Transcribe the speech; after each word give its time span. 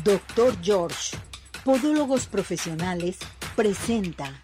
Doctor 0.00 0.56
George, 0.62 1.16
Podólogos 1.64 2.26
Profesionales, 2.26 3.18
presenta. 3.54 4.42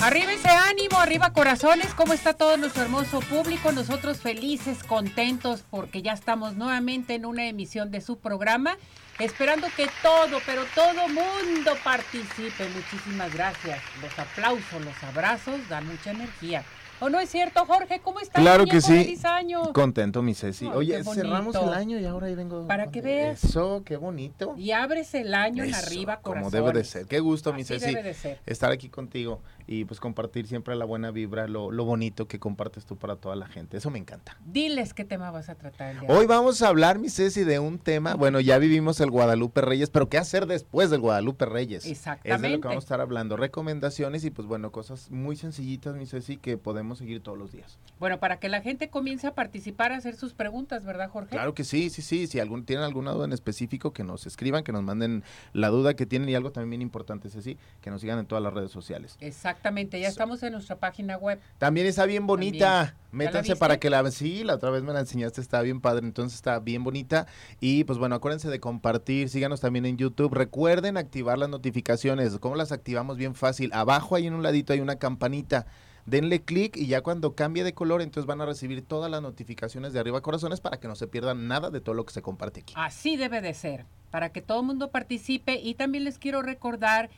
Arriba 0.00 0.32
ese 0.32 0.48
ánimo, 0.48 0.98
arriba 0.98 1.32
corazones, 1.32 1.92
¿cómo 1.94 2.14
está 2.14 2.32
todo 2.32 2.56
nuestro 2.56 2.84
hermoso 2.84 3.20
público? 3.20 3.72
Nosotros 3.72 4.18
felices, 4.18 4.82
contentos, 4.84 5.64
porque 5.68 6.02
ya 6.02 6.12
estamos 6.12 6.54
nuevamente 6.54 7.14
en 7.14 7.26
una 7.26 7.46
emisión 7.46 7.90
de 7.90 8.00
su 8.00 8.18
programa, 8.18 8.78
esperando 9.20 9.66
que 9.76 9.88
todo, 10.02 10.40
pero 10.46 10.62
todo 10.74 11.08
mundo 11.08 11.72
participe. 11.84 12.68
Muchísimas 12.74 13.32
gracias. 13.32 13.80
Los 14.02 14.18
aplausos, 14.18 14.84
los 14.84 15.02
abrazos 15.04 15.68
dan 15.68 15.86
mucha 15.86 16.10
energía. 16.10 16.64
¿O 17.02 17.08
no 17.08 17.18
es 17.18 17.30
cierto, 17.30 17.64
Jorge? 17.64 18.00
¿Cómo 18.00 18.20
estás? 18.20 18.42
Claro 18.42 18.66
que 18.66 18.82
sí. 18.82 19.04
Feliz 19.04 19.24
año. 19.24 19.72
Contento, 19.72 20.20
mi 20.20 20.34
Ceci. 20.34 20.66
Ay, 20.66 20.72
Oye, 20.74 21.04
cerramos 21.04 21.56
el 21.56 21.72
año 21.72 21.98
y 21.98 22.04
ahora 22.04 22.26
ahí 22.26 22.34
vengo. 22.34 22.66
Para 22.66 22.90
que 22.90 23.00
veas. 23.00 23.42
Eso, 23.42 23.82
qué 23.86 23.96
bonito. 23.96 24.54
Y 24.58 24.72
abres 24.72 25.14
el 25.14 25.32
año 25.32 25.64
en 25.64 25.70
Eso, 25.70 25.86
arriba, 25.86 26.20
corazones. 26.20 26.52
Como 26.52 26.66
debe 26.66 26.78
de 26.78 26.84
ser. 26.84 27.06
Qué 27.06 27.20
gusto, 27.20 27.54
mi 27.54 27.62
Así 27.62 27.78
Ceci, 27.78 27.86
debe 27.86 28.02
de 28.02 28.12
ser. 28.12 28.38
estar 28.44 28.70
aquí 28.70 28.90
contigo 28.90 29.40
y 29.70 29.84
pues 29.84 30.00
compartir 30.00 30.48
siempre 30.48 30.74
la 30.74 30.84
buena 30.84 31.12
vibra, 31.12 31.46
lo, 31.46 31.70
lo 31.70 31.84
bonito 31.84 32.26
que 32.26 32.40
compartes 32.40 32.86
tú 32.86 32.96
para 32.96 33.14
toda 33.14 33.36
la 33.36 33.46
gente. 33.46 33.76
Eso 33.76 33.88
me 33.88 34.00
encanta. 34.00 34.36
Diles 34.44 34.94
qué 34.94 35.04
tema 35.04 35.30
vas 35.30 35.48
a 35.48 35.54
tratar 35.54 35.94
Hoy 36.08 36.26
vamos 36.26 36.60
a 36.60 36.66
hablar, 36.66 36.98
mi 36.98 37.08
Ceci, 37.08 37.44
de 37.44 37.60
un 37.60 37.78
tema. 37.78 38.16
Bueno, 38.16 38.40
ya 38.40 38.58
vivimos 38.58 38.98
el 38.98 39.12
Guadalupe 39.12 39.60
Reyes, 39.60 39.88
pero 39.88 40.08
¿qué 40.08 40.18
hacer 40.18 40.46
después 40.46 40.90
del 40.90 40.98
Guadalupe 41.00 41.46
Reyes? 41.46 41.84
Es 41.84 41.84
de 41.84 41.88
lo 41.88 41.92
Exactamente. 41.92 42.60
que 42.60 42.66
vamos 42.66 42.82
a 42.82 42.84
estar 42.84 43.00
hablando. 43.00 43.36
Recomendaciones 43.36 44.24
y 44.24 44.30
pues 44.30 44.48
bueno, 44.48 44.72
cosas 44.72 45.08
muy 45.12 45.36
sencillitas, 45.36 45.94
mi 45.94 46.06
Ceci, 46.06 46.36
que 46.36 46.58
podemos 46.58 46.98
seguir 46.98 47.22
todos 47.22 47.38
los 47.38 47.52
días. 47.52 47.78
Bueno, 48.00 48.18
para 48.18 48.40
que 48.40 48.48
la 48.48 48.62
gente 48.62 48.90
comience 48.90 49.28
a 49.28 49.36
participar, 49.36 49.92
a 49.92 49.98
hacer 49.98 50.16
sus 50.16 50.34
preguntas, 50.34 50.84
¿verdad, 50.84 51.08
Jorge? 51.10 51.30
Claro 51.30 51.54
que 51.54 51.62
sí, 51.62 51.90
sí, 51.90 52.02
sí. 52.02 52.26
Si 52.26 52.40
algún, 52.40 52.64
tienen 52.64 52.84
alguna 52.84 53.12
duda 53.12 53.26
en 53.26 53.32
específico, 53.32 53.92
que 53.92 54.02
nos 54.02 54.26
escriban, 54.26 54.64
que 54.64 54.72
nos 54.72 54.82
manden 54.82 55.22
la 55.52 55.68
duda 55.68 55.94
que 55.94 56.06
tienen 56.06 56.28
y 56.28 56.34
algo 56.34 56.50
también 56.50 56.70
bien 56.70 56.82
importante, 56.82 57.30
Ceci, 57.30 57.56
que 57.80 57.90
nos 57.90 58.00
sigan 58.00 58.18
en 58.18 58.26
todas 58.26 58.42
las 58.42 58.52
redes 58.52 58.72
sociales. 58.72 59.16
Exactamente, 59.60 60.00
ya 60.00 60.08
So- 60.08 60.12
estamos 60.12 60.42
en 60.42 60.52
nuestra 60.54 60.76
página 60.76 61.18
web. 61.18 61.38
También 61.58 61.86
está 61.86 62.06
bien 62.06 62.26
bonita. 62.26 62.96
Métanse 63.12 63.56
para 63.56 63.78
que 63.78 63.90
la 63.90 64.10
sí, 64.10 64.42
la 64.42 64.54
otra 64.54 64.70
vez 64.70 64.82
me 64.82 64.92
la 64.94 65.00
enseñaste, 65.00 65.40
está 65.42 65.60
bien 65.60 65.82
padre, 65.82 66.06
entonces 66.06 66.36
está 66.36 66.58
bien 66.60 66.82
bonita. 66.82 67.26
Y 67.60 67.84
pues 67.84 67.98
bueno, 67.98 68.14
acuérdense 68.14 68.48
de 68.48 68.58
compartir, 68.58 69.28
síganos 69.28 69.60
también 69.60 69.84
en 69.84 69.98
YouTube. 69.98 70.32
Recuerden 70.32 70.96
activar 70.96 71.36
las 71.36 71.50
notificaciones. 71.50 72.38
¿Cómo 72.38 72.56
las 72.56 72.72
activamos? 72.72 73.18
Bien 73.18 73.34
fácil. 73.34 73.70
Abajo 73.74 74.16
ahí 74.16 74.26
en 74.26 74.34
un 74.34 74.42
ladito 74.42 74.72
hay 74.72 74.80
una 74.80 74.96
campanita. 74.96 75.66
Denle 76.06 76.42
clic 76.42 76.78
y 76.78 76.86
ya 76.86 77.02
cuando 77.02 77.34
cambie 77.34 77.62
de 77.62 77.74
color, 77.74 78.00
entonces 78.00 78.26
van 78.26 78.40
a 78.40 78.46
recibir 78.46 78.80
todas 78.82 79.10
las 79.10 79.20
notificaciones 79.20 79.92
de 79.92 80.00
arriba 80.00 80.22
corazones 80.22 80.60
para 80.62 80.80
que 80.80 80.88
no 80.88 80.96
se 80.96 81.06
pierdan 81.06 81.46
nada 81.48 81.68
de 81.68 81.82
todo 81.82 81.94
lo 81.94 82.06
que 82.06 82.14
se 82.14 82.22
comparte 82.22 82.60
aquí. 82.60 82.72
Así 82.76 83.18
debe 83.18 83.42
de 83.42 83.52
ser, 83.52 83.84
para 84.10 84.30
que 84.32 84.40
todo 84.40 84.60
el 84.60 84.66
mundo 84.66 84.90
participe. 84.90 85.60
Y 85.60 85.74
también 85.74 86.04
les 86.04 86.18
quiero 86.18 86.40
recordar 86.40 87.10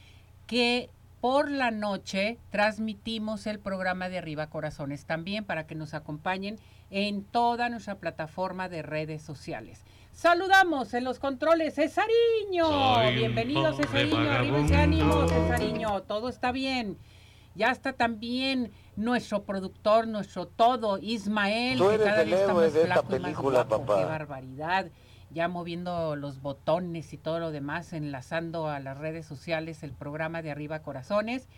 que 0.48 0.90
por 1.22 1.52
la 1.52 1.70
noche 1.70 2.36
transmitimos 2.50 3.46
el 3.46 3.60
programa 3.60 4.08
de 4.08 4.18
Arriba 4.18 4.48
Corazones 4.48 5.06
también 5.06 5.44
para 5.44 5.68
que 5.68 5.76
nos 5.76 5.94
acompañen 5.94 6.58
en 6.90 7.22
toda 7.22 7.68
nuestra 7.68 7.94
plataforma 7.94 8.68
de 8.68 8.82
redes 8.82 9.22
sociales. 9.22 9.84
Saludamos 10.10 10.92
en 10.94 11.04
los 11.04 11.20
controles, 11.20 11.76
Cesariño. 11.76 12.66
Soy 12.66 13.14
Bienvenido, 13.14 13.72
Cesariño. 13.72 14.32
Arriba 14.32 14.60
ese 14.62 14.76
ánimo. 14.76 15.28
Cesariño. 15.28 16.02
Todo 16.02 16.28
está 16.28 16.50
bien. 16.50 16.98
Ya 17.54 17.70
está 17.70 17.92
también 17.92 18.72
nuestro 18.96 19.44
productor, 19.44 20.08
nuestro 20.08 20.48
todo, 20.48 20.98
Ismael, 20.98 21.78
Tú 21.78 21.88
que 21.88 21.98
cada 21.98 22.22
el 22.22 22.28
día 22.28 22.36
está 22.38 22.50
héroe 22.50 22.64
más 22.64 22.74
de 22.74 22.82
esta 22.82 22.94
flaco 22.94 23.06
y 23.08 23.18
más 23.20 23.22
película, 23.22 23.68
papá. 23.68 23.98
Qué 23.98 24.04
barbaridad. 24.06 24.86
Ya 25.32 25.48
moviendo 25.48 26.14
los 26.16 26.42
botones 26.42 27.12
y 27.12 27.18
todo 27.18 27.38
lo 27.38 27.50
demás, 27.50 27.92
enlazando 27.92 28.68
a 28.68 28.80
las 28.80 28.98
redes 28.98 29.24
sociales 29.26 29.82
el 29.82 29.92
programa 29.92 30.42
de 30.42 30.50
Arriba 30.50 30.80
Corazones. 30.82 31.48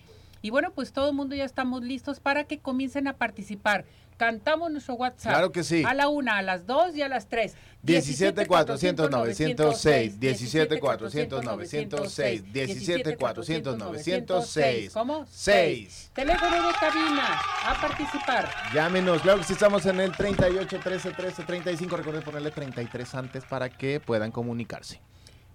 Y 0.43 0.51
bueno, 0.51 0.73
pues 0.75 0.93
todo 0.93 1.09
el 1.09 1.17
mundo 1.17 1.35
ya 1.35 1.45
estamos 1.45 1.83
listos 1.83 2.21
para 2.21 2.45
que 2.45 2.59
comiencen 2.59 3.09
a 3.09 3.17
participar. 3.17 3.87
Cantamos 4.17 4.71
nuestro 4.71 4.95
WhatsApp. 4.95 5.33
Claro 5.33 5.53
que 5.53 5.65
sí. 5.65 5.83
A 5.87 5.95
la 5.95 6.09
una, 6.09 6.39
a 6.39 6.43
las 6.43 6.67
dos 6.67 6.95
y 6.95 7.03
a 7.03 7.09
las 7.09 7.29
tres. 7.29 7.55
17 7.83 8.47
400 8.47 9.11
906, 9.11 10.19
17 10.19 10.81
400 10.81 11.45
906, 11.45 12.53
17 12.53 13.17
400 13.17 13.77
906, 13.77 14.93
¿Cómo? 14.95 15.27
6. 15.31 16.11
Teléfono 16.15 16.67
de 16.67 16.73
cabina. 16.81 17.41
A 17.67 17.79
participar. 17.81 18.51
Llámenos, 18.73 19.21
claro 19.21 19.41
que 19.41 19.45
sí 19.45 19.53
estamos 19.53 19.85
en 19.85 20.01
el 20.01 20.13
38 20.13 20.81
13 20.83 21.11
13 21.11 21.43
35. 21.43 21.97
Recuerden 21.97 22.23
ponerle 22.23 22.51
33 22.51 23.15
antes 23.17 23.45
para 23.45 23.69
que 23.69 24.01
puedan 24.01 24.31
comunicarse. 24.31 25.01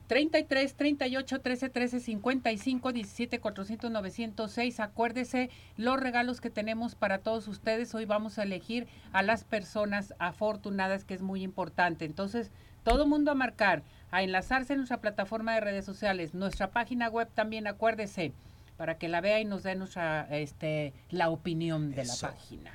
33 0.10 0.74
38 0.74 1.40
13 1.40 1.70
13 1.70 2.00
55 2.00 2.94
17 2.94 3.40
400 3.40 3.92
906. 3.92 4.80
Acuérdese 4.80 5.52
los 5.78 6.00
regalos 6.00 6.42
que 6.42 6.50
tenemos 6.50 6.96
para 6.96 7.20
todos 7.20 7.48
ustedes. 7.48 7.94
Hoy 7.94 8.06
vamos 8.06 8.40
a 8.40 8.44
elegir 8.44 8.88
a 9.14 9.22
las 9.22 9.44
personas 9.44 10.16
afortunadas, 10.18 11.04
que 11.04 11.14
es 11.14 11.22
muy 11.22 11.44
importante. 11.44 12.06
Entonces, 12.06 12.50
todo 12.84 13.06
mundo 13.06 13.30
a 13.30 13.36
marcar, 13.36 13.84
a 14.10 14.24
enlazarse 14.24 14.74
en 14.74 14.80
nuestra 14.80 15.00
plataforma 15.00 15.54
de 15.54 15.62
redes 15.62 15.86
sociales, 15.86 16.34
nuestra 16.34 16.72
página 16.72 17.08
web 17.08 17.30
también, 17.36 17.68
acuérdese, 17.68 18.34
para 18.78 18.98
que 18.98 19.10
la 19.10 19.22
vea 19.22 19.40
y 19.40 19.46
nos 19.46 19.62
dé 19.62 19.76
nuestra, 19.76 20.28
este, 20.32 20.92
la 21.12 21.30
opinión 21.30 21.92
de 21.92 22.02
Eso. 22.02 22.26
la 22.26 22.34
página. 22.34 22.72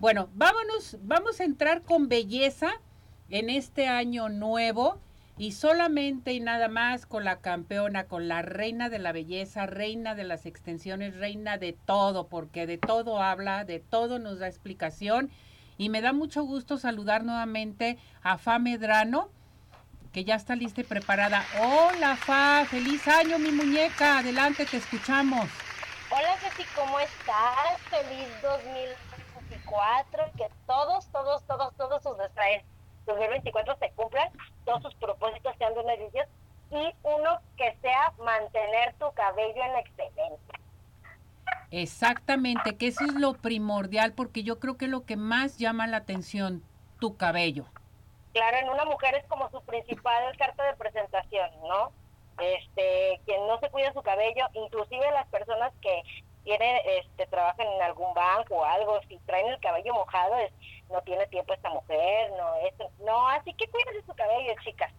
Bueno, 0.00 0.28
vámonos, 0.34 0.98
vamos 1.00 1.40
a 1.40 1.44
entrar 1.44 1.80
con 1.80 2.10
belleza 2.10 2.72
en 3.30 3.48
este 3.48 3.86
año 3.86 4.28
nuevo 4.28 5.00
y 5.36 5.52
solamente 5.52 6.32
y 6.32 6.40
nada 6.40 6.68
más 6.68 7.06
con 7.06 7.24
la 7.24 7.40
campeona, 7.40 8.06
con 8.06 8.28
la 8.28 8.42
reina 8.42 8.88
de 8.88 9.00
la 9.00 9.12
belleza, 9.12 9.66
reina 9.66 10.14
de 10.14 10.24
las 10.24 10.46
extensiones, 10.46 11.16
reina 11.16 11.58
de 11.58 11.72
todo, 11.72 12.28
porque 12.28 12.66
de 12.66 12.78
todo 12.78 13.20
habla, 13.20 13.64
de 13.64 13.80
todo 13.80 14.18
nos 14.20 14.38
da 14.38 14.46
explicación. 14.46 15.30
Y 15.76 15.88
me 15.88 16.02
da 16.02 16.12
mucho 16.12 16.44
gusto 16.44 16.78
saludar 16.78 17.24
nuevamente 17.24 17.98
a 18.22 18.38
Fa 18.38 18.60
Medrano, 18.60 19.28
que 20.12 20.22
ya 20.24 20.36
está 20.36 20.54
lista 20.54 20.82
y 20.82 20.84
preparada. 20.84 21.44
Hola 21.60 22.14
Fa, 22.14 22.64
feliz 22.66 23.08
año 23.08 23.40
mi 23.40 23.50
muñeca, 23.50 24.18
adelante, 24.18 24.66
te 24.66 24.76
escuchamos. 24.76 25.46
Hola 26.10 26.36
Ceci, 26.38 26.62
¿cómo 26.76 27.00
estás? 27.00 27.80
Feliz 27.90 28.28
2024, 28.40 30.30
que 30.36 30.46
todos, 30.64 31.08
todos, 31.08 31.44
todos, 31.44 31.74
todos 31.74 32.02
sus 32.04 32.16
deseos 32.18 32.73
2024 33.06 33.76
se 33.78 33.90
cumplan, 33.90 34.30
todos 34.64 34.82
sus 34.82 34.94
propósitos 34.94 35.54
sean 35.58 35.74
beneficios 35.74 36.26
y 36.70 36.94
uno 37.02 37.38
que 37.56 37.76
sea 37.82 38.12
mantener 38.18 38.94
tu 38.98 39.12
cabello 39.12 39.62
en 39.62 39.76
excelencia. 39.76 40.60
Exactamente, 41.70 42.76
que 42.76 42.88
eso 42.88 43.04
es 43.04 43.14
lo 43.14 43.34
primordial, 43.34 44.12
porque 44.12 44.42
yo 44.42 44.60
creo 44.60 44.76
que 44.76 44.88
lo 44.88 45.04
que 45.04 45.16
más 45.16 45.58
llama 45.58 45.86
la 45.86 45.98
atención, 45.98 46.62
tu 47.00 47.16
cabello. 47.16 47.66
Claro, 48.32 48.56
en 48.58 48.68
una 48.68 48.84
mujer 48.84 49.14
es 49.16 49.24
como 49.26 49.50
su 49.50 49.60
principal 49.62 50.36
carta 50.36 50.64
de 50.64 50.76
presentación, 50.76 51.50
¿no? 51.68 51.92
Este, 52.40 53.20
quien 53.26 53.46
no 53.46 53.58
se 53.60 53.70
cuida 53.70 53.92
su 53.92 54.02
cabello, 54.02 54.46
inclusive 54.54 55.10
las 55.12 55.26
personas 55.28 55.72
que 55.80 56.02
tienen, 56.44 56.76
este, 57.00 57.26
trabajan 57.26 57.66
en 57.66 57.82
algún 57.82 58.14
banco 58.14 58.56
o 58.56 58.64
algo, 58.64 59.00
si 59.08 59.18
traen 59.26 59.48
el 59.48 59.60
cabello 59.60 59.94
mojado, 59.94 60.36
es, 60.38 60.52
no 60.90 61.00
tiene 61.02 61.26
tiempo 61.26 61.52
esta 61.54 61.70
mujer, 61.70 62.30
no, 62.38 62.54
esto, 62.68 62.90
no, 63.04 63.28
así 63.28 63.52
que 63.54 63.66
cuídense 63.68 64.06
su 64.06 64.14
cabello, 64.14 64.52
chicas. 64.62 64.92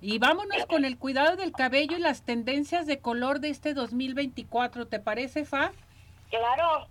Y 0.00 0.18
vámonos 0.18 0.66
con 0.66 0.84
el 0.84 0.98
cuidado 0.98 1.36
del 1.36 1.52
cabello 1.52 1.96
y 1.96 2.00
las 2.00 2.22
tendencias 2.22 2.86
de 2.86 3.00
color 3.00 3.40
de 3.40 3.50
este 3.50 3.74
2024, 3.74 4.86
¿te 4.86 5.00
parece, 5.00 5.44
Fa? 5.44 5.72
Claro, 6.30 6.86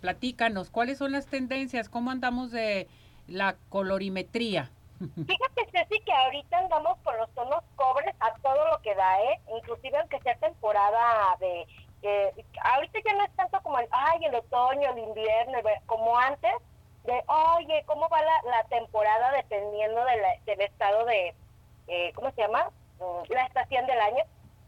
Platícanos, 0.00 0.70
¿cuáles 0.70 0.98
son 0.98 1.12
las 1.12 1.26
tendencias? 1.26 1.88
¿Cómo 1.88 2.10
andamos 2.10 2.52
de 2.52 2.88
la 3.26 3.56
colorimetría? 3.68 4.70
Fíjate, 5.00 5.66
Ceci, 5.72 6.00
que 6.04 6.12
ahorita 6.12 6.58
andamos 6.58 6.98
con 7.02 7.16
los 7.16 7.28
tonos 7.34 7.64
cobres 7.74 8.14
a 8.20 8.32
todo 8.40 8.68
lo 8.70 8.80
que 8.80 8.94
da, 8.94 9.20
¿eh? 9.22 9.40
Inclusive 9.56 9.98
aunque 9.98 10.20
sea 10.20 10.36
temporada 10.36 11.36
de... 11.40 11.66
eh, 12.02 12.32
ahorita 12.62 12.98
ya 13.04 13.14
no 13.14 13.24
es 13.24 13.32
tanto 13.36 13.60
como 13.62 13.78
el, 13.78 13.88
ay, 13.90 14.24
el 14.24 14.34
otoño, 14.34 14.90
el 14.90 14.98
invierno, 14.98 15.58
como 15.86 16.16
antes, 16.16 16.52
de, 17.04 17.24
oye, 17.26 17.82
¿cómo 17.86 18.08
va 18.08 18.20
la, 18.22 18.42
la 18.50 18.64
temporada 18.64 19.32
dependiendo 19.32 20.04
de 20.04 20.16
la- 20.18 20.36
del 20.46 20.60
estado 20.60 21.04
de, 21.06 21.34
eh, 21.86 22.12
¿cómo 22.14 22.30
se 22.32 22.42
llama? 22.42 22.70
Mm, 23.00 23.32
La 23.32 23.44
estación 23.46 23.86
del 23.86 24.00
año. 24.00 24.24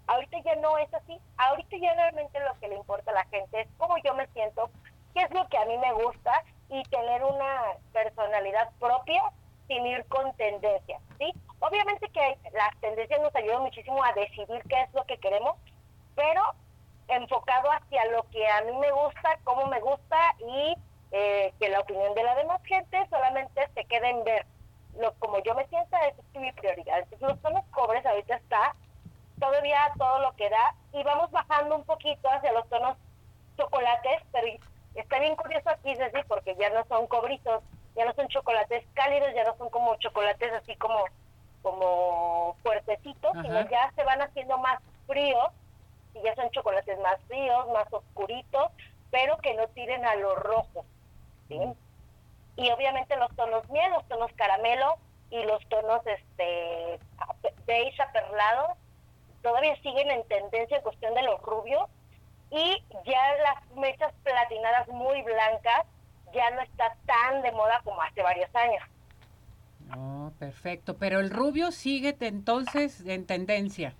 Ahorita 0.07 0.39
ya 0.41 0.55
no 0.57 0.77
es 0.79 0.93
así. 0.95 1.21
Ahorita 1.37 1.77
ya 1.77 1.95
realmente 1.95 2.41
lo 2.41 2.59
que 2.59 2.69
le 2.69 2.77
importa 2.77 3.11
a 3.11 3.15
la 3.15 3.25
gente 3.27 3.61
es 3.61 3.69
cómo 3.77 3.97
yo 3.99 4.15
me 4.15 4.27
siento, 4.29 4.71
qué 5.15 5.23
es 5.23 5.31
lo 5.33 5.47
que 5.49 5.59
a 5.59 5.65
mí 5.67 5.77
me 5.79 5.93
gusta 5.93 6.33
y 6.69 6.83
tener 6.85 7.23
una 7.25 7.63
personalidad 7.93 8.71
propia 8.81 9.23
sin 9.69 9.87
ir 9.87 10.05
con 10.07 10.33
tendencias, 10.35 11.01
¿sí? 11.19 11.33
Obviamente 11.61 12.09
que 12.09 12.39
las 12.53 12.77
tendencias 12.81 13.21
nos 13.21 13.35
ayudan 13.37 13.63
muchísimo 13.63 14.03
a 14.03 14.13
decidir 14.15 14.63
qué 14.69 14.81
es 14.83 14.95
lo 14.95 15.05
que 15.05 15.19
queremos, 15.19 15.57
pero 16.17 16.43
enfocado 17.11 17.71
hacia 17.73 18.05
lo 18.07 18.23
que 18.31 18.47
a 18.49 18.63
mí 18.63 18.73
me 18.79 18.91
gusta, 18.91 19.39
cómo 19.45 19.67
me 19.67 19.81
gusta 19.81 20.17
y 20.39 20.77
eh, 21.13 21.53
que 21.59 21.69
la 21.69 21.81
opinión 21.81 22.15
de 22.15 22.23
la 22.23 22.35
demás 22.37 22.63
gente 22.65 23.07
solamente 23.11 23.69
se 23.75 23.85
quede 23.85 24.11
en 24.11 24.25
ver 24.25 24.47
lo 24.99 25.13
como 25.15 25.43
yo 25.43 25.55
me 25.55 25.67
sienta, 25.69 25.99
es 26.09 26.15
mi 26.35 26.53
prioridad. 26.53 26.99
Entonces 26.99 27.21
los 27.29 27.41
tonos 27.41 27.65
cobres 27.71 28.05
ahorita 28.05 28.37
está 28.37 28.75
todavía 29.39 29.93
todo 29.97 30.21
lo 30.21 30.33
que 30.37 30.51
da 30.51 30.75
y 30.93 31.03
vamos 31.03 31.31
bajando 31.31 31.77
un 31.77 31.85
poquito 31.85 32.29
hacia 32.29 32.53
los 32.53 32.69
tonos 32.69 32.97
chocolates, 33.57 34.23
pero 34.33 34.47
está 34.95 35.19
bien 35.19 35.37
curioso 35.37 35.71
aquí, 35.71 35.95
Ceci, 35.97 36.23
porque 36.29 36.55
ya 36.57 36.71
no 36.71 36.85
son 36.87 37.07
cobritos, 37.07 37.63
ya 37.97 38.05
no 38.05 38.13
son 38.15 38.29
chocolates 38.29 38.85
cálidos, 38.95 39.33
ya 39.35 39.45
no 39.45 39.57
son 39.57 39.71
como 39.71 39.97
chocolates 39.97 40.53
así 40.53 40.77
como 40.77 41.05
como 41.63 42.57
fuertecitos, 42.63 43.33
sino 43.43 43.69
ya 43.69 43.93
se 43.95 44.03
van 44.05 44.23
haciendo 44.23 44.57
más 44.59 44.81
fríos 45.07 45.51
y 46.15 46.23
ya 46.23 46.35
son 46.35 46.51
chocolates 46.51 46.99
más 47.01 47.21
fríos, 47.29 47.69
más 47.73 47.87
oscuritos, 47.93 48.71
pero 49.11 49.39
que 49.39 49.55
no 49.55 49.67
tiren 49.69 50.05
a 50.05 50.15
lo 50.17 50.35
rojo, 50.37 50.85
¿sí? 51.49 51.59
Y 52.57 52.71
obviamente 52.71 53.17
los 53.17 53.35
tonos 53.37 53.69
miel, 53.71 53.91
los 53.93 54.07
tonos 54.09 54.31
caramelo 54.35 54.97
y 55.31 55.43
los 55.45 55.65
tonos 55.69 56.01
este 56.07 56.99
beige 57.67 58.03
aperlado 58.03 58.77
todavía 59.43 59.75
siguen 59.77 60.11
en 60.11 60.25
tendencia 60.25 60.77
en 60.77 60.83
cuestión 60.83 61.15
de 61.15 61.23
los 61.23 61.41
rubios 61.43 61.89
y 62.51 62.85
ya 63.07 63.35
las 63.43 63.77
mechas 63.77 64.13
platinadas 64.23 64.89
muy 64.89 65.23
blancas 65.23 65.87
ya 66.35 66.51
no 66.51 66.61
está 66.61 66.97
tan 67.07 67.43
de 67.43 67.53
moda 67.53 67.81
como 67.85 68.01
hace 68.03 68.23
varios 68.23 68.55
años. 68.55 68.83
Oh, 69.97 70.33
perfecto. 70.39 70.97
Pero 70.97 71.21
el 71.21 71.31
rubio 71.31 71.73
sigue 71.73 72.17
entonces 72.21 73.01
en 73.07 73.27
tendencia. 73.27 73.95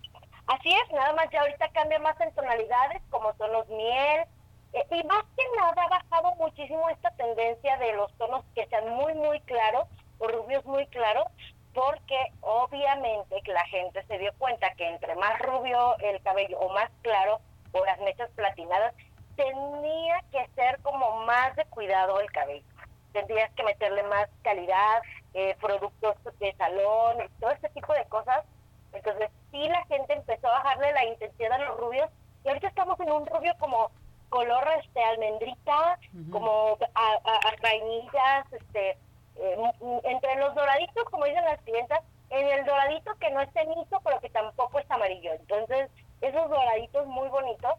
Así 0.51 0.69
es, 0.69 0.91
nada 0.91 1.13
más 1.13 1.31
ya 1.31 1.43
ahorita 1.43 1.69
cambia 1.69 2.01
más 2.01 2.21
en 2.21 2.35
tonalidades 2.35 3.01
como 3.11 3.33
tonos 3.35 3.69
miel. 3.69 4.25
Eh, 4.73 4.85
y 4.91 5.05
más 5.05 5.23
que 5.37 5.45
nada 5.57 5.85
ha 5.85 5.89
bajado 5.89 6.35
muchísimo 6.41 6.89
esta 6.89 7.13
tendencia 7.13 7.77
de 7.77 7.93
los 7.93 8.13
tonos 8.15 8.45
que 8.57 8.67
sean 8.67 8.89
muy, 8.95 9.15
muy 9.15 9.39
claros 9.43 9.87
o 10.19 10.27
rubios 10.27 10.65
muy 10.65 10.89
claros, 10.89 11.29
porque 11.73 12.17
obviamente 12.41 13.41
la 13.47 13.65
gente 13.67 14.03
se 14.09 14.19
dio 14.19 14.33
cuenta 14.39 14.75
que 14.75 14.89
entre 14.89 15.15
más 15.15 15.39
rubio 15.39 15.97
el 15.99 16.21
cabello 16.23 16.59
o 16.59 16.69
más 16.73 16.91
claro 17.03 17.41
o 17.71 17.85
las 17.85 18.01
mechas 18.01 18.29
platinadas, 18.35 18.93
tenía 19.37 20.21
que 20.33 20.49
ser 20.57 20.81
como 20.83 21.25
más 21.27 21.55
de 21.55 21.65
cuidado 21.67 22.19
el 22.19 22.31
cabello. 22.33 22.67
Tendrías 23.13 23.53
que 23.53 23.63
meterle 23.63 24.03
más 24.03 24.29
calidad, 24.43 25.01
eh, 25.33 25.57
productos 25.61 26.17
de 26.41 26.53
salón, 26.57 27.19
todo 27.39 27.53
este 27.53 27.69
tipo 27.69 27.93
de 27.95 28.05
cosas. 28.07 28.45
Entonces 28.93 29.31
sí 29.51 29.69
la 29.69 29.85
gente 29.87 30.13
empezó 30.13 30.49
a 30.49 30.63
bajarle 30.63 30.93
la 30.93 31.05
intensidad 31.05 31.53
a 31.53 31.59
los 31.59 31.79
rubios 31.79 32.11
y 32.45 32.49
ahorita 32.49 32.69
estamos 32.69 32.99
en 33.01 33.13
un 33.13 33.27
rubio 33.27 33.55
como 33.59 33.91
color 34.31 34.67
este 34.83 35.03
almendrita, 35.03 35.99
como 36.31 36.79
a, 36.95 37.13
a, 37.25 37.55
vainillas, 37.63 38.53
este, 38.53 38.91
eh, 39.37 39.73
entre 40.05 40.37
los 40.37 40.55
doraditos, 40.55 41.05
como 41.11 41.25
dicen 41.25 41.45
las 41.45 41.61
clientas, 41.63 42.01
en 42.31 42.47
el 42.49 42.65
doradito 42.65 43.13
que 43.19 43.31
no 43.31 43.41
es 43.41 43.53
cenizo, 43.53 44.01
pero 44.05 44.21
que 44.21 44.31
tampoco 44.31 44.79
es 44.79 44.89
amarillo. 44.91 45.33
Entonces, 45.33 45.91
esos 46.21 46.49
doraditos 46.49 47.07
muy 47.09 47.29
bonitos 47.29 47.75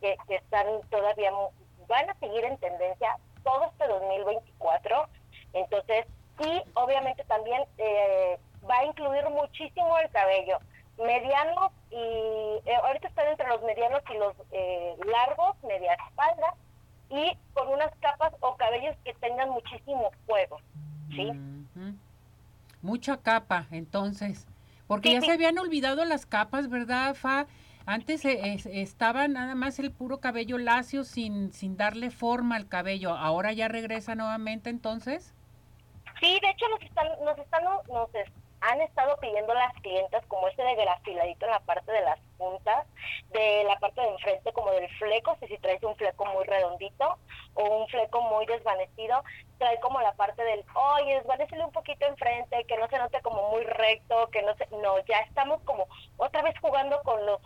que, 0.00 0.16
que 0.28 0.36
están 0.36 0.66
todavía, 0.90 1.32
van 1.88 2.10
a 2.10 2.14
seguir 2.16 2.44
en 2.44 2.58
tendencia 2.58 3.16
todo 3.42 3.64
este 3.64 3.86
2024. 3.88 5.08
Entonces, 5.54 6.06
y 6.40 6.62
obviamente 6.74 7.24
también 7.24 7.64
eh, 7.78 8.38
va 8.68 8.78
a 8.78 8.84
incluir 8.86 9.28
muchísimo 9.30 9.98
el 9.98 10.10
cabello. 10.10 10.58
Medianos 10.98 11.72
y 11.90 11.96
eh, 11.96 12.76
ahorita 12.84 13.08
están 13.08 13.28
entre 13.28 13.48
los 13.48 13.62
medianos 13.62 14.02
y 14.12 14.18
los 14.18 14.34
eh, 14.52 14.96
largos, 15.04 15.56
media 15.64 15.94
espalda, 15.94 16.54
y 17.10 17.36
con 17.52 17.68
unas 17.68 17.90
capas 18.00 18.32
o 18.40 18.56
cabellos 18.56 18.96
que 19.04 19.12
tengan 19.14 19.50
muchísimo 19.50 20.10
fuego. 20.26 20.58
¿sí? 21.10 21.30
Mucha 22.82 23.16
capa, 23.16 23.66
entonces. 23.70 24.46
Porque 24.86 25.12
ya 25.12 25.20
se 25.20 25.32
habían 25.32 25.58
olvidado 25.58 26.04
las 26.04 26.26
capas, 26.26 26.68
¿verdad, 26.68 27.14
Fa? 27.14 27.46
Antes 27.86 28.24
estaba 28.24 29.28
nada 29.28 29.54
más 29.54 29.78
el 29.78 29.92
puro 29.92 30.18
cabello 30.18 30.56
lacio 30.56 31.04
sin, 31.04 31.52
sin 31.52 31.76
darle 31.76 32.10
forma 32.10 32.56
al 32.56 32.66
cabello. 32.66 33.14
¿Ahora 33.14 33.52
ya 33.52 33.68
regresa 33.68 34.14
nuevamente 34.14 34.70
entonces? 34.70 35.34
Sí, 36.20 36.38
de 36.40 36.50
hecho 36.50 36.68
nos 36.68 36.80
están, 36.82 37.08
nos 37.24 37.38
están, 37.38 37.64
nos 37.64 38.08
han 38.64 38.80
estado 38.80 39.18
pidiendo 39.18 39.52
las 39.52 39.74
clientas 39.74 40.24
como 40.26 40.48
ese 40.48 40.62
de 40.62 40.74
grafiladito 40.74 41.44
en 41.44 41.52
la 41.52 41.60
parte 41.60 41.92
de 41.92 42.00
las 42.00 42.18
puntas, 42.38 42.86
de 43.30 43.62
la 43.64 43.78
parte 43.78 44.00
de 44.00 44.08
enfrente 44.08 44.52
como 44.52 44.70
del 44.70 44.88
fleco, 44.96 45.36
si, 45.38 45.48
si 45.48 45.58
traes 45.58 45.82
un 45.82 45.94
fleco 45.96 46.24
muy 46.24 46.44
redondito 46.44 47.18
o 47.54 47.62
un 47.62 47.88
fleco 47.88 48.22
muy 48.22 48.46
desvanecido, 48.46 49.22
trae 49.58 49.78
como 49.80 50.00
la 50.00 50.12
parte 50.14 50.42
del, 50.42 50.64
oye, 50.74 51.16
desvanecele 51.16 51.64
un 51.64 51.72
poquito 51.72 52.06
enfrente, 52.06 52.64
que 52.64 52.78
no 52.78 52.88
se 52.88 52.98
note 52.98 53.20
como 53.20 53.50
muy 53.50 53.64
recto, 53.64 54.28
que 54.30 54.40
no 54.42 54.54
se, 54.56 54.66
no, 54.70 54.98
ya 55.04 55.18
estamos 55.18 55.60
como 55.64 55.86
otra 56.16 56.40
vez 56.40 56.58
jugando 56.58 57.02
con 57.02 57.24
los, 57.26 57.40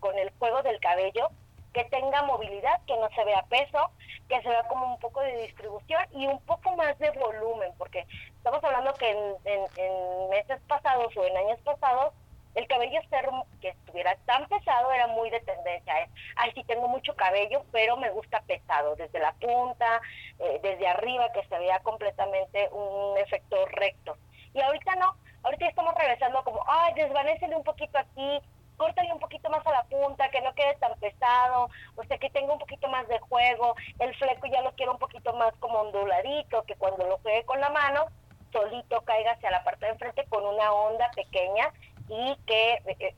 con 0.00 0.18
el 0.18 0.30
juego 0.38 0.62
del 0.62 0.80
cabello, 0.80 1.30
que 1.72 1.84
tenga 1.84 2.22
movilidad, 2.22 2.80
que 2.86 2.96
no 2.96 3.08
se 3.10 3.24
vea 3.24 3.42
peso, 3.48 3.90
que 4.28 4.40
se 4.42 4.48
vea 4.48 4.62
como 4.68 4.94
un 4.94 4.98
poco 5.00 5.20
de 5.20 5.42
distribución 5.42 6.02
y 6.12 6.26
un 6.26 6.40
poco 6.40 6.74
más 6.76 6.98
de 6.98 7.10
volumen, 7.10 7.72
porque 7.76 8.06
estamos 8.44 8.62
hablando 8.62 8.92
que 8.96 9.10
en, 9.10 10.28
meses 10.28 10.60
pasados 10.68 11.16
o 11.16 11.24
en 11.24 11.34
años 11.34 11.58
pasados 11.64 12.12
el 12.54 12.68
cabello 12.68 13.00
ser 13.08 13.26
que 13.62 13.70
estuviera 13.70 14.14
tan 14.26 14.46
pesado 14.48 14.92
era 14.92 15.06
muy 15.06 15.30
de 15.30 15.40
tendencia. 15.40 16.02
¿eh? 16.02 16.10
Ay, 16.36 16.52
sí 16.54 16.62
tengo 16.64 16.86
mucho 16.86 17.16
cabello, 17.16 17.64
pero 17.72 17.96
me 17.96 18.10
gusta 18.10 18.42
pesado, 18.42 18.96
desde 18.96 19.18
la 19.18 19.32
punta, 19.32 20.00
eh, 20.38 20.60
desde 20.62 20.86
arriba, 20.86 21.32
que 21.32 21.42
se 21.46 21.58
vea 21.58 21.80
completamente 21.80 22.68
un 22.70 23.16
efecto 23.16 23.64
recto. 23.66 24.18
Y 24.52 24.60
ahorita 24.60 24.94
no, 24.96 25.16
ahorita 25.42 25.66
estamos 25.66 25.94
regresando 25.94 26.44
como, 26.44 26.62
ay, 26.68 26.92
desvanecele 26.94 27.56
un 27.56 27.64
poquito 27.64 27.98
aquí, 27.98 28.40
córtale 28.76 29.12
un 29.12 29.20
poquito 29.20 29.48
más 29.50 29.66
a 29.66 29.72
la 29.72 29.84
punta, 29.84 30.28
que 30.28 30.42
no 30.42 30.54
quede 30.54 30.76
tan 30.76 30.94
pesado, 31.00 31.70
o 31.96 32.04
sea, 32.04 32.18
que 32.18 32.30
tenga 32.30 32.52
un 32.52 32.58
poquito 32.58 32.88
más 32.88 33.08
de 33.08 33.18
juego, 33.20 33.74
el 33.98 34.14
fleco 34.14 34.46
ya 34.46 34.60
lo 34.60 34.72
quiero 34.72 34.92
un 34.92 34.98
poquito 34.98 35.32
más 35.32 35.54
como 35.60 35.80
onduladito, 35.80 36.62
que 36.64 36.76
cuando 36.76 37.06
lo 37.06 37.18
juegue 37.18 37.44
con 37.44 37.58
la 37.58 37.70
mano, 37.70 38.06
solito 38.54 39.00
caiga 39.02 39.32
hacia 39.32 39.50
la 39.50 39.64
parte 39.64 39.86
de 39.86 39.92
enfrente 39.92 40.24
con 40.28 40.46
una 40.46 40.72
onda 40.72 41.10
pequeña 41.10 41.70
y 42.08 42.36
que 42.46 42.74
eh, 42.74 42.96
eh, 43.00 43.14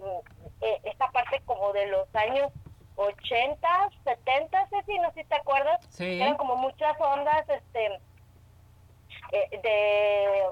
eh, 0.62 0.80
esta 0.84 1.10
parte 1.10 1.42
como 1.44 1.72
de 1.72 1.86
los 1.88 2.12
años 2.14 2.50
80, 2.96 3.68
70, 4.04 4.68
si 4.86 4.98
no 4.98 5.12
sé 5.12 5.22
si 5.22 5.28
te 5.28 5.34
acuerdas, 5.34 6.00
eran 6.00 6.36
como 6.36 6.56
muchas 6.56 6.98
ondas 6.98 7.46
este 7.48 8.00
de 9.30 10.42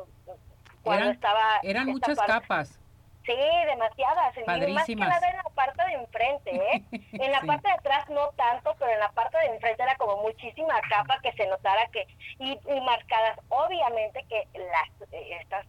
cuando 0.82 1.10
estaba 1.10 1.60
eran 1.62 1.86
muchas 1.86 2.18
capas 2.18 2.78
Sí, 3.24 3.34
demasiadas. 3.66 4.34
Más 4.46 4.86
que 4.86 4.96
nada 4.96 5.28
en 5.28 5.36
la 5.36 5.50
parte 5.54 5.82
de 5.84 5.92
enfrente, 5.94 6.50
¿eh? 6.54 6.82
En 7.12 7.32
la 7.32 7.40
parte 7.40 7.68
de 7.68 7.74
atrás 7.74 8.08
no 8.10 8.28
tanto, 8.36 8.74
pero 8.78 8.92
en 8.92 9.00
la 9.00 9.10
parte 9.12 9.38
de 9.38 9.46
enfrente 9.46 9.82
era 9.82 9.96
como 9.96 10.18
muchísima 10.18 10.78
capa 10.90 11.18
que 11.22 11.32
se 11.32 11.46
notara 11.46 11.86
que... 11.88 12.06
Y, 12.38 12.58
marcadas, 12.80 13.38
obviamente 13.48 14.24
que 14.28 14.46
las 14.58 15.10
eh, 15.12 15.38
estas 15.40 15.64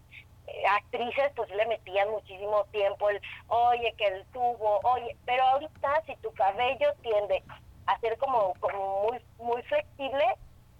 eh, 0.47 0.67
actrices 0.67 1.31
pues 1.35 1.49
le 1.51 1.65
metían 1.65 2.09
muchísimo 2.09 2.65
tiempo 2.65 3.09
el, 3.09 3.21
oye, 3.47 3.93
que 3.97 4.05
el 4.07 4.25
tubo, 4.27 4.81
oye, 4.83 5.15
pero 5.25 5.43
ahorita 5.43 6.03
si 6.05 6.15
tu 6.17 6.33
cabello 6.33 6.93
tiende 7.01 7.41
a 7.87 7.97
ser 7.99 8.17
como, 8.17 8.53
como 8.59 9.03
muy, 9.03 9.19
muy 9.39 9.61
flexible, 9.63 10.25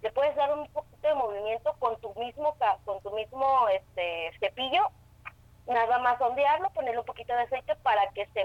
le 0.01 0.11
puedes 0.11 0.35
dar 0.35 0.51
un 0.53 0.67
poquito 0.67 1.07
de 1.07 1.15
movimiento 1.15 1.73
con 1.79 1.99
tu 2.01 2.13
mismo, 2.15 2.55
con 2.83 3.01
tu 3.01 3.11
mismo 3.11 3.69
este 3.69 4.31
cepillo 4.39 4.91
nada 5.67 5.99
más 5.99 6.19
ondearlo, 6.21 6.69
ponerle 6.71 6.99
un 6.99 7.05
poquito 7.05 7.33
de 7.33 7.41
aceite 7.41 7.75
para 7.77 8.07
que 8.11 8.25
se 8.27 8.43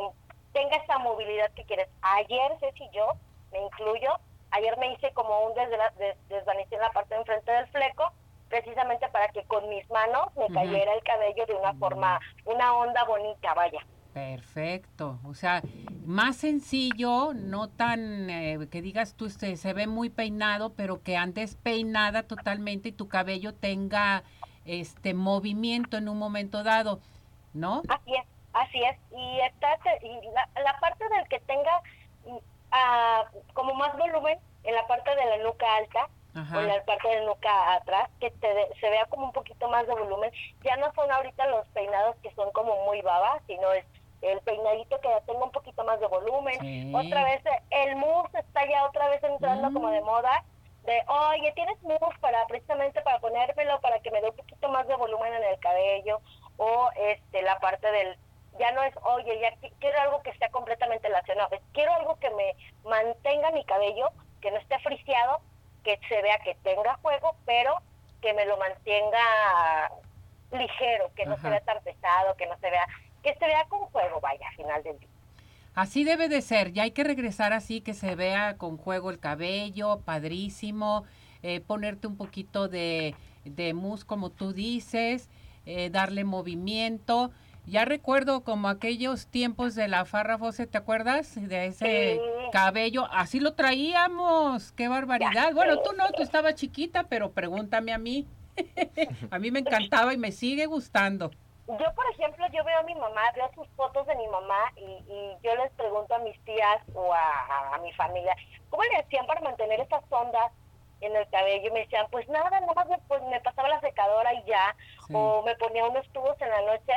tenga 0.53 0.77
esa 0.77 0.99
movilidad 0.99 1.50
que 1.53 1.65
quieres. 1.65 1.89
Ayer, 2.03 2.53
Ceci 2.61 2.85
y 2.85 2.97
yo, 2.97 3.07
me 3.53 3.61
incluyo, 3.61 4.19
ayer 4.50 4.77
me 4.79 4.93
hice 4.93 5.12
como 5.12 5.47
un 5.47 5.55
desvanecido 5.55 6.77
en 6.77 6.83
la 6.83 6.93
parte 6.93 7.15
de 7.15 7.21
enfrente 7.21 7.53
del 7.53 7.67
fleco, 7.69 8.12
precisamente 8.49 9.09
para 9.09 9.29
que 9.29 9.45
con 9.45 9.69
mis 9.69 9.89
manos 9.91 10.35
me 10.37 10.49
cayera 10.49 10.95
el 10.95 11.03
cabello 11.03 11.47
de 11.47 11.55
una 11.55 11.73
forma, 11.75 12.21
una 12.45 12.75
onda 12.75 13.05
bonita, 13.05 13.55
vaya. 13.55 13.81
Perfecto, 14.12 15.21
o 15.25 15.35
sea, 15.35 15.62
más 16.05 16.37
sencillo, 16.37 17.33
no 17.33 17.69
tan 17.69 18.29
eh, 18.29 18.59
que 18.69 18.83
digas 18.83 19.15
tú 19.15 19.27
este, 19.27 19.57
se 19.57 19.73
ve 19.73 19.87
muy 19.87 20.11
peinado, 20.11 20.75
pero 20.75 21.00
que 21.00 21.17
antes 21.17 21.55
peinada 21.55 22.25
totalmente 22.25 22.89
y 22.89 22.93
tu 22.93 23.07
cabello 23.07 23.55
tenga 23.55 24.25
este 24.65 25.15
movimiento 25.15 25.97
en 25.97 26.09
un 26.09 26.19
momento 26.19 26.65
dado, 26.65 27.00
¿no? 27.54 27.83
Así 27.88 28.14
es, 28.14 28.26
así 28.52 28.83
es. 28.83 28.97
Y, 29.12 29.40
está, 29.40 29.78
y 30.02 30.21
la, 30.62 30.78
parte 30.80 31.09
del 31.09 31.28
que 31.28 31.40
tenga 31.40 31.83
uh, 32.25 33.52
como 33.54 33.75
más 33.75 33.97
volumen 33.97 34.38
en 34.64 34.75
la 34.75 34.87
parte 34.87 35.14
de 35.14 35.25
la 35.25 35.38
nuca 35.38 35.66
alta 35.76 36.09
o 36.35 36.61
en 36.61 36.69
la 36.69 36.85
parte 36.85 37.09
de 37.09 37.16
la 37.16 37.26
nuca 37.26 37.75
atrás, 37.75 38.09
que 38.21 38.33
se 38.80 38.90
vea 38.90 39.04
como 39.07 39.26
un 39.26 39.33
poquito 39.33 39.69
más 39.69 39.87
de 39.87 39.95
volumen. 39.95 40.30
Ya 40.62 40.76
no 40.76 40.92
son 40.95 41.11
ahorita 41.11 41.47
los 41.49 41.66
peinados 41.69 42.16
que 42.23 42.33
son 42.35 42.52
como 42.52 42.85
muy 42.85 43.02
babas, 43.02 43.42
sino 43.47 43.73
es 43.73 43.85
el 44.23 44.40
peinadito 44.40 45.00
que 45.00 45.09
ya 45.09 45.21
tenga 45.23 45.45
un 45.45 45.50
poquito 45.50 45.85
más 45.85 45.99
de 46.00 46.07
volumen. 46.07 46.95
Otra 46.95 47.25
vez 47.25 47.42
el 47.71 47.97
mousse 47.97 48.38
está 48.38 48.66
ya 48.69 48.85
otra 48.85 49.09
vez 49.09 49.23
entrando 49.25 49.73
como 49.73 49.90
de 49.90 50.00
mm. 50.00 50.04
moda. 50.04 50.45
De, 50.85 51.02
oye, 51.09 51.52
¿tienes 51.52 51.83
mousse 51.83 52.19
para 52.21 52.47
precisamente 52.47 53.00
para 53.02 53.19
ponérmelo, 53.21 53.80
para 53.80 54.00
que 54.00 54.11
me 54.11 54.21
dé 54.21 54.30
un 54.30 54.37
poquito 54.37 54.69
más 54.69 54.87
de 54.88 54.97
volumen 54.97 55.33
en 55.35 55.45
el 55.45 55.59
cabello? 55.59 56.21
O 56.62 56.90
este 56.95 57.40
la 57.40 57.59
parte 57.59 57.90
del, 57.90 58.19
ya 58.59 58.71
no 58.73 58.83
es, 58.83 58.95
oye, 59.02 59.40
ya 59.40 59.55
quiero 59.79 59.99
algo 59.99 60.23
que 60.23 60.35
sea 60.35 60.50
completamente 60.50 61.09
lacionado. 61.09 61.59
quiero 61.73 61.90
algo 61.95 62.17
que 62.17 62.29
me 62.31 62.55
mantenga 62.85 63.50
mi 63.52 63.64
cabello, 63.64 64.11
que 64.43 64.50
no 64.50 64.59
esté 64.59 64.79
friseado, 64.81 65.40
que 65.85 65.99
se 66.07 66.21
vea 66.21 66.38
que 66.40 66.55
tenga 66.57 66.97
juego, 66.97 67.35
pero 67.47 67.79
que 68.21 68.35
me 68.35 68.45
lo 68.45 68.59
mantenga 68.59 69.90
ligero, 70.52 71.11
que 71.17 71.25
no 71.25 71.38
se 71.38 71.49
vea 71.49 71.61
tan 71.61 71.83
pesado, 71.83 72.37
que 72.37 72.47
no 72.47 72.59
se 72.59 72.71
vea 72.71 72.87
que 73.23 73.35
se 73.35 73.47
vea 73.47 73.64
con 73.69 73.81
juego, 73.87 74.21
vaya, 74.21 74.47
al 74.49 74.57
final 74.57 74.83
del 74.83 74.99
día. 74.99 75.09
Así 75.75 76.05
debe 76.05 76.29
de 76.29 76.43
ser, 76.43 76.73
ya 76.73 76.83
hay 76.83 76.90
que 76.90 77.05
regresar 77.05 77.52
así, 77.52 77.81
que 77.81 77.95
se 77.95 78.14
vea 78.17 78.57
con 78.59 78.76
juego 78.76 79.11
el 79.11 79.19
cabello, 79.19 80.00
padrísimo, 80.00 81.05
eh, 81.43 81.61
ponerte 81.61 82.07
un 82.07 82.17
poquito 82.17 82.69
de, 82.69 83.14
de 83.45 83.73
mousse 83.73 84.05
como 84.05 84.31
tú 84.31 84.52
dices, 84.52 85.31
eh, 85.67 85.90
darle 85.90 86.25
movimiento. 86.25 87.31
Ya 87.67 87.85
recuerdo 87.85 88.43
como 88.43 88.69
aquellos 88.69 89.26
tiempos 89.26 89.75
de 89.75 89.88
la 89.88 90.05
farra 90.05 90.38
Fose, 90.38 90.67
¿te 90.67 90.79
acuerdas? 90.79 91.35
De 91.37 91.67
ese 91.67 92.21
cabello, 92.52 93.07
así 93.12 93.38
lo 93.38 93.55
traíamos, 93.55 94.73
qué 94.73 94.88
barbaridad. 94.88 95.52
Bueno, 95.55 95.79
tú 95.81 95.93
no, 95.97 96.11
tú 96.12 96.23
estabas 96.23 96.55
chiquita, 96.55 97.05
pero 97.05 97.33
pregúntame 97.33 97.93
a 97.93 97.99
mí. 97.99 98.26
a 99.31 99.38
mí 99.38 99.50
me 99.50 99.61
encantaba 99.61 100.12
y 100.12 100.17
me 100.17 100.33
sigue 100.33 100.67
gustando 100.67 101.31
yo, 101.79 101.95
por 101.95 102.05
ejemplo, 102.11 102.47
yo 102.52 102.64
veo 102.64 102.79
a 102.79 102.83
mi 102.83 102.95
mamá, 102.95 103.21
veo 103.35 103.49
sus 103.55 103.69
fotos 103.76 104.07
de 104.07 104.17
mi 104.17 104.26
mamá 104.26 104.73
y, 104.76 105.37
yo 105.43 105.55
les 105.57 105.71
pregunto 105.73 106.14
a 106.14 106.19
mis 106.19 106.38
tías 106.45 106.83
o 106.95 107.12
a, 107.14 107.79
mi 107.83 107.93
familia, 107.93 108.35
¿cómo 108.69 108.83
le 108.83 108.97
hacían 108.97 109.26
para 109.26 109.40
mantener 109.40 109.81
esas 109.81 110.02
ondas 110.11 110.52
en 111.00 111.16
el 111.16 111.28
cabello? 111.30 111.69
Y 111.69 111.73
me 111.73 111.80
decían, 111.80 112.07
pues 112.11 112.28
nada, 112.28 112.50
nada 112.50 112.73
más 112.75 112.88
me, 112.88 112.99
pues, 113.09 113.23
me 113.25 113.40
pasaba 113.40 113.69
la 113.69 113.80
secadora 113.80 114.35
y 114.35 114.45
ya, 114.45 114.76
o 115.12 115.42
me 115.42 115.54
ponía 115.57 115.87
unos 115.87 116.09
tubos 116.11 116.40
en 116.40 116.50
la 116.50 116.62
noche 116.62 116.92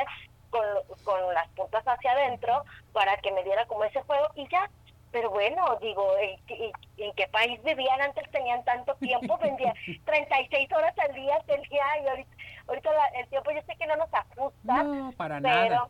con, 0.50 0.62
con 1.04 1.34
las 1.34 1.48
puntas 1.50 1.84
hacia 1.84 2.12
adentro 2.12 2.64
para 2.92 3.16
que 3.18 3.32
me 3.32 3.42
diera 3.44 3.66
como 3.66 3.84
ese 3.84 4.02
juego 4.02 4.28
y 4.34 4.48
ya, 4.48 4.70
pero 5.14 5.30
bueno, 5.30 5.78
digo, 5.80 6.04
¿en, 6.18 7.12
qué 7.14 7.28
país 7.28 7.62
vivían 7.62 8.00
antes? 8.00 8.28
Tenían 8.32 8.64
tanto 8.64 8.96
tiempo, 8.96 9.38
vendían 9.42 9.72
36 10.04 10.72
horas 10.72 10.92
al 10.98 11.14
día, 11.14 11.38
tenía, 11.46 11.84
y 12.02 12.08
ahorita, 12.08 12.36
ahorita 12.66 12.90
el 13.20 13.28
tiempo 13.28 13.52
yo 13.52 13.60
sé 13.62 13.76
que 13.76 13.86
no 13.86 13.94
nos 13.94 14.12
ajusta. 14.12 14.82
No, 14.82 15.12
para 15.16 15.40
pero, 15.40 15.54
nada. 15.54 15.88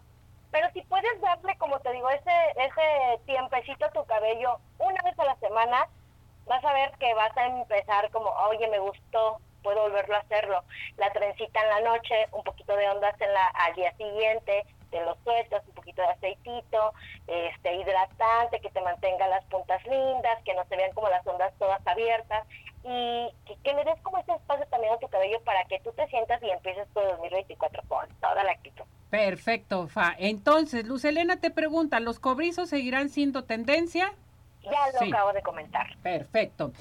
Pero 0.50 0.70
si 0.74 0.82
puedes 0.82 1.20
darle, 1.22 1.56
como 1.56 1.80
te 1.80 1.90
digo, 1.92 2.10
ese, 2.10 2.30
ese 2.56 3.18
tiempecito 3.24 3.86
a 3.86 3.92
tu 3.92 4.04
cabello 4.04 4.58
una 4.78 5.00
vez 5.00 5.18
a 5.18 5.24
la 5.24 5.36
semana, 5.36 5.88
vas 6.46 6.64
a 6.64 6.72
ver 6.72 6.92
que 6.98 7.12
vas 7.14 7.36
a 7.36 7.46
empezar 7.46 8.10
como, 8.10 8.30
oye, 8.48 8.68
me 8.68 8.78
gustó, 8.78 9.38
puedo 9.62 9.82
volverlo 9.82 10.16
a 10.16 10.20
hacerlo. 10.20 10.62
La 10.96 11.12
trencita 11.12 11.60
en 11.62 11.68
la 11.68 11.80
noche, 11.80 12.14
un 12.32 12.44
poquito 12.44 12.76
de 12.76 12.88
ondas 12.88 13.18
en 13.20 13.32
la, 13.32 13.46
al 13.46 13.74
día 13.74 13.92
siguiente, 13.96 14.64
te 14.90 15.04
lo 15.04 15.16
sueltas, 15.24 15.66
un 15.66 15.74
poquito 15.74 16.02
de 16.02 16.08
aceitito, 16.08 16.92
este 17.26 17.74
hidratante, 17.74 18.60
que 18.60 18.70
te 18.70 18.80
mantenga 18.80 19.26
las 19.26 19.44
puntas 19.46 19.84
lindas, 19.86 20.40
que 20.44 20.54
no 20.54 20.64
se 20.66 20.76
vean 20.76 20.92
como 20.92 21.08
las 21.08 21.26
ondas 21.26 21.52
todas 21.58 21.84
abiertas 21.84 22.46
y 22.84 23.28
que, 23.64 23.72
le 23.72 23.84
des 23.84 24.00
como 24.02 24.18
ese 24.18 24.32
espacio 24.32 24.66
también 24.66 24.92
a 24.92 24.98
tu 24.98 25.08
cabello 25.08 25.40
para 25.40 25.64
que 25.64 25.80
tú 25.80 25.90
te 25.92 26.06
sientas 26.08 26.40
y 26.42 26.50
empieces 26.50 26.86
todo 26.92 27.08
2024 27.16 27.82
con 27.88 28.06
toda 28.20 28.44
la 28.44 28.52
actitud. 28.52 28.84
Perfecto, 29.10 29.88
Fa. 29.88 30.14
Entonces, 30.18 30.86
Luz 30.86 31.04
Elena 31.04 31.38
te 31.40 31.50
pregunta, 31.50 31.98
¿los 31.98 32.20
cobrizos 32.20 32.68
seguirán 32.68 33.08
siendo 33.08 33.44
tendencia? 33.44 34.12
Ya 34.64 35.00
lo 35.00 35.06
acabo 35.06 35.32
de 35.32 35.42
comentar. 35.42 35.96
Perfecto. 36.02 36.72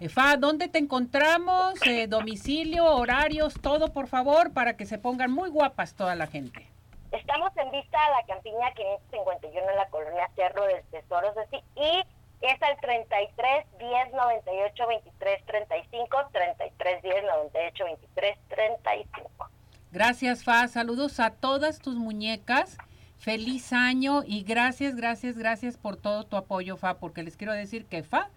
Eh, 0.00 0.08
Fa, 0.08 0.36
¿dónde 0.36 0.68
te 0.68 0.78
encontramos? 0.78 1.74
Eh, 1.86 2.06
domicilio, 2.08 2.84
horarios, 2.86 3.54
todo, 3.60 3.92
por 3.92 4.08
favor, 4.08 4.52
para 4.52 4.76
que 4.76 4.84
se 4.84 4.98
pongan 4.98 5.30
muy 5.30 5.48
guapas 5.48 5.94
toda 5.94 6.14
la 6.14 6.26
gente. 6.26 6.66
Estamos 7.12 7.56
en 7.56 7.70
vista 7.70 7.98
a 8.04 8.10
la 8.10 8.26
campiña 8.26 8.72
551 8.74 9.70
en 9.70 9.76
la 9.76 9.88
colonia 9.90 10.28
Cerro 10.34 10.64
del 10.64 10.82
Tesoro, 10.84 11.32
así, 11.38 11.62
y 11.76 12.02
es 12.40 12.62
al 12.62 12.80
33 12.80 13.66
10 13.78 14.12
98 14.12 14.86
23 14.88 15.44
35, 15.44 16.16
33 16.32 17.02
10 17.02 17.24
98 17.24 17.84
23 17.84 18.38
35. 18.48 19.50
Gracias, 19.92 20.42
Fa. 20.42 20.66
Saludos 20.68 21.20
a 21.20 21.30
todas 21.30 21.78
tus 21.78 21.94
muñecas. 21.94 22.78
Feliz 23.22 23.72
año 23.72 24.24
y 24.26 24.42
gracias, 24.42 24.96
gracias, 24.96 25.38
gracias 25.38 25.76
por 25.76 25.96
todo 25.96 26.24
tu 26.24 26.36
apoyo, 26.36 26.76
Fa, 26.76 26.98
porque 26.98 27.22
les 27.22 27.36
quiero 27.36 27.52
decir 27.52 27.86
que 27.86 28.02
Fa 28.02 28.30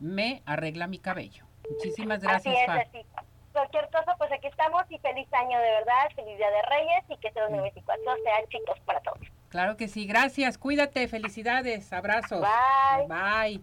me 0.00 0.42
arregla 0.46 0.88
mi 0.88 0.98
cabello. 0.98 1.44
Muchísimas 1.70 2.20
gracias, 2.20 2.56
Fa 2.66 2.82
cualquier 3.52 3.88
cosa, 3.90 4.16
pues 4.18 4.32
aquí 4.32 4.48
estamos 4.48 4.82
y 4.90 4.98
feliz 4.98 5.32
año 5.32 5.58
de 5.60 5.70
verdad, 5.70 6.08
feliz 6.16 6.36
Día 6.38 6.50
de 6.50 6.62
Reyes 6.62 7.04
y 7.08 7.16
que 7.18 7.28
este 7.28 7.40
2024 7.40 8.04
sea 8.24 8.48
chicos 8.48 8.80
para 8.84 9.00
todos. 9.00 9.20
Claro 9.48 9.76
que 9.76 9.86
sí, 9.86 10.06
gracias, 10.06 10.58
cuídate, 10.58 11.06
felicidades, 11.06 11.92
abrazos. 11.92 12.40
Bye. 12.40 13.06
Bye. 13.06 13.62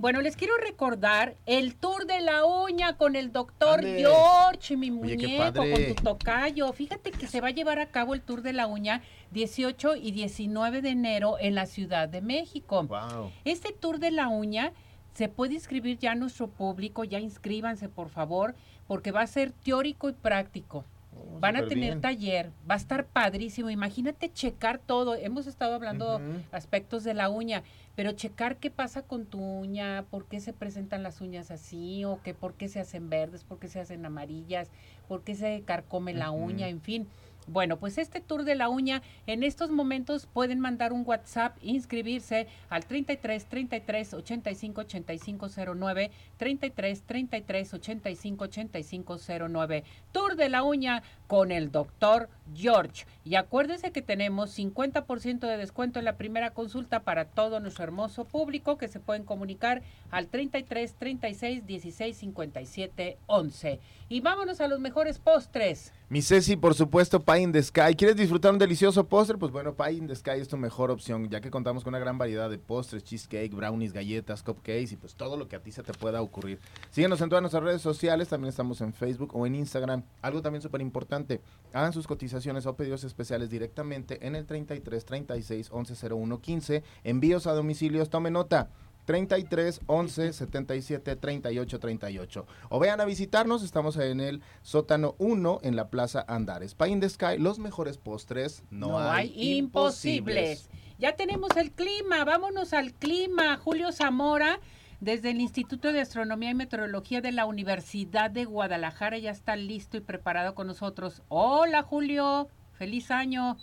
Bueno, 0.00 0.22
les 0.22 0.34
quiero 0.34 0.56
recordar 0.56 1.36
el 1.44 1.74
tour 1.74 2.06
de 2.06 2.22
la 2.22 2.46
uña 2.46 2.96
con 2.96 3.16
el 3.16 3.32
doctor 3.32 3.82
George, 3.82 4.74
mi 4.78 4.90
muñeco, 4.90 5.52
con 5.52 5.74
tu 5.74 5.94
tocayo. 6.02 6.72
Fíjate 6.72 7.10
que 7.10 7.26
se 7.26 7.42
va 7.42 7.48
a 7.48 7.50
llevar 7.50 7.78
a 7.80 7.90
cabo 7.90 8.14
el 8.14 8.22
tour 8.22 8.40
de 8.40 8.54
la 8.54 8.66
uña 8.66 9.02
18 9.32 9.96
y 9.96 10.12
19 10.12 10.80
de 10.80 10.88
enero 10.88 11.36
en 11.38 11.54
la 11.54 11.66
Ciudad 11.66 12.08
de 12.08 12.22
México. 12.22 12.82
Wow. 12.84 13.30
Este 13.44 13.74
tour 13.74 13.98
de 13.98 14.10
la 14.10 14.28
uña 14.28 14.72
se 15.12 15.28
puede 15.28 15.52
inscribir 15.52 15.98
ya 15.98 16.12
a 16.12 16.14
nuestro 16.14 16.48
público, 16.48 17.04
ya 17.04 17.20
inscríbanse 17.20 17.90
por 17.90 18.08
favor 18.08 18.54
porque 18.86 19.12
va 19.12 19.20
a 19.20 19.26
ser 19.26 19.52
teórico 19.52 20.08
y 20.08 20.14
práctico. 20.14 20.86
Oh, 21.16 21.40
Van 21.40 21.56
a 21.56 21.66
tener 21.66 22.00
taller, 22.00 22.50
va 22.68 22.74
a 22.74 22.78
estar 22.78 23.06
padrísimo. 23.06 23.70
Imagínate 23.70 24.32
checar 24.32 24.78
todo. 24.78 25.14
Hemos 25.14 25.46
estado 25.46 25.74
hablando 25.74 26.20
aspectos 26.52 27.04
de 27.04 27.14
la 27.14 27.28
uña, 27.28 27.62
pero 27.96 28.12
checar 28.12 28.58
qué 28.58 28.70
pasa 28.70 29.02
con 29.02 29.26
tu 29.26 29.38
uña, 29.38 30.04
por 30.10 30.26
qué 30.26 30.40
se 30.40 30.52
presentan 30.52 31.02
las 31.02 31.20
uñas 31.20 31.50
así, 31.50 32.04
o 32.04 32.20
que 32.22 32.34
por 32.34 32.54
qué 32.54 32.68
se 32.68 32.80
hacen 32.80 33.10
verdes, 33.10 33.44
por 33.44 33.58
qué 33.58 33.68
se 33.68 33.80
hacen 33.80 34.04
amarillas, 34.04 34.70
por 35.08 35.22
qué 35.22 35.34
se 35.34 35.62
carcome 35.64 36.14
la 36.14 36.30
uña, 36.30 36.68
en 36.68 36.80
fin. 36.80 37.08
Bueno, 37.50 37.78
pues 37.78 37.98
este 37.98 38.20
tour 38.20 38.44
de 38.44 38.54
la 38.54 38.68
uña, 38.68 39.02
en 39.26 39.42
estos 39.42 39.72
momentos 39.72 40.26
pueden 40.26 40.60
mandar 40.60 40.92
un 40.92 41.02
WhatsApp, 41.04 41.56
inscribirse 41.62 42.46
al 42.68 42.84
33 42.84 43.44
33 43.46 44.14
85 44.14 44.80
85 44.82 45.48
09, 45.74 46.12
33 46.36 47.02
33 47.02 47.74
85 47.74 48.44
85 48.44 49.16
09. 49.48 49.84
Tour 50.12 50.36
de 50.36 50.48
la 50.48 50.62
uña 50.62 51.02
con 51.26 51.50
el 51.50 51.72
doctor 51.72 52.28
George. 52.54 53.04
Y 53.24 53.34
acuérdense 53.34 53.90
que 53.90 54.02
tenemos 54.02 54.56
50% 54.56 55.40
de 55.40 55.56
descuento 55.56 55.98
en 55.98 56.04
la 56.04 56.16
primera 56.16 56.50
consulta 56.50 57.00
para 57.00 57.24
todo 57.24 57.58
nuestro 57.58 57.82
hermoso 57.82 58.26
público 58.26 58.78
que 58.78 58.86
se 58.86 59.00
pueden 59.00 59.24
comunicar 59.24 59.82
al 60.12 60.28
33 60.28 60.94
36 60.94 61.66
16 61.66 62.16
57 62.16 63.18
11. 63.26 63.80
Y 64.12 64.20
vámonos 64.20 64.60
a 64.60 64.66
los 64.66 64.80
mejores 64.80 65.20
postres. 65.20 65.92
Mi 66.08 66.20
Ceci, 66.20 66.56
por 66.56 66.74
supuesto, 66.74 67.20
Pie 67.20 67.42
in 67.42 67.52
the 67.52 67.62
Sky. 67.62 67.94
¿Quieres 67.96 68.16
disfrutar 68.16 68.52
un 68.52 68.58
delicioso 68.58 69.06
postre? 69.06 69.38
Pues 69.38 69.52
bueno, 69.52 69.76
Pie 69.76 69.92
in 69.92 70.08
the 70.08 70.16
Sky 70.16 70.32
es 70.40 70.48
tu 70.48 70.56
mejor 70.56 70.90
opción, 70.90 71.30
ya 71.30 71.40
que 71.40 71.48
contamos 71.48 71.84
con 71.84 71.92
una 71.92 72.00
gran 72.00 72.18
variedad 72.18 72.50
de 72.50 72.58
postres, 72.58 73.04
cheesecake, 73.04 73.54
brownies, 73.54 73.92
galletas, 73.92 74.42
cupcakes 74.42 74.90
y 74.90 74.96
pues 74.96 75.14
todo 75.14 75.36
lo 75.36 75.46
que 75.46 75.54
a 75.54 75.62
ti 75.62 75.70
se 75.70 75.84
te 75.84 75.92
pueda 75.92 76.22
ocurrir. 76.22 76.58
Síguenos 76.90 77.20
en 77.20 77.28
todas 77.28 77.40
nuestras 77.40 77.62
redes 77.62 77.82
sociales, 77.82 78.26
también 78.26 78.48
estamos 78.48 78.80
en 78.80 78.92
Facebook 78.92 79.30
o 79.32 79.46
en 79.46 79.54
Instagram. 79.54 80.02
Algo 80.22 80.42
también 80.42 80.60
súper 80.60 80.80
importante, 80.80 81.40
hagan 81.72 81.92
sus 81.92 82.08
cotizaciones 82.08 82.66
o 82.66 82.74
pedidos 82.74 83.04
especiales 83.04 83.48
directamente 83.48 84.26
en 84.26 84.34
el 84.34 84.44
33 84.44 85.04
36 85.04 85.68
11 85.70 86.08
01 86.12 86.40
15. 86.40 86.82
Envíos 87.04 87.46
a 87.46 87.52
domicilios, 87.52 88.10
tome 88.10 88.32
nota. 88.32 88.70
33 89.04 89.80
11 89.86 90.32
77 90.32 91.16
38 91.16 91.80
38. 91.80 92.46
O 92.68 92.78
vean 92.78 93.00
a 93.00 93.04
visitarnos, 93.04 93.62
estamos 93.62 93.96
en 93.96 94.20
el 94.20 94.42
sótano 94.62 95.14
1 95.18 95.60
en 95.62 95.76
la 95.76 95.88
Plaza 95.88 96.24
Andares. 96.28 96.74
Pie 96.74 96.88
in 96.88 97.00
the 97.00 97.08
Sky, 97.08 97.38
los 97.38 97.58
mejores 97.58 97.98
postres, 97.98 98.64
no, 98.70 98.98
hay, 98.98 99.32
imposibles. 99.36 100.68
Ya 100.98 101.16
tenemos 101.16 101.56
el 101.56 101.72
clima, 101.72 102.24
vámonos 102.24 102.74
al 102.74 102.92
clima. 102.92 103.56
Julio 103.56 103.90
Zamora, 103.90 104.60
desde 105.00 105.30
el 105.30 105.40
Instituto 105.40 105.92
de 105.92 106.00
Astronomía 106.00 106.50
y 106.50 106.54
Meteorología 106.54 107.22
de 107.22 107.32
la 107.32 107.46
Universidad 107.46 108.30
de 108.30 108.44
Guadalajara, 108.44 109.16
ya 109.16 109.30
está 109.30 109.56
listo 109.56 109.96
y 109.96 110.00
preparado 110.00 110.54
con 110.54 110.66
nosotros. 110.66 111.22
Hola 111.28 111.82
Julio, 111.82 112.48
feliz 112.74 113.10
año. 113.10 113.56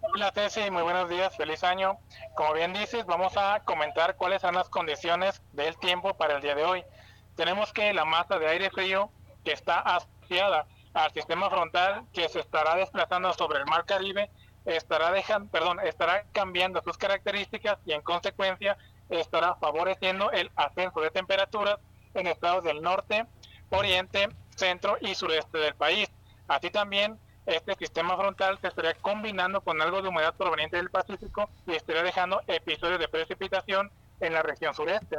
Hola 0.00 0.32
Ceci, 0.32 0.70
muy 0.70 0.82
buenos 0.82 1.08
días, 1.08 1.36
feliz 1.36 1.62
año. 1.62 1.98
Como 2.36 2.54
bien 2.54 2.72
dices, 2.72 3.04
vamos 3.06 3.36
a 3.36 3.60
comentar 3.64 4.16
cuáles 4.16 4.40
son 4.40 4.54
las 4.54 4.68
condiciones 4.68 5.42
del 5.52 5.76
tiempo 5.78 6.14
para 6.14 6.36
el 6.36 6.42
día 6.42 6.54
de 6.54 6.64
hoy. 6.64 6.84
Tenemos 7.36 7.72
que 7.72 7.92
la 7.92 8.04
masa 8.04 8.38
de 8.38 8.48
aire 8.48 8.70
frío 8.70 9.10
que 9.44 9.52
está 9.52 9.80
asociada 9.80 10.66
al 10.94 11.12
sistema 11.12 11.50
frontal 11.50 12.04
que 12.12 12.28
se 12.28 12.40
estará 12.40 12.76
desplazando 12.76 13.32
sobre 13.34 13.58
el 13.58 13.66
mar 13.66 13.84
Caribe 13.84 14.30
estará 14.64 15.10
dejando, 15.10 15.50
perdón, 15.50 15.80
estará 15.80 16.24
cambiando 16.32 16.82
sus 16.82 16.96
características 16.96 17.78
y 17.84 17.92
en 17.92 18.02
consecuencia 18.02 18.76
estará 19.08 19.54
favoreciendo 19.56 20.30
el 20.30 20.50
ascenso 20.56 21.00
de 21.00 21.10
temperaturas 21.10 21.78
en 22.14 22.26
estados 22.26 22.64
del 22.64 22.82
norte, 22.82 23.26
oriente, 23.70 24.28
centro 24.56 24.96
y 25.00 25.14
sureste 25.14 25.58
del 25.58 25.74
país. 25.74 26.10
Así 26.48 26.70
también 26.70 27.18
este 27.48 27.74
sistema 27.76 28.14
frontal 28.14 28.58
se 28.60 28.68
estaría 28.68 28.94
combinando 28.94 29.62
con 29.62 29.80
algo 29.80 30.02
de 30.02 30.08
humedad 30.08 30.34
proveniente 30.34 30.76
del 30.76 30.90
Pacífico 30.90 31.48
y 31.66 31.74
estaría 31.74 32.02
dejando 32.02 32.42
episodios 32.46 33.00
de 33.00 33.08
precipitación 33.08 33.90
en 34.20 34.34
la 34.34 34.42
región 34.42 34.74
sureste. 34.74 35.18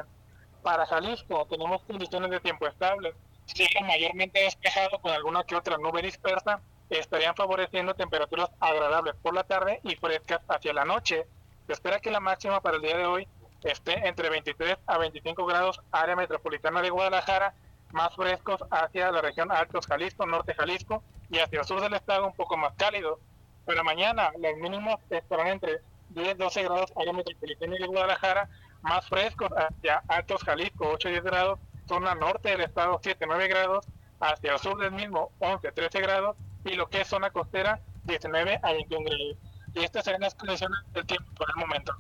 Para 0.62 0.86
Jalisco 0.86 1.48
tenemos 1.50 1.82
condiciones 1.84 2.30
de 2.30 2.40
tiempo 2.40 2.68
estables, 2.68 3.16
cielo 3.46 3.82
mayormente 3.88 4.42
despejado 4.42 5.00
con 5.00 5.12
alguna 5.12 5.44
que 5.44 5.56
otra 5.56 5.78
nube 5.80 6.04
dispersa, 6.04 6.62
estarían 6.92 7.36
favoreciendo 7.36 7.96
temperaturas 7.96 8.52
agradables 8.60 9.16
por 9.24 9.34
la 9.34 9.44
tarde 9.44 9.80
y 9.84 9.96
frescas 9.96 10.42
hacia 10.50 10.74
la 10.74 10.86
noche. 10.86 11.26
Se 11.66 11.74
espera 11.74 12.00
que 12.00 12.12
la 12.12 12.20
máxima 12.20 12.62
para 12.62 12.76
el 12.76 12.84
día 12.84 12.98
de 12.98 13.06
hoy 13.06 13.28
esté 13.64 14.08
entre 14.08 14.30
23 14.30 14.78
a 14.86 14.98
25 15.00 15.46
grados 15.48 15.82
área 15.92 16.16
metropolitana 16.16 16.82
de 16.84 16.92
Guadalajara, 16.92 17.56
más 17.92 18.16
frescos 18.16 18.64
hacia 18.72 19.12
la 19.12 19.22
región 19.22 19.52
Altos 19.52 19.88
Jalisco, 19.88 20.26
Norte 20.26 20.54
Jalisco 20.54 21.04
y 21.30 21.40
hacia 21.40 21.60
el 21.60 21.66
sur 21.66 21.82
del 21.82 21.94
estado 21.94 22.28
un 22.28 22.34
poco 22.34 22.58
más 22.58 22.74
cálido. 22.76 23.20
Para 23.66 23.84
mañana 23.84 24.32
los 24.40 24.58
mínimos 24.58 25.00
estarán 25.10 25.48
entre 25.48 25.82
10 26.10 26.38
12 26.38 26.64
grados 26.64 26.94
área 26.96 27.14
metropolitana 27.14 27.76
de 27.80 27.88
Guadalajara, 27.88 28.50
más 28.82 29.08
frescos 29.08 29.50
hacia 29.52 30.04
Altos 30.08 30.44
Jalisco 30.44 30.90
8 30.94 31.10
10 31.10 31.24
grados, 31.24 31.60
zona 31.88 32.16
norte 32.16 32.50
del 32.50 32.62
estado 32.62 33.00
7 33.02 33.26
9 33.28 33.48
grados, 33.48 33.86
hacia 34.20 34.54
el 34.54 34.60
sur 34.60 34.80
del 34.80 34.92
mismo 34.92 35.32
11 35.40 35.72
13 35.72 36.02
grados 36.02 36.38
y 36.66 36.76
lo 36.76 36.90
que 36.90 37.02
es 37.02 37.08
zona 37.08 37.30
costera 37.32 37.80
19 38.06 38.60
a 38.62 38.74
21 38.74 39.04
grados. 39.06 39.38
Y 39.76 39.84
estas 39.84 40.06
serán 40.06 40.22
las 40.22 40.34
condiciones 40.34 40.80
del 40.94 41.06
tiempo 41.06 41.32
por 41.36 41.48
el 41.50 41.56
momento. 41.56 41.94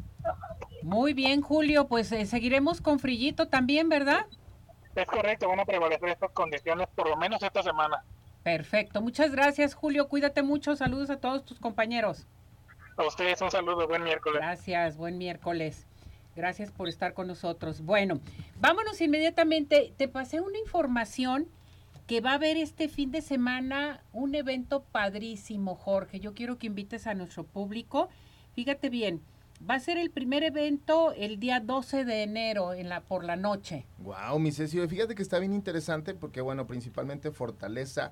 Muy 0.81 1.13
bien, 1.13 1.41
Julio, 1.41 1.88
pues 1.88 2.12
eh, 2.12 2.25
seguiremos 2.25 2.81
con 2.81 3.00
frillito 3.00 3.48
también, 3.48 3.89
¿verdad? 3.89 4.25
Es 5.00 5.08
correcto, 5.08 5.48
van 5.48 5.62
a 5.62 5.65
prevalecer 5.65 6.10
estas 6.10 6.32
condiciones 6.32 6.88
por 6.94 7.08
lo 7.10 7.15
menos 7.15 7.41
esta 7.41 7.63
semana. 7.63 8.03
Perfecto, 8.44 9.01
muchas 9.01 9.32
gracias, 9.32 9.74
Julio, 9.74 10.10
cuídate 10.10 10.44
mucho, 10.44 10.75
saludos 10.75 11.10
a 11.10 11.20
todos 11.20 11.46
tus 11.46 11.60
compañeros. 11.60 12.27
A 12.98 13.06
ustedes 13.06 13.41
un 13.41 13.50
saludo, 13.50 13.88
buen 13.88 14.03
miércoles. 14.03 14.41
Gracias, 14.41 14.98
buen 14.98 15.18
miércoles. 15.18 15.88
Gracias 16.36 16.72
por 16.72 16.89
estar 16.89 17.13
con 17.13 17.27
nosotros. 17.27 17.82
Bueno, 17.82 18.20
vámonos 18.60 19.00
inmediatamente. 19.00 19.94
Te 19.96 20.10
pasé 20.10 20.41
una 20.41 20.58
información 20.58 21.48
que 22.06 22.20
va 22.20 22.32
a 22.32 22.36
haber 22.36 22.58
este 22.58 22.89
fin 22.89 23.12
de 23.12 23.22
semana 23.22 24.03
un 24.12 24.36
evento 24.36 24.84
padrísimo, 24.84 25.75
Jorge. 25.75 26.20
Yo 26.20 26.34
quiero 26.34 26.58
que 26.58 26.68
invites 26.68 27.08
a 27.08 27.13
nuestro 27.13 27.46
público. 27.46 28.10
Fíjate 28.53 28.89
bien, 28.89 29.22
va 29.68 29.75
a 29.75 29.80
ser 29.80 29.98
el 29.98 30.12
primer 30.12 30.44
evento 30.44 31.12
el 31.13 31.39
día 31.39 31.60
12 31.60 32.06
de 32.06 32.24
enero 32.24 32.74
en 32.74 32.89
la, 32.89 33.01
por 33.01 33.24
la 33.24 33.36
noche. 33.36 33.86
Wow, 34.00 34.39
mi 34.39 34.51
Ceci, 34.51 34.80
fíjate 34.88 35.16
que 35.16 35.22
está 35.22 35.39
bien 35.39 35.54
interesante 35.54 36.13
porque, 36.13 36.42
bueno, 36.42 36.66
principalmente 36.68 37.32
Fortaleza 37.32 38.12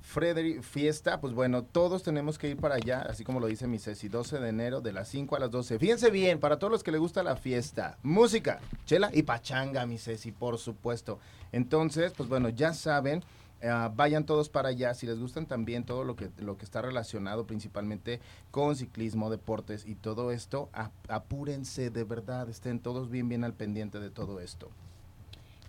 Frederick 0.00 0.62
Fiesta, 0.62 1.20
pues 1.20 1.34
bueno, 1.34 1.64
todos 1.64 2.02
tenemos 2.02 2.38
que 2.38 2.50
ir 2.50 2.56
para 2.56 2.76
allá, 2.76 3.02
así 3.02 3.24
como 3.24 3.40
lo 3.40 3.46
dice 3.46 3.66
mi 3.66 3.78
Ceci, 3.78 4.08
12 4.08 4.38
de 4.38 4.48
enero 4.48 4.80
de 4.80 4.92
las 4.92 5.08
5 5.08 5.34
a 5.36 5.40
las 5.40 5.50
12. 5.50 5.78
Fíjense 5.78 6.10
bien, 6.10 6.38
para 6.38 6.58
todos 6.58 6.70
los 6.70 6.82
que 6.82 6.92
les 6.92 7.00
gusta 7.00 7.22
la 7.22 7.36
fiesta, 7.36 7.98
música, 8.02 8.60
chela 8.84 9.10
y 9.12 9.22
pachanga, 9.22 9.84
mi 9.84 9.98
Ceci, 9.98 10.32
por 10.32 10.58
supuesto. 10.58 11.18
Entonces, 11.52 12.12
pues 12.16 12.28
bueno, 12.28 12.48
ya 12.50 12.72
saben, 12.72 13.24
eh, 13.60 13.70
vayan 13.94 14.26
todos 14.26 14.48
para 14.48 14.68
allá, 14.68 14.92
si 14.94 15.06
les 15.06 15.18
gustan 15.18 15.46
también 15.46 15.84
todo 15.84 16.04
lo 16.04 16.16
que, 16.16 16.30
lo 16.38 16.56
que 16.58 16.64
está 16.64 16.82
relacionado 16.82 17.46
principalmente 17.46 18.20
con 18.50 18.76
ciclismo, 18.76 19.30
deportes 19.30 19.86
y 19.86 19.94
todo 19.94 20.30
esto, 20.30 20.68
apúrense 21.08 21.90
de 21.90 22.04
verdad, 22.04 22.48
estén 22.48 22.80
todos 22.80 23.10
bien, 23.10 23.28
bien 23.28 23.44
al 23.44 23.54
pendiente 23.54 23.98
de 23.98 24.10
todo 24.10 24.40
esto. 24.40 24.70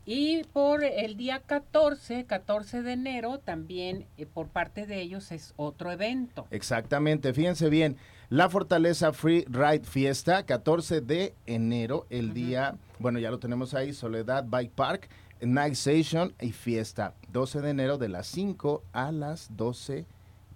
Y 0.06 0.44
por 0.54 0.86
el 0.86 1.18
día 1.18 1.42
14, 1.46 2.24
14 2.24 2.82
de 2.82 2.94
enero, 2.94 3.40
también 3.40 4.06
eh, 4.18 4.26
por 4.26 4.48
parte 4.48 4.86
de 4.86 5.02
ellos 5.02 5.34
es 5.34 5.54
otro 5.58 5.92
evento. 5.92 6.48
Exactamente, 6.50 7.34
fíjense 7.34 7.70
bien, 7.70 7.98
la 8.30 8.50
Fortaleza 8.50 9.12
Free 9.12 9.46
Ride 9.50 9.84
Fiesta, 9.84 10.46
14 10.46 11.02
de 11.02 11.34
enero, 11.46 12.06
el 12.10 12.34
día, 12.34 12.76
bueno, 13.00 13.20
ya 13.20 13.32
lo 13.32 13.40
tenemos 13.40 13.74
ahí, 13.74 13.92
Soledad 13.92 14.46
Bike 14.48 14.72
Park, 14.72 15.10
Night 15.42 15.74
Station 15.74 16.34
y 16.40 16.52
fiesta, 16.52 17.14
12 17.32 17.62
de 17.62 17.70
enero 17.70 17.98
de 17.98 18.10
las 18.10 18.28
5 18.28 18.84
a 18.92 19.12
las 19.12 19.56
12 19.56 20.06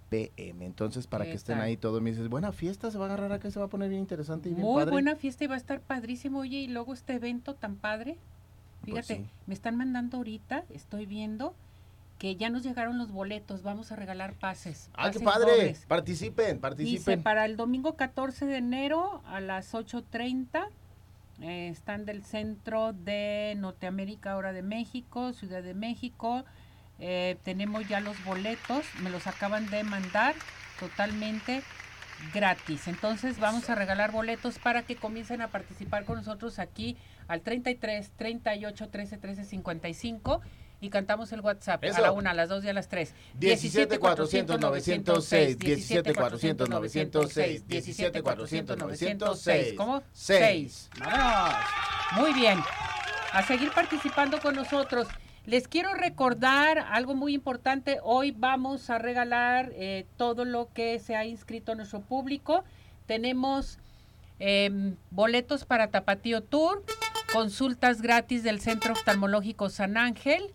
pm. 0.08 0.66
Entonces, 0.66 1.06
para 1.06 1.24
que 1.24 1.32
estén 1.32 1.58
ahí 1.58 1.76
todos, 1.76 2.02
me 2.02 2.10
dices, 2.10 2.28
buena 2.28 2.52
fiesta, 2.52 2.90
se 2.90 2.98
va 2.98 3.04
a 3.04 3.08
agarrar 3.08 3.32
acá, 3.32 3.50
se 3.50 3.58
va 3.58 3.66
a 3.66 3.68
poner 3.68 3.88
bien 3.88 4.02
interesante 4.02 4.50
y 4.50 4.54
bien 4.54 4.66
Muy 4.66 4.84
buena 4.84 5.16
fiesta 5.16 5.44
y 5.44 5.46
va 5.46 5.54
a 5.54 5.58
estar 5.58 5.80
padrísimo. 5.80 6.40
Oye, 6.40 6.58
y 6.58 6.68
luego 6.68 6.92
este 6.92 7.14
evento 7.14 7.54
tan 7.54 7.76
padre. 7.76 8.18
Pues 8.82 9.06
Fíjate, 9.06 9.28
me 9.46 9.54
están 9.54 9.76
mandando 9.76 10.18
ahorita, 10.18 10.64
estoy 10.70 11.06
viendo 11.06 11.54
que 12.18 12.36
ya 12.36 12.50
nos 12.50 12.62
llegaron 12.62 12.98
los 12.98 13.10
boletos, 13.10 13.62
vamos 13.62 13.90
a 13.90 13.96
regalar 13.96 14.34
pases. 14.34 14.90
¡Ah, 14.94 15.10
qué 15.10 15.18
padre! 15.18 15.74
Participen, 15.88 16.60
participen. 16.60 16.98
Dice, 16.98 17.18
para 17.18 17.46
el 17.46 17.56
domingo 17.56 17.96
14 17.96 18.46
de 18.46 18.58
enero 18.58 19.22
a 19.26 19.40
las 19.40 19.74
8.30, 19.74 20.68
eh, 21.42 21.68
están 21.68 22.04
del 22.04 22.24
centro 22.24 22.92
de 22.92 23.54
Norteamérica, 23.58 24.36
hora 24.36 24.52
de 24.52 24.62
México, 24.62 25.32
Ciudad 25.32 25.62
de 25.62 25.74
México. 25.74 26.44
Eh, 26.98 27.36
tenemos 27.42 27.88
ya 27.88 28.00
los 28.00 28.22
boletos, 28.24 28.86
me 29.02 29.10
los 29.10 29.26
acaban 29.26 29.68
de 29.68 29.82
mandar 29.82 30.34
totalmente 30.78 31.62
gratis. 32.32 32.86
Entonces 32.86 33.40
vamos 33.40 33.68
a 33.68 33.74
regalar 33.74 34.12
boletos 34.12 34.58
para 34.58 34.82
que 34.82 34.96
comiencen 34.96 35.42
a 35.42 35.48
participar 35.48 36.04
con 36.04 36.16
nosotros 36.16 36.58
aquí 36.58 36.96
al 37.26 37.40
33 37.40 38.12
38 38.16 38.88
13 38.88 39.18
13 39.18 39.44
55 39.44 40.40
y 40.82 40.90
cantamos 40.90 41.32
el 41.32 41.40
WhatsApp 41.40 41.84
a 41.84 42.00
la 42.00 42.10
una, 42.10 42.32
a 42.32 42.34
las 42.34 42.48
dos 42.48 42.64
y 42.64 42.68
a 42.68 42.72
las 42.72 42.88
tres. 42.88 43.14
17 43.38 44.00
400 44.00 44.60
906, 44.60 45.56
17 45.56 46.12
400 46.12 46.68
906, 46.68 47.68
17 47.68 48.20
400 48.22 48.76
906. 48.76 49.74
¿Cómo? 49.76 50.02
6. 50.12 50.90
Vamos. 50.98 51.54
Muy 52.16 52.34
bien. 52.34 52.58
A 53.32 53.44
seguir 53.44 53.70
participando 53.70 54.40
con 54.40 54.56
nosotros. 54.56 55.06
Les 55.46 55.68
quiero 55.68 55.94
recordar 55.94 56.78
algo 56.78 57.14
muy 57.14 57.32
importante. 57.32 57.98
Hoy 58.02 58.32
vamos 58.32 58.90
a 58.90 58.98
regalar 58.98 59.70
eh, 59.74 60.04
todo 60.16 60.44
lo 60.44 60.68
que 60.74 60.98
se 60.98 61.14
ha 61.14 61.24
inscrito 61.24 61.72
a 61.72 61.74
nuestro 61.76 62.00
público. 62.00 62.64
Tenemos 63.06 63.78
eh, 64.40 64.94
boletos 65.10 65.64
para 65.64 65.92
Tapatío 65.92 66.42
Tour, 66.42 66.84
consultas 67.32 68.02
gratis 68.02 68.42
del 68.42 68.60
Centro 68.60 68.94
Oftalmológico 68.94 69.70
San 69.70 69.96
Ángel. 69.96 70.52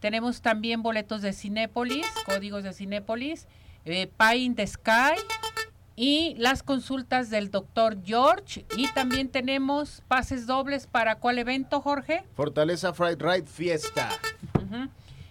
Tenemos 0.00 0.42
también 0.42 0.82
boletos 0.82 1.22
de 1.22 1.32
Cinépolis, 1.32 2.06
códigos 2.24 2.64
de 2.64 2.72
Cinépolis, 2.72 3.46
eh, 3.84 4.10
Pie 4.18 4.36
in 4.36 4.54
the 4.54 4.66
Sky 4.66 5.14
y 5.96 6.34
las 6.36 6.62
consultas 6.62 7.30
del 7.30 7.50
doctor 7.50 7.96
George. 8.04 8.66
Y 8.76 8.88
también 8.88 9.28
tenemos 9.28 10.02
pases 10.06 10.46
dobles 10.46 10.86
para 10.86 11.16
cuál 11.16 11.38
evento, 11.38 11.80
Jorge? 11.80 12.24
Fortaleza 12.34 12.92
Fried 12.92 13.20
Ride 13.20 13.46
Fiesta. 13.46 14.10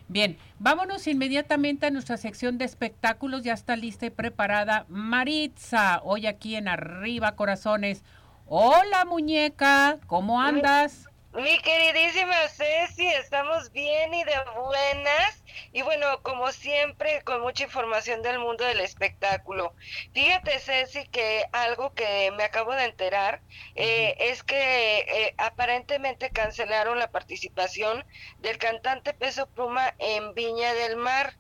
Bien, 0.07 0.37
vámonos 0.59 1.07
inmediatamente 1.07 1.87
a 1.87 1.91
nuestra 1.91 2.17
sección 2.17 2.57
de 2.57 2.65
espectáculos. 2.65 3.43
Ya 3.43 3.53
está 3.53 3.75
lista 3.75 4.05
y 4.05 4.09
preparada 4.09 4.85
Maritza, 4.89 6.01
hoy 6.03 6.27
aquí 6.27 6.55
en 6.55 6.67
Arriba 6.67 7.35
Corazones. 7.35 8.03
Hola 8.47 9.05
muñeca, 9.05 9.97
¿cómo 10.07 10.39
andas? 10.39 11.09
Mi 11.35 11.59
queridísima 11.59 12.47
Ceci, 12.47 13.07
estamos 13.07 13.69
bien 13.73 14.13
y 14.13 14.23
de 14.23 14.35
buenas. 14.55 15.43
Y 15.73 15.81
bueno, 15.81 16.21
como 16.23 16.49
siempre, 16.53 17.23
con 17.23 17.41
mucha 17.41 17.65
información 17.65 18.21
del 18.21 18.39
mundo 18.39 18.63
del 18.63 18.79
espectáculo. 18.79 19.73
Fíjate, 20.13 20.59
Ceci, 20.59 21.05
que 21.07 21.45
algo 21.51 21.93
que 21.93 22.31
me 22.37 22.45
acabo 22.45 22.73
de 22.73 22.85
enterar 22.85 23.41
eh, 23.75 24.15
es 24.17 24.43
que 24.43 24.99
eh, 24.99 25.35
aparentemente 25.37 26.29
cancelaron 26.29 26.99
la 26.99 27.11
participación 27.11 28.05
del 28.39 28.57
cantante 28.57 29.13
Peso 29.13 29.47
Pluma 29.47 29.93
en 29.99 30.33
Viña 30.35 30.73
del 30.73 30.95
Mar. 30.95 31.35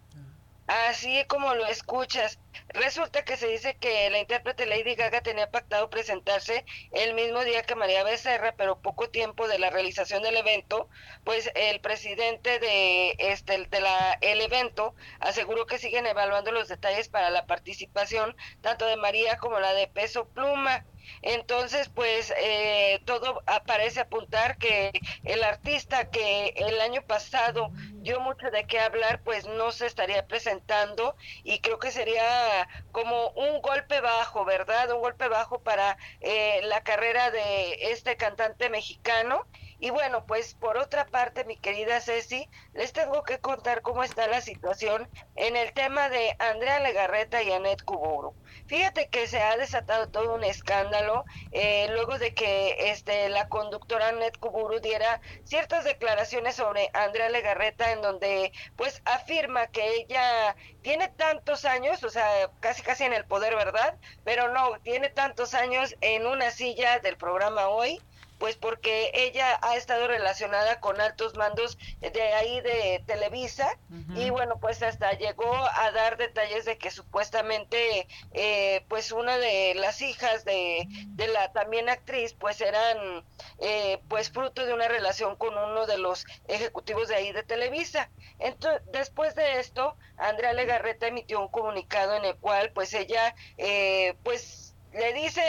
Así 0.67 1.23
como 1.29 1.55
lo 1.55 1.67
escuchas, 1.67 2.37
resulta 2.75 3.23
que 3.23 3.37
se 3.37 3.47
dice 3.47 3.75
que 3.77 4.09
la 4.09 4.19
intérprete 4.19 4.65
Lady 4.65 4.95
Gaga 4.95 5.21
tenía 5.21 5.49
pactado 5.49 5.89
presentarse 5.89 6.65
el 6.91 7.13
mismo 7.13 7.43
día 7.43 7.63
que 7.63 7.75
María 7.75 8.03
Becerra, 8.03 8.55
pero 8.55 8.81
poco 8.81 9.09
tiempo 9.09 9.47
de 9.47 9.59
la 9.59 9.69
realización 9.69 10.23
del 10.23 10.37
evento, 10.37 10.89
pues 11.23 11.51
el 11.55 11.79
presidente 11.81 12.59
de 12.59 13.15
este 13.17 13.65
de 13.65 13.79
la 13.79 14.17
el 14.21 14.41
evento 14.41 14.95
aseguró 15.19 15.65
que 15.65 15.79
siguen 15.79 16.05
evaluando 16.05 16.51
los 16.51 16.67
detalles 16.67 17.09
para 17.09 17.29
la 17.29 17.45
participación 17.45 18.35
tanto 18.61 18.85
de 18.85 18.97
María 18.97 19.37
como 19.37 19.59
la 19.59 19.73
de 19.73 19.87
Peso 19.87 20.27
Pluma. 20.29 20.85
Entonces, 21.21 21.89
pues 21.89 22.33
eh, 22.37 23.01
todo 23.05 23.43
parece 23.65 24.01
apuntar 24.01 24.57
que 24.57 24.91
el 25.23 25.43
artista 25.43 26.09
que 26.09 26.53
el 26.55 26.79
año 26.81 27.01
pasado 27.01 27.71
dio 27.93 28.19
mucho 28.19 28.51
de 28.51 28.65
qué 28.65 28.79
hablar, 28.79 29.21
pues 29.23 29.47
no 29.47 29.71
se 29.71 29.85
estaría 29.87 30.25
presentando 30.27 31.15
y 31.43 31.59
creo 31.59 31.79
que 31.79 31.91
sería 31.91 32.67
como 32.91 33.29
un 33.31 33.61
golpe 33.61 34.01
bajo, 34.01 34.45
¿verdad? 34.45 34.91
Un 34.91 35.01
golpe 35.01 35.27
bajo 35.27 35.59
para 35.59 35.97
eh, 36.21 36.61
la 36.63 36.83
carrera 36.83 37.31
de 37.31 37.91
este 37.91 38.17
cantante 38.17 38.69
mexicano. 38.69 39.45
Y 39.79 39.89
bueno, 39.89 40.25
pues 40.25 40.55
por 40.55 40.77
otra 40.77 41.05
parte, 41.05 41.43
mi 41.45 41.57
querida 41.57 41.99
Ceci, 41.99 42.49
les 42.73 42.93
tengo 42.93 43.23
que 43.23 43.39
contar 43.39 43.81
cómo 43.81 44.03
está 44.03 44.27
la 44.27 44.41
situación 44.41 45.09
en 45.35 45.55
el 45.55 45.73
tema 45.73 46.09
de 46.09 46.35
Andrea 46.39 46.79
Legarreta 46.79 47.43
y 47.43 47.51
Anet 47.51 47.83
Kuburu. 47.83 48.33
Fíjate 48.67 49.09
que 49.09 49.27
se 49.27 49.41
ha 49.41 49.57
desatado 49.57 50.09
todo 50.09 50.33
un 50.33 50.43
escándalo 50.43 51.25
eh, 51.51 51.87
luego 51.91 52.17
de 52.17 52.33
que 52.33 52.89
este, 52.91 53.29
la 53.29 53.47
conductora 53.47 54.09
Anet 54.09 54.37
Kuburu 54.37 54.79
diera 54.79 55.21
ciertas 55.43 55.83
declaraciones 55.83 56.55
sobre 56.55 56.89
Andrea 56.93 57.29
Legarreta 57.29 57.91
en 57.91 58.01
donde 58.01 58.53
pues 58.75 59.01
afirma 59.05 59.67
que 59.67 59.95
ella 59.95 60.55
tiene 60.81 61.09
tantos 61.09 61.65
años, 61.65 62.03
o 62.03 62.09
sea, 62.09 62.49
casi 62.59 62.81
casi 62.81 63.03
en 63.03 63.13
el 63.13 63.25
poder, 63.25 63.55
¿verdad? 63.55 63.97
Pero 64.23 64.49
no, 64.53 64.79
tiene 64.81 65.09
tantos 65.09 65.53
años 65.53 65.95
en 66.01 66.25
una 66.25 66.51
silla 66.51 66.99
del 66.99 67.17
programa 67.17 67.67
hoy 67.67 68.01
pues 68.37 68.55
porque 68.57 69.11
ella 69.13 69.59
ha 69.61 69.75
estado 69.75 70.07
relacionada 70.07 70.79
con 70.79 70.99
altos 70.99 71.35
mandos 71.35 71.77
de 72.01 72.21
ahí 72.33 72.61
de 72.61 73.03
Televisa. 73.05 73.77
Y 74.15 74.29
bueno 74.29 74.59
pues 74.59 74.83
hasta 74.83 75.13
llegó 75.13 75.53
a 75.55 75.91
dar 75.91 76.17
detalles 76.17 76.65
de 76.65 76.77
que 76.77 76.91
supuestamente 76.91 78.07
eh, 78.33 78.85
pues 78.89 79.11
una 79.11 79.37
de 79.37 79.73
las 79.75 80.01
hijas 80.01 80.43
de, 80.45 80.85
de 80.89 81.27
la 81.27 81.51
también 81.53 81.89
actriz 81.89 82.33
pues 82.33 82.61
eran 82.61 83.23
eh, 83.59 84.01
pues 84.09 84.31
fruto 84.31 84.65
de 84.65 84.73
una 84.73 84.87
relación 84.87 85.35
con 85.35 85.57
uno 85.57 85.85
de 85.85 85.97
los 85.97 86.25
ejecutivos 86.47 87.07
de 87.07 87.15
ahí 87.15 87.31
de 87.31 87.43
Televisa. 87.43 88.09
Entonces 88.39 88.81
después 88.91 89.35
de 89.35 89.59
esto 89.59 89.95
Andrea 90.17 90.53
Legarreta 90.53 91.07
emitió 91.07 91.39
un 91.39 91.47
comunicado 91.47 92.15
en 92.15 92.25
el 92.25 92.35
cual 92.35 92.71
pues 92.73 92.93
ella 92.93 93.35
eh, 93.57 94.15
pues 94.23 94.75
le 94.93 95.13
dice 95.13 95.41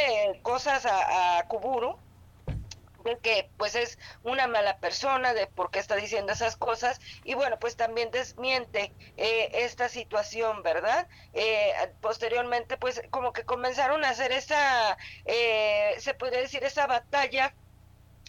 cosas 0.42 0.86
a, 0.86 1.38
a 1.38 1.48
Kuburu 1.48 1.98
que 3.14 3.50
pues 3.56 3.74
es 3.74 3.98
una 4.22 4.46
mala 4.48 4.78
persona, 4.78 5.34
de 5.34 5.46
por 5.46 5.70
qué 5.70 5.78
está 5.78 5.96
diciendo 5.96 6.32
esas 6.32 6.56
cosas, 6.56 6.98
y 7.24 7.34
bueno, 7.34 7.58
pues 7.58 7.76
también 7.76 8.10
desmiente 8.10 8.94
eh, 9.16 9.50
esta 9.52 9.88
situación, 9.88 10.62
¿verdad? 10.62 11.08
Eh, 11.32 11.72
posteriormente, 12.00 12.76
pues 12.76 13.02
como 13.10 13.32
que 13.32 13.44
comenzaron 13.44 14.04
a 14.04 14.10
hacer 14.10 14.32
esa, 14.32 14.96
eh, 15.24 15.94
se 15.98 16.14
podría 16.14 16.40
decir, 16.40 16.64
esa 16.64 16.86
batalla 16.86 17.54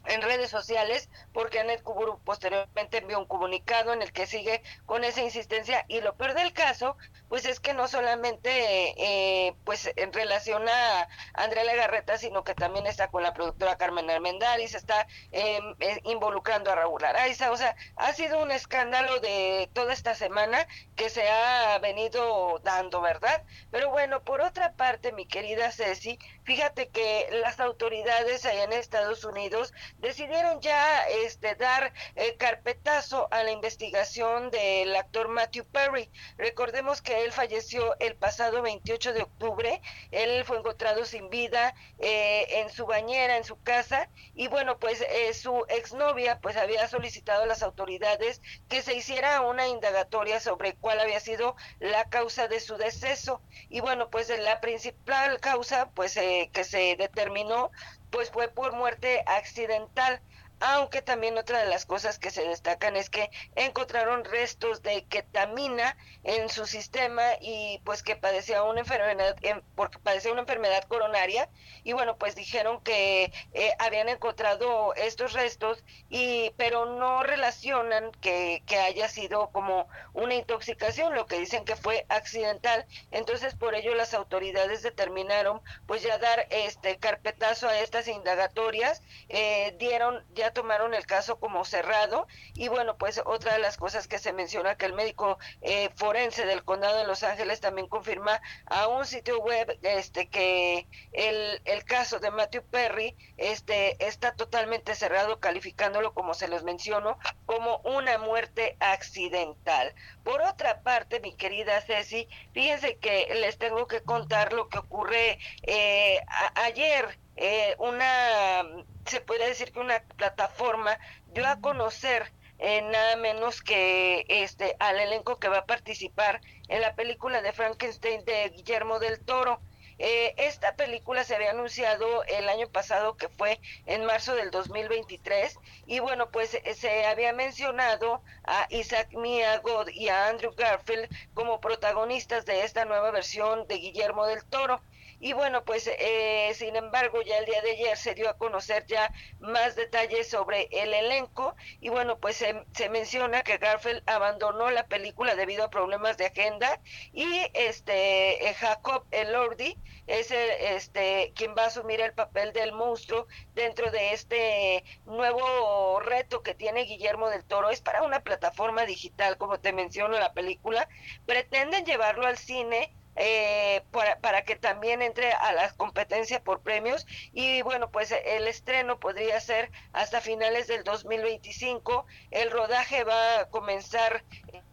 en 0.06 0.22
redes 0.22 0.50
sociales 0.50 1.10
porque 1.34 1.60
Anet 1.60 1.82
Kuburu 1.84 2.20
posteriormente 2.24 2.98
envió 2.98 3.20
un 3.20 3.26
comunicado 3.26 3.94
en 3.94 4.02
el 4.02 4.12
que 4.12 4.26
sigue 4.26 4.64
con 4.86 5.04
esa 5.04 5.22
insistencia. 5.22 5.86
Y 5.88 6.02
lo 6.02 6.16
peor 6.16 6.34
del 6.34 6.54
caso 6.54 6.98
pues 7.30 7.46
es 7.46 7.60
que 7.60 7.74
no 7.74 7.88
solamente 7.88 8.50
eh, 8.98 9.56
pues 9.64 9.92
en 9.96 10.14
relación 10.14 10.68
a 10.68 11.08
Andrea 11.34 11.64
Legarreta 11.64 12.18
sino 12.18 12.44
que 12.44 12.56
también 12.56 12.88
está 12.88 13.10
con 13.10 13.24
la 13.24 13.34
productora 13.34 13.78
Carmen 13.78 14.10
Armendáriz 14.10 14.76
está 14.76 15.08
em, 15.32 15.76
eh, 15.80 16.00
involucrando 16.06 16.72
a 16.72 16.76
Raúl 16.76 17.04
Araiza. 17.04 17.52
O 17.52 17.58
sea 17.58 17.76
ha 17.96 18.14
sido 18.14 18.42
un 18.42 18.52
escándalo 18.52 19.20
de 19.20 19.70
toda 19.74 19.94
esta 19.94 20.16
semana 20.16 20.68
que 20.96 21.10
se 21.10 21.28
ha 21.30 21.78
venido 21.80 22.60
dando 22.64 23.02
verdad 23.02 23.44
pero 23.72 23.90
bueno 23.90 24.24
por 24.24 24.42
otra 24.42 24.74
parte 24.74 25.12
mi 25.12 25.26
querida 25.26 25.72
Ceci 25.72 26.20
fíjate 26.48 26.88
que 26.88 27.28
las 27.44 27.60
autoridades 27.60 28.46
allá 28.46 28.64
en 28.64 28.72
Estados 28.72 29.26
Unidos 29.26 29.74
decidieron 29.98 30.62
ya 30.62 31.06
este, 31.26 31.56
dar 31.56 31.94
carpetazo 32.38 33.28
a 33.32 33.44
la 33.44 33.52
investigación 33.52 34.50
del 34.50 34.96
actor 34.96 35.28
Matthew 35.28 35.66
Perry. 35.66 36.10
Recordemos 36.38 37.02
que 37.02 37.26
él 37.26 37.34
falleció 37.34 37.98
el 38.00 38.16
pasado 38.16 38.62
28 38.62 39.14
de 39.14 39.24
octubre, 39.24 39.82
él 40.12 40.46
fue 40.46 40.58
encontrado 40.58 41.04
sin 41.04 41.30
vida 41.30 41.76
eh, 42.00 42.62
en 42.62 42.70
su 42.70 42.86
bañera, 42.86 43.36
en 43.36 43.44
su 43.44 43.62
casa, 43.62 44.10
y 44.34 44.48
bueno, 44.48 44.80
pues 44.80 45.02
eh, 45.02 45.34
su 45.34 45.66
exnovia 45.68 46.40
pues 46.40 46.56
había 46.56 46.88
solicitado 46.88 47.44
a 47.44 47.48
las 47.48 47.62
autoridades 47.62 48.42
que 48.70 48.82
se 48.82 48.94
hiciera 48.94 49.42
una 49.42 49.68
indagatoria 49.68 50.40
sobre 50.40 50.76
cuál 50.76 51.00
había 51.00 51.20
sido 51.20 51.56
la 51.80 52.06
causa 52.10 52.48
de 52.48 52.60
su 52.60 52.78
deceso. 52.78 53.42
Y 53.70 53.82
bueno, 53.82 54.10
pues 54.10 54.30
la 54.30 54.62
principal 54.62 55.40
causa 55.40 55.90
pues 55.92 56.16
eh, 56.18 56.37
que 56.54 56.64
se 56.64 56.96
determinó 56.98 57.72
pues 58.10 58.32
fue 58.32 58.48
por 58.50 58.74
muerte 58.74 59.24
accidental 59.26 60.22
aunque 60.60 61.02
también 61.02 61.38
otra 61.38 61.60
de 61.60 61.68
las 61.68 61.86
cosas 61.86 62.20
que 62.20 62.32
se 62.32 62.48
destacan 62.48 62.96
es 62.96 63.10
que 63.10 63.30
encontraron 63.56 64.26
restos 64.26 64.82
de 64.82 65.04
ketamina 65.06 65.98
en 66.24 66.50
su 66.50 66.66
sistema 66.66 67.24
y 67.40 67.80
pues 67.84 68.04
que 68.04 68.16
padecía 68.16 68.64
una 68.64 68.82
enfermedad 68.82 69.36
porque 69.76 70.00
padecía 70.00 70.32
una 70.32 70.42
enfermedad 70.42 70.84
coronaria. 70.86 71.50
Y 71.84 71.94
bueno 71.94 72.18
pues 72.18 72.36
dijeron 72.36 72.82
que 72.82 73.32
eh, 73.54 73.72
habían 73.80 74.10
encontrado 74.10 74.94
estos 74.96 75.34
restos 75.34 75.84
y 76.10 76.52
pero 76.58 76.86
no 76.86 77.24
relacionan 77.24 78.12
que, 78.22 78.64
que 78.66 78.78
haya 78.78 79.08
sido 79.10 79.50
como 79.52 79.88
una 80.14 80.36
intoxicación 80.36 81.14
lo 81.14 81.28
que 81.28 81.40
dicen 81.40 81.66
que 81.66 81.76
fue 81.76 82.06
accidental. 82.10 82.86
Entonces 83.12 83.56
por 83.56 83.76
ello 83.76 83.94
las 83.96 84.14
autoridades 84.14 84.82
determinaron 84.82 85.62
pues 85.86 86.02
ya 86.02 86.18
dar 86.18 86.48
este 86.50 86.98
carpetazo 86.98 87.68
a 87.68 87.80
estas 87.80 88.08
indagatorias 88.08 89.02
eh, 89.30 89.76
dieron 89.78 90.26
tomaron 90.52 90.94
el 90.94 91.06
caso 91.06 91.40
como 91.40 91.66
cerrado 91.66 92.28
y 92.54 92.68
bueno, 92.68 92.98
pues 92.98 93.22
otra 93.26 93.54
de 93.54 93.60
las 93.60 93.78
cosas 93.78 94.08
que 94.08 94.20
se 94.20 94.34
menciona 94.34 94.76
que 94.76 94.86
el 94.86 94.94
médico 94.94 95.38
eh, 95.62 95.90
forense 95.96 96.46
del 96.46 96.64
condado 96.64 96.98
de 96.98 97.08
Los 97.08 97.24
Ángeles 97.24 97.60
también 97.60 97.88
confirma 97.88 98.42
a 98.66 98.88
un 98.88 99.06
sitio 99.06 99.40
web 99.40 99.78
este 99.82 100.30
que 100.30 100.88
el, 101.12 101.62
el 101.66 101.84
caso 101.86 102.20
de 102.20 102.32
Matthew 102.32 102.64
Perry 102.64 103.16
este 103.38 104.06
está 104.06 104.34
totalmente 104.36 104.96
cerrado 104.96 105.40
calificándolo 105.40 106.14
como 106.14 106.34
se 106.34 106.48
los 106.48 106.64
menciono 106.64 107.18
como 107.46 107.78
una 107.80 108.18
muerte 108.18 108.76
accidental. 108.80 109.94
Por 110.24 110.42
otra 110.42 110.82
parte, 110.82 111.20
mi 111.20 111.36
querida 111.36 111.82
Ceci, 111.82 112.28
fíjense 112.54 112.98
que 112.98 113.28
les 113.36 113.58
tengo 113.58 113.88
que 113.88 114.02
contar 114.02 114.54
lo 114.54 114.68
que 114.70 114.80
ocurre 114.80 115.40
eh, 115.64 116.20
ayer 116.56 117.18
eh, 117.38 117.76
una, 117.78 118.64
se 119.08 119.22
puede 119.22 119.48
decir 119.48 119.72
que 119.72 119.80
una 119.80 120.00
plataforma 120.18 120.98
dio 121.28 121.48
a 121.48 121.60
conocer 121.60 122.32
eh, 122.60 122.82
nada 122.82 123.16
menos 123.18 123.62
que 123.62 124.26
este 124.28 124.76
al 124.80 125.00
elenco 125.00 125.38
que 125.38 125.48
va 125.48 125.60
a 125.60 125.66
participar 125.66 126.42
en 126.68 126.82
la 126.82 126.96
película 126.96 127.42
de 127.42 127.54
Frankenstein 127.54 128.26
de 128.26 128.50
Guillermo 128.50 129.00
del 129.00 129.20
Toro. 129.20 129.62
Eh, 130.00 130.36
esta 130.38 130.76
película 130.76 131.24
se 131.24 131.36
había 131.36 131.52
anunciado 131.52 132.24
el 132.26 132.50
año 132.50 132.70
pasado 132.70 133.18
que 133.18 133.30
fue 133.30 133.60
en 133.88 134.06
marzo 134.06 134.36
del 134.36 134.52
2023 134.52 135.56
y 135.88 136.00
bueno 136.00 136.30
pues 136.30 136.56
se 136.76 137.06
había 137.06 137.34
mencionado 137.34 138.22
a 138.44 138.68
Isaac 138.70 139.10
Mia 139.14 139.58
God 139.60 139.90
y 139.90 140.10
a 140.10 140.28
Andrew 140.28 140.54
Garfield 140.56 141.10
como 141.34 141.60
protagonistas 141.60 142.46
de 142.46 142.64
esta 142.64 142.86
nueva 142.86 143.10
versión 143.10 143.68
de 143.68 143.78
Guillermo 143.78 144.28
del 144.28 144.46
Toro. 144.46 144.82
Y 145.20 145.34
bueno, 145.34 145.64
pues 145.64 145.88
eh, 145.88 146.52
sin 146.54 146.76
embargo 146.76 147.22
ya 147.24 147.38
el 147.38 147.46
día 147.46 147.62
de 147.62 147.72
ayer 147.72 147.98
se 147.98 148.14
dio 148.14 148.30
a 148.30 148.38
conocer 148.38 148.86
ya 148.86 149.12
más 149.40 149.76
detalles 149.76 150.30
sobre 150.30 150.68
el 150.72 150.94
elenco 150.94 151.56
y 151.80 151.90
bueno, 151.90 152.20
pues 152.20 152.36
se, 152.38 152.90
menciona 152.90 153.42
que 153.42 153.58
Garfield 153.58 154.04
abandonó 154.06 154.70
la 154.70 154.86
película 154.86 155.36
debido 155.36 155.64
a 155.64 155.70
problemas 155.70 156.18
de 156.18 156.28
agenda 156.28 156.80
y 157.14 157.26
este 157.54 158.48
eh, 158.48 158.54
Jacob 158.54 159.06
Elordi 159.12 159.78
es 160.06 160.32
este 160.32 161.34
quien 161.36 161.56
va 161.58 161.64
a 161.64 161.68
asumir 161.68 162.00
el 162.00 162.14
papel 162.14 162.54
del 162.54 162.72
monstruo 162.72 163.28
dentro 163.56 163.92
de 163.92 164.14
este 164.14 164.84
nuevo 165.06 166.00
reto 166.00 166.44
que 166.44 166.54
tiene 166.54 166.84
Guillermo 166.84 167.30
del 167.30 167.44
Toro. 167.44 167.70
Es 167.70 167.82
para 167.82 168.04
una 168.04 168.22
plataforma 168.22 168.86
digital, 168.86 169.38
como 169.38 169.60
te 169.60 169.74
menciono 169.74 170.18
la 170.18 170.34
película. 170.34 170.88
Pretenden 171.26 171.86
llevarlo 171.86 172.28
al 172.28 172.38
cine 172.38 172.96
eh, 173.18 173.84
para, 173.92 174.20
para, 174.20 174.44
que 174.44 174.56
también 174.56 175.02
entre 175.02 175.32
a 175.32 175.52
la 175.54 175.72
competencia 175.74 176.44
por 176.44 176.62
premios. 176.62 177.06
Y 177.34 177.62
bueno 177.64 177.90
pues 177.92 178.12
el 178.12 178.48
estreno 178.48 179.00
podría 179.00 179.40
ser 179.40 179.72
hasta 179.94 180.22
finales 180.22 180.68
del 180.68 180.84
2025 180.84 182.06
el 182.32 182.52
rodaje 182.52 183.04
va 183.04 183.42
a 183.42 183.50
comenzar 183.50 184.24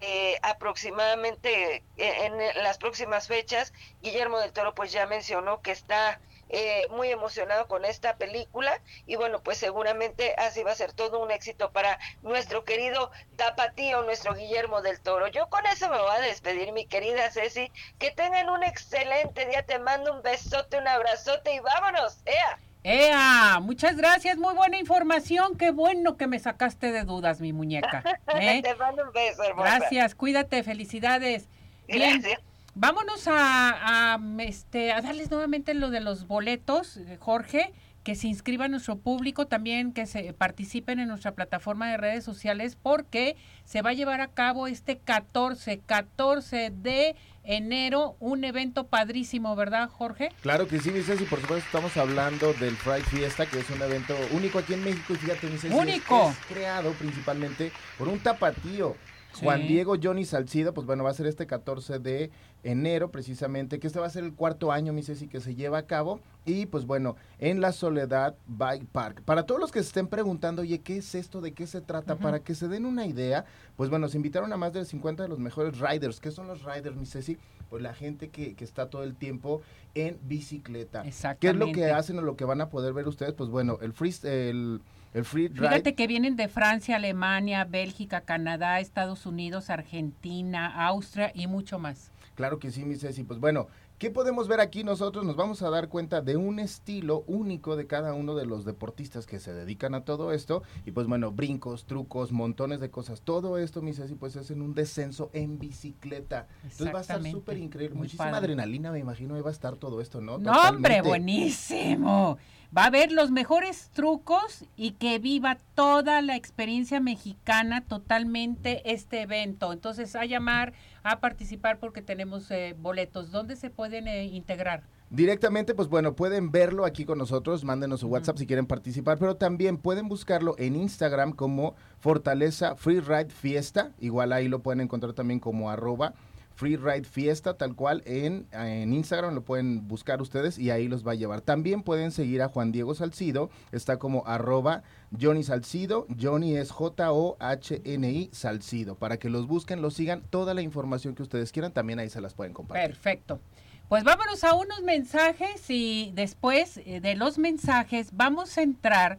eh, 0.01 0.39
aproximadamente 0.43 1.83
en, 1.97 2.41
en 2.41 2.63
las 2.63 2.79
próximas 2.79 3.29
fechas. 3.29 3.73
Guillermo 4.03 4.39
del 4.39 4.53
Toro 4.53 4.75
pues 4.75 4.93
ya 4.93 5.07
mencionó 5.07 5.63
que 5.63 5.73
está 5.73 6.21
eh, 6.49 6.87
muy 6.91 7.11
emocionado 7.11 7.67
con 7.67 7.85
esta 7.85 8.17
película 8.17 8.81
y 9.07 9.17
bueno, 9.17 9.41
pues 9.43 9.59
seguramente 9.59 10.35
así 10.37 10.63
va 10.63 10.73
a 10.73 10.77
ser 10.77 10.93
todo 10.93 11.23
un 11.23 11.31
éxito 11.31 11.71
para 11.71 11.99
nuestro 12.23 12.65
querido 12.65 13.11
Tapatío, 13.37 14.03
nuestro 14.03 14.35
Guillermo 14.35 14.83
del 14.83 15.01
Toro. 15.01 15.29
Yo 15.29 15.49
con 15.49 15.65
eso 15.67 15.89
me 15.89 15.99
voy 15.99 16.11
a 16.17 16.21
despedir, 16.21 16.73
mi 16.73 16.87
querida 16.87 17.31
Ceci. 17.31 17.71
Que 17.99 18.11
tengan 18.11 18.49
un 18.51 18.63
excelente 18.63 19.47
día, 19.47 19.65
te 19.65 19.79
mando 19.79 20.13
un 20.13 20.23
besote, 20.23 20.79
un 20.79 20.89
abrazote 20.89 21.55
y 21.55 21.61
vámonos, 21.61 22.19
¡Ea! 22.25 22.59
¡Ea! 22.85 23.61
Muchas 23.61 23.97
gracias, 23.97 24.37
muy 24.37 24.55
buena 24.55 24.79
información. 24.79 25.57
Qué 25.57 25.71
bueno 25.71 26.17
que 26.17 26.27
me 26.27 26.39
sacaste 26.39 26.93
de 26.93 27.05
dudas, 27.05 27.41
mi 27.41 27.53
muñeca. 27.53 28.03
¿eh? 28.35 28.61
Te 28.63 28.75
mando 28.75 29.05
un 29.05 29.13
beso, 29.13 29.43
hermosa. 29.43 29.79
Gracias, 29.79 30.15
cuídate, 30.15 30.63
felicidades. 30.63 31.49
Bien, 31.87 32.21
Gracias. 32.21 32.41
Vámonos 32.75 33.27
a, 33.29 34.15
a, 34.15 34.21
este, 34.41 34.93
a 34.93 35.01
darles 35.01 35.31
nuevamente 35.31 35.75
lo 35.75 35.91
de 35.91 36.01
los 36.01 36.27
boletos, 36.27 36.97
eh, 36.97 37.17
Jorge, 37.21 37.73
que 38.03 38.15
se 38.17 38.27
inscriba 38.29 38.69
nuestro 38.69 38.99
público, 38.99 39.47
también 39.47 39.93
que 39.93 40.05
se 40.07 40.35
participen 40.35 40.99
en 40.99 41.09
nuestra 41.09 41.33
plataforma 41.33 41.89
de 41.91 41.97
redes 41.97 42.23
sociales, 42.23 42.77
porque 42.81 43.37
se 43.65 43.81
va 43.81 43.91
a 43.91 43.95
llevar 43.95 44.21
a 44.21 44.29
cabo 44.29 44.67
este 44.67 44.99
14, 44.99 45.79
14 45.87 46.71
de 46.71 47.17
enero, 47.45 48.17
un 48.21 48.45
evento 48.45 48.87
padrísimo, 48.89 49.57
¿verdad, 49.57 49.89
Jorge? 49.89 50.31
Claro 50.43 50.67
que 50.69 50.81
sí, 50.81 50.91
mi 50.91 51.01
Ceci, 51.03 51.25
por 51.25 51.41
supuesto 51.41 51.65
estamos 51.67 51.97
hablando 51.97 52.53
del 52.55 52.75
Pride 52.77 53.05
Fiesta, 53.05 53.47
que 53.47 53.61
es 53.61 53.71
un 53.71 53.81
evento 53.81 54.15
único 54.33 54.59
aquí 54.59 54.75
en 54.75 54.85
México 54.85 55.15
y 55.15 55.17
fíjate, 55.17 55.47
mi 55.47 55.57
Ceci, 55.57 55.69
es- 55.69 55.75
¡Único! 55.75 56.31
Es, 56.31 56.37
creado 56.47 56.93
principalmente 56.93 57.73
por 57.97 58.09
un 58.09 58.19
tapatío. 58.19 58.97
Sí. 59.35 59.45
Juan 59.45 59.67
Diego 59.67 59.97
Johnny 60.03 60.25
Salcido, 60.25 60.73
pues 60.73 60.87
bueno, 60.87 61.05
va 61.05 61.11
a 61.11 61.15
ser 61.15 61.27
este 61.27 61.47
14 61.47 61.99
de 61.99 62.31
enero 62.63 63.11
precisamente, 63.11 63.79
que 63.79 63.87
este 63.87 64.01
va 64.01 64.07
a 64.07 64.11
ser 64.11 64.25
el 64.25 64.35
cuarto 64.35 64.73
año, 64.73 64.93
mi 64.93 65.03
Ceci, 65.03 65.29
que 65.29 65.41
se 65.41 65.55
lleva 65.55 65.79
a 65.79 65.87
cabo. 65.87 66.21
Y 66.47 66.67
pues 66.67 66.87
bueno, 66.87 67.17
en 67.39 67.61
la 67.61 67.73
Soledad 67.73 68.37
Bike 68.47 68.87
Park. 68.93 69.23
Para 69.25 69.45
todos 69.45 69.61
los 69.61 69.73
que 69.73 69.81
se 69.81 69.89
estén 69.89 70.09
preguntando, 70.09 70.63
oye, 70.63 70.81
¿qué 70.81 70.99
es 70.99 71.15
esto? 71.15 71.41
¿De 71.41 71.53
qué 71.53 71.67
se 71.67 71.81
trata? 71.81 72.17
Para 72.17 72.41
que 72.41 72.55
se 72.55 72.69
den 72.69 72.87
una 72.87 73.07
idea, 73.07 73.45
pues 73.77 73.91
bueno, 73.91 74.09
se 74.09 74.17
invitaron 74.17 74.53
a 74.53 74.57
más 74.57 74.73
de 74.73 74.85
50 74.85 75.23
de 75.23 75.29
los 75.29 75.39
mejores 75.39 75.79
riders. 75.79 76.21
¿Qué 76.21 76.31
son 76.31 76.47
los 76.47 76.63
riders, 76.65 76.97
mi 76.97 77.07
Ceci? 77.07 77.39
Pues 77.71 77.83
la 77.83 77.95
gente 77.95 78.29
que, 78.29 78.55
que 78.55 78.65
está 78.65 78.91
todo 78.91 79.03
el 79.03 79.17
tiempo 79.17 79.63
en 79.95 80.19
bicicleta. 80.23 81.03
¿Qué 81.03 81.09
es 81.09 81.25
lo 81.25 81.31
Exactamente. 81.31 81.73
que 81.73 81.91
hacen 81.91 82.19
o 82.19 82.23
lo 82.23 82.37
que 82.37 82.45
van 82.45 82.61
a 82.61 82.69
poder 82.69 82.93
ver 82.93 83.09
ustedes? 83.09 83.33
Pues 83.33 83.49
bueno, 83.49 83.79
el 83.81 83.93
free, 83.93 84.15
el, 84.25 84.81
el 85.15 85.25
free 85.25 85.49
ride. 85.49 85.69
Fíjate 85.69 85.95
que 85.95 86.07
vienen 86.07 86.37
de 86.37 86.49
Francia, 86.49 86.97
Alemania, 86.97 87.65
Bélgica, 87.65 88.21
Canadá, 88.21 88.81
Estados 88.81 89.25
Unidos, 89.25 89.71
Argentina, 89.71 90.87
Austria 90.87 91.33
y 91.35 91.47
mucho 91.47 91.79
más. 91.79 92.11
Claro 92.35 92.59
que 92.59 92.71
sí, 92.73 92.85
mi 92.85 92.97
Ceci. 92.97 93.23
Pues 93.23 93.39
bueno, 93.39 93.69
¿qué 93.99 94.11
podemos 94.11 94.49
ver 94.49 94.61
aquí 94.61 94.85
nosotros? 94.85 95.25
Nos 95.25 95.37
vamos 95.37 95.63
a 95.63 95.71
dar 95.71 95.89
cuenta 95.89 96.21
de 96.21 96.37
un 96.37 96.59
estilo 96.59 97.25
único 97.27 97.77
de 97.77 97.87
cada 97.87 98.15
uno 98.15 98.35
de 98.35 98.47
los 98.47 98.65
deportistas 98.65 99.27
que 99.27 99.41
se 99.41 99.53
dedican 99.53 99.95
a 99.95 100.05
todo 100.05 100.33
esto. 100.33 100.63
Y 100.85 100.91
pues 100.91 101.07
bueno, 101.07 101.33
brincos, 101.33 101.85
trucos, 101.87 102.33
montones 102.33 102.81
de 102.81 102.91
cosas. 102.91 103.23
Todo 103.23 103.59
esto, 103.59 103.83
mi 103.83 103.93
Ceci, 103.93 104.15
pues 104.15 104.37
es 104.37 104.51
en 104.51 104.63
un 104.63 104.75
descenso 104.75 105.31
en 105.33 105.59
bicicleta. 105.59 106.49
Entonces 106.63 106.95
va 106.95 106.99
a 106.99 107.03
estar 107.03 107.23
súper 107.23 107.59
increíble. 107.59 107.95
Muy 107.95 108.05
Muchísima 108.05 108.25
padre. 108.25 108.39
adrenalina, 108.39 108.93
me 108.93 108.99
imagino, 108.99 109.41
va 109.43 109.51
a 109.51 109.53
estar 109.53 109.77
todo 109.77 110.01
esto, 110.01 110.21
¿no? 110.21 110.39
No, 110.39 110.53
hombre, 110.69 111.03
buenísimo. 111.03 112.39
Va 112.77 112.85
a 112.85 112.87
haber 112.87 113.13
los 113.13 113.31
mejores 113.31 113.91
trucos 113.93 114.65
y 114.75 114.93
que 114.93 115.21
viva 115.21 115.59
toda 115.77 116.21
la 116.23 116.35
experiencia 116.35 116.99
mexicana 116.99 117.83
totalmente 117.83 118.93
este 118.93 119.23
evento. 119.23 119.73
Entonces, 119.73 120.17
a 120.17 120.25
llamar, 120.25 120.73
a 121.05 121.21
participar 121.21 121.79
porque 121.79 122.03
tenemos 122.03 122.51
eh, 122.51 122.75
boletos. 122.77 123.31
¿Dónde 123.31 123.55
se 123.55 123.71
pueden 123.85 124.09
eh, 124.09 124.25
integrar? 124.25 124.83
Directamente, 125.11 125.75
pues 125.75 125.89
bueno, 125.89 126.17
pueden 126.17 126.51
verlo 126.51 126.87
aquí 126.87 127.05
con 127.05 127.19
nosotros, 127.19 127.65
mándenos 127.65 128.01
su 128.01 128.09
WhatsApp 128.09 128.39
si 128.39 128.47
quieren 128.47 128.65
participar, 128.65 129.19
pero 129.19 129.37
también 129.37 129.77
pueden 129.77 130.09
buscarlo 130.09 130.55
en 130.59 130.75
Instagram 130.75 131.33
como 131.33 131.75
Fortaleza 132.01 132.77
Freeride 132.77 133.29
Fiesta, 133.29 133.93
igual 134.01 134.33
ahí 134.33 134.49
lo 134.49 134.61
pueden 134.61 134.81
encontrar 134.81 135.13
también 135.13 135.39
como 135.39 135.71
arroba 135.71 136.15
Freeride 136.55 137.05
Fiesta, 137.05 137.59
tal 137.59 137.75
cual, 137.75 138.03
en, 138.07 138.47
en 138.53 138.95
Instagram 138.95 139.35
lo 139.35 139.43
pueden 139.43 139.87
buscar 139.87 140.23
ustedes 140.23 140.59
y 140.59 140.71
ahí 140.71 140.89
los 140.89 141.07
va 141.07 141.13
a 141.13 141.17
llevar. 141.17 141.43
También 141.43 141.83
pueden 141.83 142.11
seguir 142.11 142.41
a 142.41 142.49
Juan 142.49 142.73
Diego 142.73 142.95
Salcido, 142.95 143.51
está 143.71 143.99
como 143.99 144.27
arroba 144.27 144.83
Johnny 145.21 145.43
Salcido, 145.43 146.07
Johnny 146.19 146.57
es 146.57 146.71
J-O-H-N-I 146.71 148.31
Salcido, 148.33 148.95
para 148.95 149.19
que 149.19 149.29
los 149.29 149.47
busquen, 149.47 149.83
los 149.83 149.93
sigan, 149.93 150.23
toda 150.31 150.55
la 150.55 150.63
información 150.63 151.15
que 151.15 151.23
ustedes 151.23 151.53
quieran, 151.53 151.73
también 151.73 151.99
ahí 151.99 152.09
se 152.09 152.23
las 152.23 152.33
pueden 152.33 152.55
compartir. 152.55 152.87
Perfecto. 152.87 153.41
Pues 153.89 154.03
vámonos 154.03 154.45
a 154.45 154.55
unos 154.55 154.83
mensajes 154.83 155.69
y 155.69 156.11
después 156.15 156.79
eh, 156.79 157.01
de 157.01 157.15
los 157.17 157.37
mensajes 157.37 158.09
vamos 158.13 158.57
a 158.57 158.63
entrar 158.63 159.19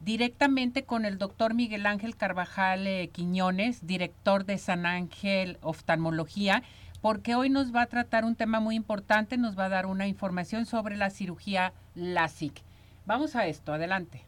directamente 0.00 0.82
con 0.82 1.04
el 1.04 1.18
doctor 1.18 1.54
Miguel 1.54 1.86
Ángel 1.86 2.16
Carvajal 2.16 2.86
eh, 2.88 3.10
Quiñones, 3.12 3.86
director 3.86 4.44
de 4.44 4.58
San 4.58 4.86
Ángel 4.86 5.56
Oftalmología, 5.62 6.64
porque 7.00 7.36
hoy 7.36 7.48
nos 7.48 7.72
va 7.72 7.82
a 7.82 7.86
tratar 7.86 8.24
un 8.24 8.34
tema 8.34 8.58
muy 8.58 8.74
importante, 8.74 9.36
nos 9.36 9.56
va 9.56 9.66
a 9.66 9.68
dar 9.68 9.86
una 9.86 10.08
información 10.08 10.66
sobre 10.66 10.96
la 10.96 11.10
cirugía 11.10 11.72
LASIK. 11.94 12.60
Vamos 13.06 13.36
a 13.36 13.46
esto, 13.46 13.72
adelante. 13.72 14.24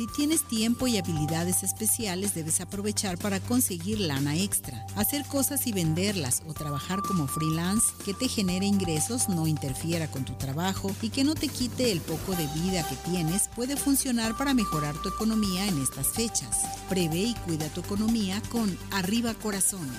Si 0.00 0.06
tienes 0.06 0.44
tiempo 0.44 0.86
y 0.86 0.96
habilidades 0.96 1.62
especiales, 1.62 2.34
debes 2.34 2.62
aprovechar 2.62 3.18
para 3.18 3.38
conseguir 3.38 4.00
lana 4.00 4.34
extra, 4.34 4.86
hacer 4.96 5.26
cosas 5.26 5.66
y 5.66 5.72
venderlas 5.72 6.42
o 6.48 6.54
trabajar 6.54 7.00
como 7.00 7.26
freelance 7.26 7.92
que 8.02 8.14
te 8.14 8.26
genere 8.26 8.64
ingresos, 8.64 9.28
no 9.28 9.46
interfiera 9.46 10.10
con 10.10 10.24
tu 10.24 10.32
trabajo 10.34 10.90
y 11.02 11.10
que 11.10 11.22
no 11.22 11.34
te 11.34 11.48
quite 11.48 11.92
el 11.92 12.00
poco 12.00 12.34
de 12.34 12.46
vida 12.62 12.82
que 12.88 12.96
tienes, 13.10 13.48
puede 13.54 13.76
funcionar 13.76 14.38
para 14.38 14.54
mejorar 14.54 14.94
tu 15.02 15.10
economía 15.10 15.66
en 15.66 15.78
estas 15.82 16.06
fechas. 16.06 16.62
Prevé 16.88 17.18
y 17.18 17.34
cuida 17.34 17.68
tu 17.68 17.80
economía 17.80 18.40
con 18.50 18.78
Arriba 18.92 19.34
Corazones. 19.34 19.98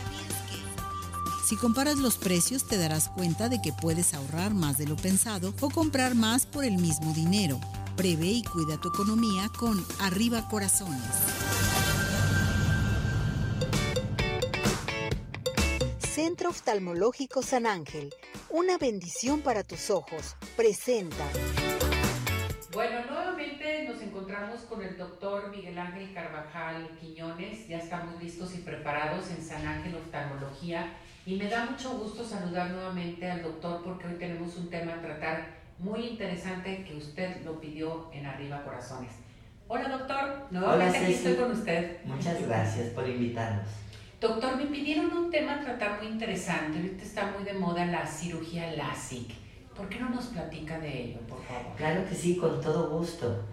Si 1.51 1.57
comparas 1.57 1.97
los 1.97 2.17
precios 2.17 2.65
te 2.65 2.77
darás 2.77 3.09
cuenta 3.09 3.49
de 3.49 3.61
que 3.61 3.73
puedes 3.73 4.13
ahorrar 4.13 4.53
más 4.53 4.77
de 4.77 4.87
lo 4.87 4.95
pensado 4.95 5.53
o 5.59 5.69
comprar 5.69 6.15
más 6.15 6.45
por 6.45 6.63
el 6.63 6.77
mismo 6.77 7.13
dinero. 7.13 7.59
Prevé 7.97 8.27
y 8.27 8.41
cuida 8.41 8.79
tu 8.79 8.87
economía 8.87 9.49
con 9.59 9.85
Arriba 9.99 10.47
Corazones. 10.47 11.03
Centro 15.99 16.51
Oftalmológico 16.51 17.43
San 17.43 17.65
Ángel, 17.65 18.15
una 18.49 18.77
bendición 18.77 19.41
para 19.41 19.65
tus 19.65 19.89
ojos, 19.89 20.37
presenta. 20.55 21.27
Bueno, 22.71 23.05
nuevamente 23.09 23.89
nos 23.89 24.01
encontramos 24.01 24.61
con 24.61 24.81
el 24.81 24.97
doctor 24.97 25.49
Miguel 25.49 25.77
Ángel 25.77 26.13
Carvajal 26.13 26.97
Quiñones. 27.01 27.67
Ya 27.67 27.79
estamos 27.79 28.23
listos 28.23 28.55
y 28.55 28.59
preparados 28.59 29.29
en 29.31 29.43
San 29.45 29.67
Ángel 29.67 29.95
Oftalmología. 29.95 30.95
Y 31.23 31.35
me 31.35 31.47
da 31.47 31.65
mucho 31.65 31.91
gusto 31.99 32.25
saludar 32.25 32.71
nuevamente 32.71 33.29
al 33.29 33.43
doctor 33.43 33.81
porque 33.83 34.07
hoy 34.07 34.15
tenemos 34.15 34.57
un 34.57 34.69
tema 34.71 34.93
a 34.93 35.01
tratar 35.01 35.61
muy 35.77 36.07
interesante 36.07 36.83
que 36.83 36.95
usted 36.95 37.45
lo 37.45 37.59
pidió 37.59 38.09
en 38.11 38.25
Arriba 38.25 38.63
Corazones. 38.63 39.11
Hola 39.67 39.87
doctor, 39.87 40.47
nuevamente 40.49 40.97
aquí 40.97 41.13
estoy 41.13 41.35
con 41.35 41.51
usted. 41.51 42.03
Muchas 42.05 42.41
gracias 42.41 42.89
por 42.89 43.07
invitarnos. 43.07 43.67
Doctor, 44.19 44.57
me 44.57 44.65
pidieron 44.65 45.15
un 45.15 45.29
tema 45.29 45.55
a 45.55 45.61
tratar 45.61 45.99
muy 46.01 46.11
interesante. 46.11 46.79
Ahorita 46.79 47.03
está 47.03 47.31
muy 47.31 47.43
de 47.43 47.53
moda 47.53 47.85
la 47.85 48.05
cirugía 48.05 48.71
LASIK. 48.71 49.31
¿Por 49.75 49.89
qué 49.89 49.99
no 49.99 50.09
nos 50.09 50.25
platica 50.25 50.79
de 50.79 51.03
ello, 51.03 51.19
por 51.21 51.41
favor? 51.43 51.75
Claro 51.77 52.03
que 52.09 52.15
sí, 52.15 52.35
con 52.37 52.59
todo 52.59 52.89
gusto. 52.89 53.45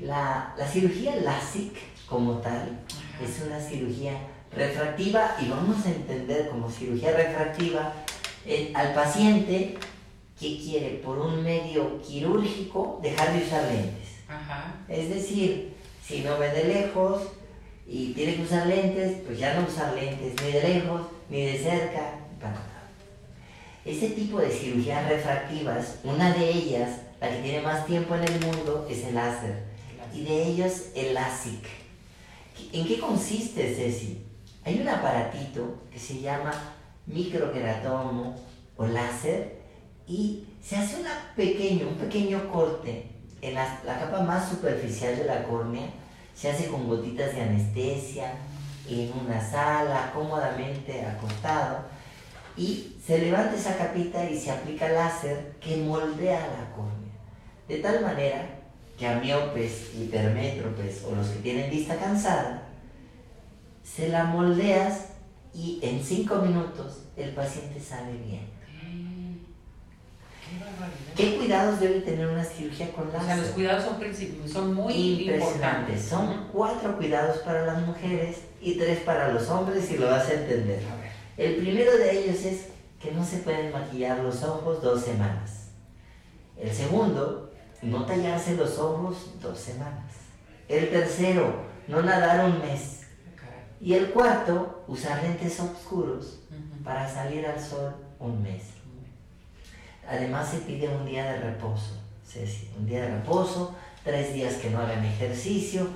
La, 0.00 0.54
la 0.58 0.66
cirugía 0.66 1.14
LASIK 1.16 1.72
como 2.06 2.38
tal 2.38 2.80
es 3.22 3.42
una 3.46 3.60
cirugía 3.60 4.14
refractiva 4.54 5.36
y 5.40 5.48
vamos 5.48 5.84
a 5.86 5.90
entender 5.90 6.48
como 6.48 6.70
cirugía 6.70 7.12
refractiva 7.12 7.92
eh, 8.46 8.72
al 8.74 8.94
paciente 8.94 9.78
que 10.38 10.58
quiere 10.58 11.00
por 11.04 11.18
un 11.18 11.42
medio 11.42 12.00
quirúrgico 12.02 12.98
dejar 13.02 13.32
de 13.32 13.44
usar 13.44 13.64
lentes. 13.64 14.08
Ajá. 14.28 14.74
Es 14.88 15.08
decir, 15.08 15.74
si 16.04 16.20
no 16.20 16.38
ve 16.38 16.50
de 16.50 16.64
lejos 16.64 17.22
y 17.86 18.12
tiene 18.12 18.36
que 18.36 18.42
usar 18.42 18.66
lentes, 18.66 19.18
pues 19.26 19.38
ya 19.38 19.54
no 19.54 19.66
usar 19.66 19.94
lentes 19.94 20.34
ni 20.42 20.52
de 20.52 20.62
lejos 20.62 21.02
ni 21.28 21.44
de 21.44 21.58
cerca. 21.58 22.18
Ese 23.84 24.10
tipo 24.10 24.38
de 24.38 24.48
cirugías 24.48 25.08
refractivas, 25.08 25.98
una 26.04 26.32
de 26.32 26.50
ellas, 26.50 27.00
la 27.20 27.30
que 27.30 27.42
tiene 27.42 27.62
más 27.62 27.84
tiempo 27.84 28.14
en 28.14 28.22
el 28.22 28.40
mundo, 28.40 28.86
es 28.88 29.04
el 29.04 29.16
láser. 29.16 29.64
Y 30.14 30.22
de 30.22 30.46
ellos 30.46 30.72
el 30.94 31.14
LASIK. 31.14 31.64
¿En 32.72 32.86
qué 32.86 33.00
consiste, 33.00 33.74
Ceci? 33.74 34.22
Hay 34.64 34.80
un 34.80 34.88
aparatito 34.88 35.82
que 35.90 35.98
se 35.98 36.20
llama 36.20 36.52
microqueratomo 37.06 38.36
o 38.76 38.86
láser 38.86 39.60
y 40.06 40.44
se 40.62 40.76
hace 40.76 40.98
pequeño, 41.36 41.88
un 41.88 41.96
pequeño 41.96 42.50
corte 42.50 43.06
en 43.40 43.54
la, 43.54 43.80
la 43.84 43.98
capa 43.98 44.20
más 44.20 44.48
superficial 44.48 45.16
de 45.16 45.24
la 45.24 45.42
córnea. 45.44 45.86
Se 46.34 46.50
hace 46.50 46.68
con 46.68 46.88
gotitas 46.88 47.34
de 47.34 47.42
anestesia 47.42 48.34
en 48.88 49.12
una 49.24 49.40
sala, 49.40 50.10
cómodamente 50.14 51.04
acostado 51.04 51.80
y 52.56 52.96
se 53.04 53.18
levanta 53.18 53.56
esa 53.56 53.76
capita 53.76 54.28
y 54.28 54.38
se 54.38 54.50
aplica 54.50 54.88
láser 54.88 55.54
que 55.60 55.78
moldea 55.78 56.40
la 56.40 56.74
córnea. 56.74 57.12
De 57.68 57.78
tal 57.78 58.02
manera 58.02 58.46
que 58.98 59.06
a 59.06 59.18
miopes, 59.18 59.94
hipermétropes 59.94 61.04
o 61.04 61.14
los 61.14 61.28
que 61.28 61.40
tienen 61.40 61.70
vista 61.70 61.96
cansada, 61.96 62.61
se 63.94 64.08
la 64.08 64.24
moldeas 64.24 65.06
y 65.54 65.78
en 65.82 66.02
cinco 66.02 66.36
minutos 66.36 67.02
el 67.16 67.34
paciente 67.34 67.78
sale 67.80 68.12
bien. 68.12 68.50
¿Qué 71.16 71.36
cuidados 71.36 71.80
debe 71.80 72.00
tener 72.00 72.26
una 72.26 72.44
cirugía 72.44 72.90
con 72.92 73.12
láser? 73.12 73.22
O 73.22 73.26
sea, 73.26 73.36
los 73.36 73.46
cuidados 73.48 73.84
son, 73.84 74.48
son 74.48 74.74
muy 74.74 74.92
Impresionantes. 74.94 75.54
importantes. 75.54 76.04
Son 76.04 76.48
cuatro 76.52 76.96
cuidados 76.96 77.38
para 77.38 77.66
las 77.66 77.86
mujeres 77.86 78.38
y 78.60 78.74
tres 78.74 79.00
para 79.00 79.32
los 79.32 79.48
hombres 79.48 79.90
y 79.90 79.98
lo 79.98 80.10
vas 80.10 80.28
a 80.28 80.34
entender. 80.34 80.80
A. 80.80 81.40
El 81.40 81.56
primero 81.56 81.96
de 81.96 82.18
ellos 82.18 82.44
es 82.44 82.68
que 83.00 83.12
no 83.12 83.24
se 83.24 83.38
pueden 83.38 83.72
maquillar 83.72 84.18
los 84.20 84.42
ojos 84.42 84.82
dos 84.82 85.02
semanas. 85.02 85.68
El 86.58 86.72
segundo, 86.72 87.50
no 87.82 88.04
tallarse 88.04 88.54
los 88.56 88.78
ojos 88.78 89.32
dos 89.40 89.58
semanas. 89.58 90.12
El 90.68 90.90
tercero, 90.90 91.62
no 91.88 92.02
nadar 92.02 92.44
un 92.46 92.58
mes. 92.60 93.01
Y 93.82 93.94
el 93.94 94.10
cuarto, 94.10 94.84
usar 94.86 95.20
lentes 95.24 95.58
oscuros 95.58 96.38
Ujú. 96.50 96.84
para 96.84 97.12
salir 97.12 97.44
al 97.44 97.60
sol 97.60 97.96
un 98.20 98.40
mes. 98.40 98.62
Además 100.08 100.50
se 100.50 100.58
pide 100.58 100.88
un 100.88 101.04
día 101.04 101.24
de 101.32 101.40
reposo, 101.40 102.00
Ceci, 102.24 102.68
un 102.78 102.86
día 102.86 103.02
de 103.02 103.10
reposo, 103.16 103.74
tres 104.04 104.32
días 104.34 104.54
que 104.54 104.70
no 104.70 104.80
hagan 104.80 105.04
ejercicio 105.04 105.88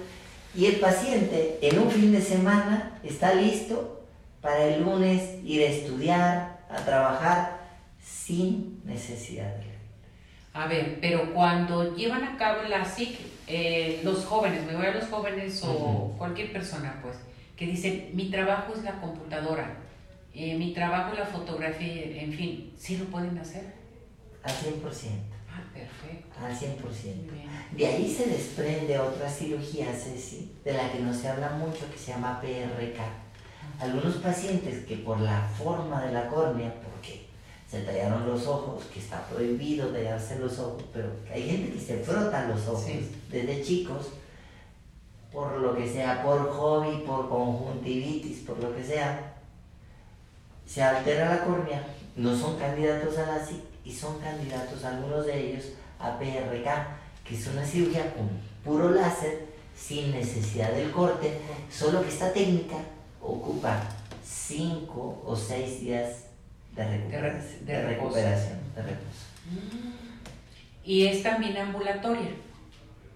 y 0.55 0.66
el 0.66 0.77
paciente 0.81 1.59
en 1.62 1.79
un 1.79 1.90
fin 1.90 2.11
de 2.12 2.20
semana 2.20 2.99
está 3.05 3.35
listo 3.35 4.05
para 4.40 4.64
el 4.64 4.83
lunes 4.83 5.22
ir 5.44 5.62
a 5.62 5.66
estudiar, 5.66 6.59
a 6.70 6.85
trabajar 6.85 7.61
sin 8.03 8.81
necesidad 8.85 9.55
de 9.57 9.66
A 10.55 10.66
ver, 10.66 10.99
pero 11.01 11.33
cuando 11.35 11.94
llevan 11.96 12.25
a 12.25 12.37
cabo 12.37 12.62
el 12.62 12.70
LASIK, 12.70 13.18
eh, 13.49 14.01
los 14.03 14.25
jóvenes, 14.25 14.64
me 14.66 14.75
voy 14.77 14.87
a 14.87 14.92
los 14.94 15.05
jóvenes 15.09 15.62
o 15.62 15.70
Ujú. 15.72 16.18
cualquier 16.18 16.53
persona, 16.53 16.99
pues, 17.03 17.16
que 17.57 17.66
dicen, 17.66 18.11
mi 18.14 18.31
trabajo 18.31 18.75
es 18.75 18.83
la 18.85 19.01
computadora, 19.01 19.77
eh, 20.35 20.57
mi 20.59 20.73
trabajo 20.75 21.12
es 21.14 21.19
la 21.21 21.27
fotografía, 21.27 22.21
en 22.23 22.33
fin, 22.33 22.73
¿sí 22.79 22.97
lo 22.99 23.07
pueden 23.07 23.38
hacer? 23.38 23.75
al 24.42 24.53
100%, 24.53 25.11
Ah, 25.51 25.62
perfecto. 25.75 26.37
al 26.40 26.55
100%. 26.55 27.23
Muy 27.33 27.38
bien. 27.38 27.49
De 27.77 27.87
ahí 27.87 28.14
se 28.14 28.27
desprende 28.27 28.97
otra 28.99 29.29
cirugía, 29.29 29.87
Ceci, 29.92 30.53
de 30.64 30.73
la 30.75 30.92
que 30.92 31.01
no 31.01 31.12
se 31.12 31.29
habla 31.29 31.51
mucho, 31.51 31.90
que 31.90 31.99
se 31.99 32.12
llama 32.12 32.40
PRK. 32.40 33.01
Algunos 33.81 34.16
pacientes 34.16 34.85
que 34.87 34.97
por 34.99 35.19
la 35.21 35.49
forma 35.59 36.05
de 36.05 36.12
la 36.12 36.29
córnea, 36.29 36.73
porque 36.83 37.27
se 37.69 37.81
tallaron 37.81 38.27
los 38.29 38.47
ojos, 38.47 38.85
que 38.85 39.01
está 39.01 39.27
prohibido 39.27 39.88
tallarse 39.88 40.38
los 40.38 40.59
ojos, 40.61 40.85
pero 40.92 41.11
hay 41.33 41.42
gente 41.51 41.73
que 41.73 41.81
se 41.81 41.99
frota 41.99 42.47
los 42.47 42.69
ojos 42.69 42.85
Sí. 42.85 43.11
desde 43.31 43.62
chicos, 43.64 44.11
por 45.32 45.58
lo 45.58 45.76
que 45.76 45.90
sea, 45.90 46.22
por 46.22 46.50
hobby, 46.50 47.02
por 47.06 47.28
conjuntivitis, 47.28 48.40
por 48.40 48.58
lo 48.58 48.74
que 48.74 48.84
sea, 48.84 49.34
se 50.66 50.82
altera 50.82 51.34
la 51.34 51.44
córnea, 51.44 51.84
no 52.16 52.36
son 52.36 52.58
candidatos 52.58 53.18
a 53.18 53.26
la 53.26 53.44
SIC 53.44 53.62
y 53.84 53.92
son 53.92 54.18
candidatos 54.18 54.84
algunos 54.84 55.26
de 55.26 55.50
ellos 55.50 55.64
a 55.98 56.18
PRK, 56.18 56.98
que 57.24 57.34
es 57.34 57.46
una 57.46 57.64
cirugía 57.64 58.14
con 58.14 58.28
puro 58.64 58.90
láser, 58.90 59.46
sin 59.76 60.10
necesidad 60.10 60.72
del 60.72 60.90
corte, 60.90 61.38
solo 61.70 62.02
que 62.02 62.08
esta 62.08 62.32
técnica 62.32 62.76
ocupa 63.20 63.82
5 64.24 65.22
o 65.24 65.36
6 65.36 65.80
días 65.80 66.24
de 66.74 66.84
recuperación. 66.84 67.66
de 67.66 67.82
recuperación, 67.82 68.58
de 68.74 68.82
reposo. 68.82 69.26
Y 70.84 71.06
es 71.06 71.22
también 71.22 71.56
ambulatoria, 71.56 72.30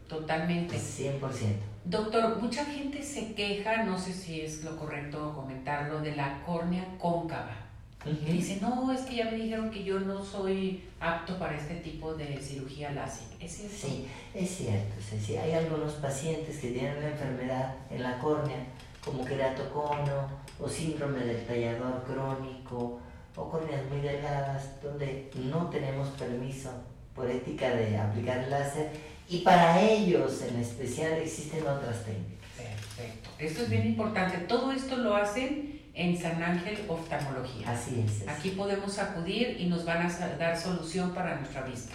totalmente. 0.09 0.77
100%. 0.77 1.70
Doctor, 1.85 2.41
mucha 2.41 2.65
gente 2.65 3.03
se 3.03 3.35
queja, 3.35 3.85
no 3.85 3.99
sé 3.99 4.13
si 4.13 4.43
es 4.43 4.63
lo 4.65 4.77
correcto 4.77 5.33
comentarlo, 5.35 6.01
de 6.01 6.15
la 6.15 6.43
córnea 6.45 6.85
cóncava. 6.99 7.57
Que 8.05 8.33
dice, 8.33 8.59
no, 8.63 8.91
es 8.93 9.03
que 9.03 9.17
ya 9.17 9.27
me 9.27 9.37
dijeron 9.37 9.71
que 9.71 9.85
yo 9.85 10.01
no 10.01 10.25
soy 10.25 10.83
apto 11.01 11.39
para 11.39 11.55
este 11.55 11.77
tipo 11.77 12.15
de 12.15 12.39
cirugía 12.39 12.93
LASIK. 12.93 13.43
¿Es 13.43 13.53
cierto? 13.57 13.77
Sí, 13.77 14.07
es 14.35 14.51
cierto, 14.57 14.95
Ceci. 15.01 15.37
Hay 15.37 15.53
algunos 15.53 15.93
pacientes 15.95 16.59
que 16.59 16.71
tienen 16.71 16.97
una 16.97 17.09
enfermedad 17.09 17.75
en 17.91 18.03
la 18.03 18.19
córnea, 18.19 18.57
como 19.05 19.23
queratocono 19.25 20.29
o 20.59 20.69
síndrome 20.69 21.19
del 21.21 21.45
tallador 21.47 22.05
crónico 22.05 23.01
o 23.37 23.51
córneas 23.51 23.85
muy 23.91 24.01
delgadas, 24.01 24.81
donde 24.83 25.31
no 25.35 25.69
tenemos 25.69 26.09
permiso 26.11 26.71
por 27.15 27.29
ética 27.31 27.71
de 27.71 27.99
aplicar 27.99 28.49
láser 28.49 28.93
y 29.31 29.39
para 29.39 29.81
ellos 29.81 30.43
en 30.43 30.61
especial 30.61 31.13
existen 31.13 31.61
otras 31.61 32.05
técnicas. 32.05 32.49
Perfecto. 32.57 33.31
Esto 33.39 33.63
es 33.63 33.71
bien 33.71 33.87
importante. 33.87 34.39
Todo 34.39 34.73
esto 34.73 34.97
lo 34.97 35.15
hacen 35.15 35.81
en 35.95 36.19
San 36.21 36.43
Ángel 36.43 36.79
Oftalmología. 36.89 37.71
Así 37.71 38.03
es. 38.05 38.19
Ceci. 38.19 38.29
Aquí 38.29 38.51
podemos 38.51 38.99
acudir 38.99 39.57
y 39.61 39.67
nos 39.67 39.85
van 39.85 40.05
a 40.05 40.37
dar 40.37 40.61
solución 40.61 41.15
para 41.15 41.37
nuestra 41.37 41.63
vista. 41.63 41.95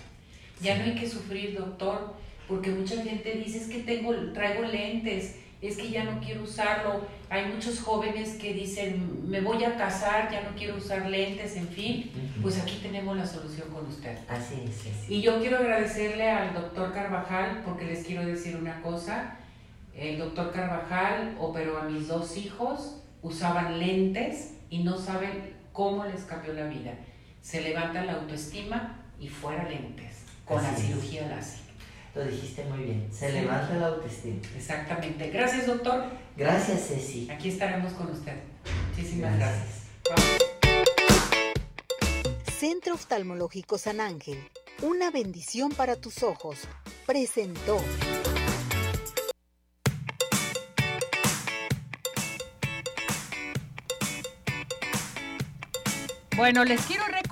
Ya 0.62 0.78
no 0.78 0.86
hay 0.86 0.96
que 0.96 1.10
sufrir, 1.10 1.58
doctor, 1.58 2.16
porque 2.48 2.70
mucha 2.70 3.04
gente 3.04 3.34
dice 3.34 3.58
es 3.58 3.68
que 3.68 3.80
tengo, 3.80 4.14
traigo 4.34 4.64
lentes, 4.64 5.36
es 5.68 5.78
que 5.78 5.90
ya 5.90 6.04
no 6.04 6.20
quiero 6.20 6.44
usarlo. 6.44 7.02
Hay 7.30 7.46
muchos 7.48 7.80
jóvenes 7.80 8.36
que 8.36 8.54
dicen 8.54 9.30
me 9.30 9.42
voy 9.42 9.64
a 9.64 9.76
casar, 9.76 10.32
ya 10.32 10.42
no 10.42 10.56
quiero 10.56 10.78
usar 10.78 11.10
lentes, 11.10 11.56
en 11.56 11.68
fin. 11.68 12.12
Pues 12.42 12.60
aquí 12.60 12.80
tenemos 12.82 13.18
la 13.18 13.26
solución 13.26 13.70
con 13.70 13.86
usted. 13.88 14.18
Así 14.28 14.56
es, 14.68 14.84
Ceci. 14.84 15.16
Y 15.16 15.22
yo 15.22 15.40
quiero 15.40 15.58
agradecerle 15.58 16.30
al 16.30 16.54
doctor 16.54 16.94
Carvajal 16.94 17.64
porque 17.66 17.86
les 17.86 18.06
quiero 18.06 18.26
decir 18.26 18.56
una 18.56 18.82
cosa. 18.82 19.38
El 19.96 20.18
doctor 20.18 20.52
Carvajal 20.52 21.36
operó 21.40 21.78
a 21.78 21.84
mis 21.84 22.08
dos 22.08 22.36
hijos, 22.38 23.02
usaban 23.22 23.80
lentes 23.80 24.56
y 24.70 24.84
no 24.84 24.98
saben 24.98 25.56
cómo 25.72 26.06
les 26.06 26.24
cambió 26.24 26.54
la 26.54 26.68
vida. 26.68 26.94
Se 27.42 27.62
levanta 27.62 28.04
la 28.04 28.14
autoestima 28.14 29.04
y 29.20 29.30
fuera 29.30 29.70
lentes 29.70 30.26
con 30.46 30.62
la 30.62 30.70
Así 30.70 30.88
cirugía 30.88 31.28
láser. 31.28 31.65
Lo 32.16 32.24
dijiste 32.24 32.64
muy 32.66 32.80
bien. 32.84 33.10
Se 33.12 33.28
Sí. 33.28 33.34
levanta 33.34 33.74
la 33.76 33.88
autoestima. 33.88 34.40
Exactamente. 34.56 35.30
Gracias, 35.30 35.68
doctor. 35.68 36.06
Gracias, 36.38 36.88
Ceci. 36.88 37.30
Aquí 37.30 37.50
estaremos 37.50 37.92
con 37.94 38.10
usted. 38.12 38.36
Muchísimas 38.90 39.38
Gracias. 39.38 39.84
gracias. 40.06 40.40
Centro 42.58 42.94
Oftalmológico 42.96 43.78
San 43.78 44.00
Ángel, 44.00 44.40
una 44.82 45.12
bendición 45.12 45.72
para 45.72 45.98
tus 45.98 46.24
ojos, 46.24 46.60
presentó. 47.06 47.80
Bueno, 56.36 56.66
les 56.66 56.82
quiero 56.82 57.06
recordar 57.06 57.25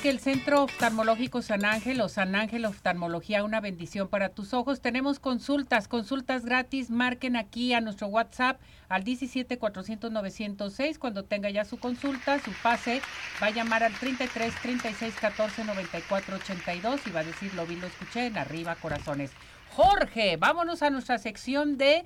que 0.00 0.08
el 0.08 0.20
Centro 0.20 0.62
Oftalmológico 0.62 1.42
San 1.42 1.64
Ángel 1.64 2.00
o 2.00 2.08
San 2.08 2.36
Ángel 2.36 2.64
Oftalmología, 2.64 3.42
una 3.42 3.60
bendición 3.60 4.06
para 4.06 4.28
tus 4.28 4.54
ojos. 4.54 4.80
Tenemos 4.80 5.18
consultas, 5.18 5.88
consultas 5.88 6.44
gratis. 6.44 6.90
Marquen 6.90 7.34
aquí 7.36 7.74
a 7.74 7.80
nuestro 7.80 8.06
WhatsApp 8.06 8.60
al 8.88 9.02
17 9.02 9.58
400 9.58 10.12
906. 10.12 10.98
Cuando 10.98 11.24
tenga 11.24 11.50
ya 11.50 11.64
su 11.64 11.78
consulta, 11.78 12.38
su 12.38 12.52
pase, 12.62 13.02
va 13.42 13.48
a 13.48 13.50
llamar 13.50 13.82
al 13.82 13.92
33 13.94 14.54
36 14.62 15.14
14 15.20 15.64
94 15.64 16.36
82 16.36 17.00
y 17.06 17.10
va 17.10 17.20
a 17.20 17.24
decir 17.24 17.52
lo 17.54 17.66
vi, 17.66 17.76
lo 17.76 17.88
escuché 17.88 18.26
en 18.26 18.38
arriba 18.38 18.76
corazones. 18.76 19.32
Jorge, 19.70 20.36
vámonos 20.36 20.82
a 20.82 20.90
nuestra 20.90 21.18
sección 21.18 21.78
de 21.78 22.04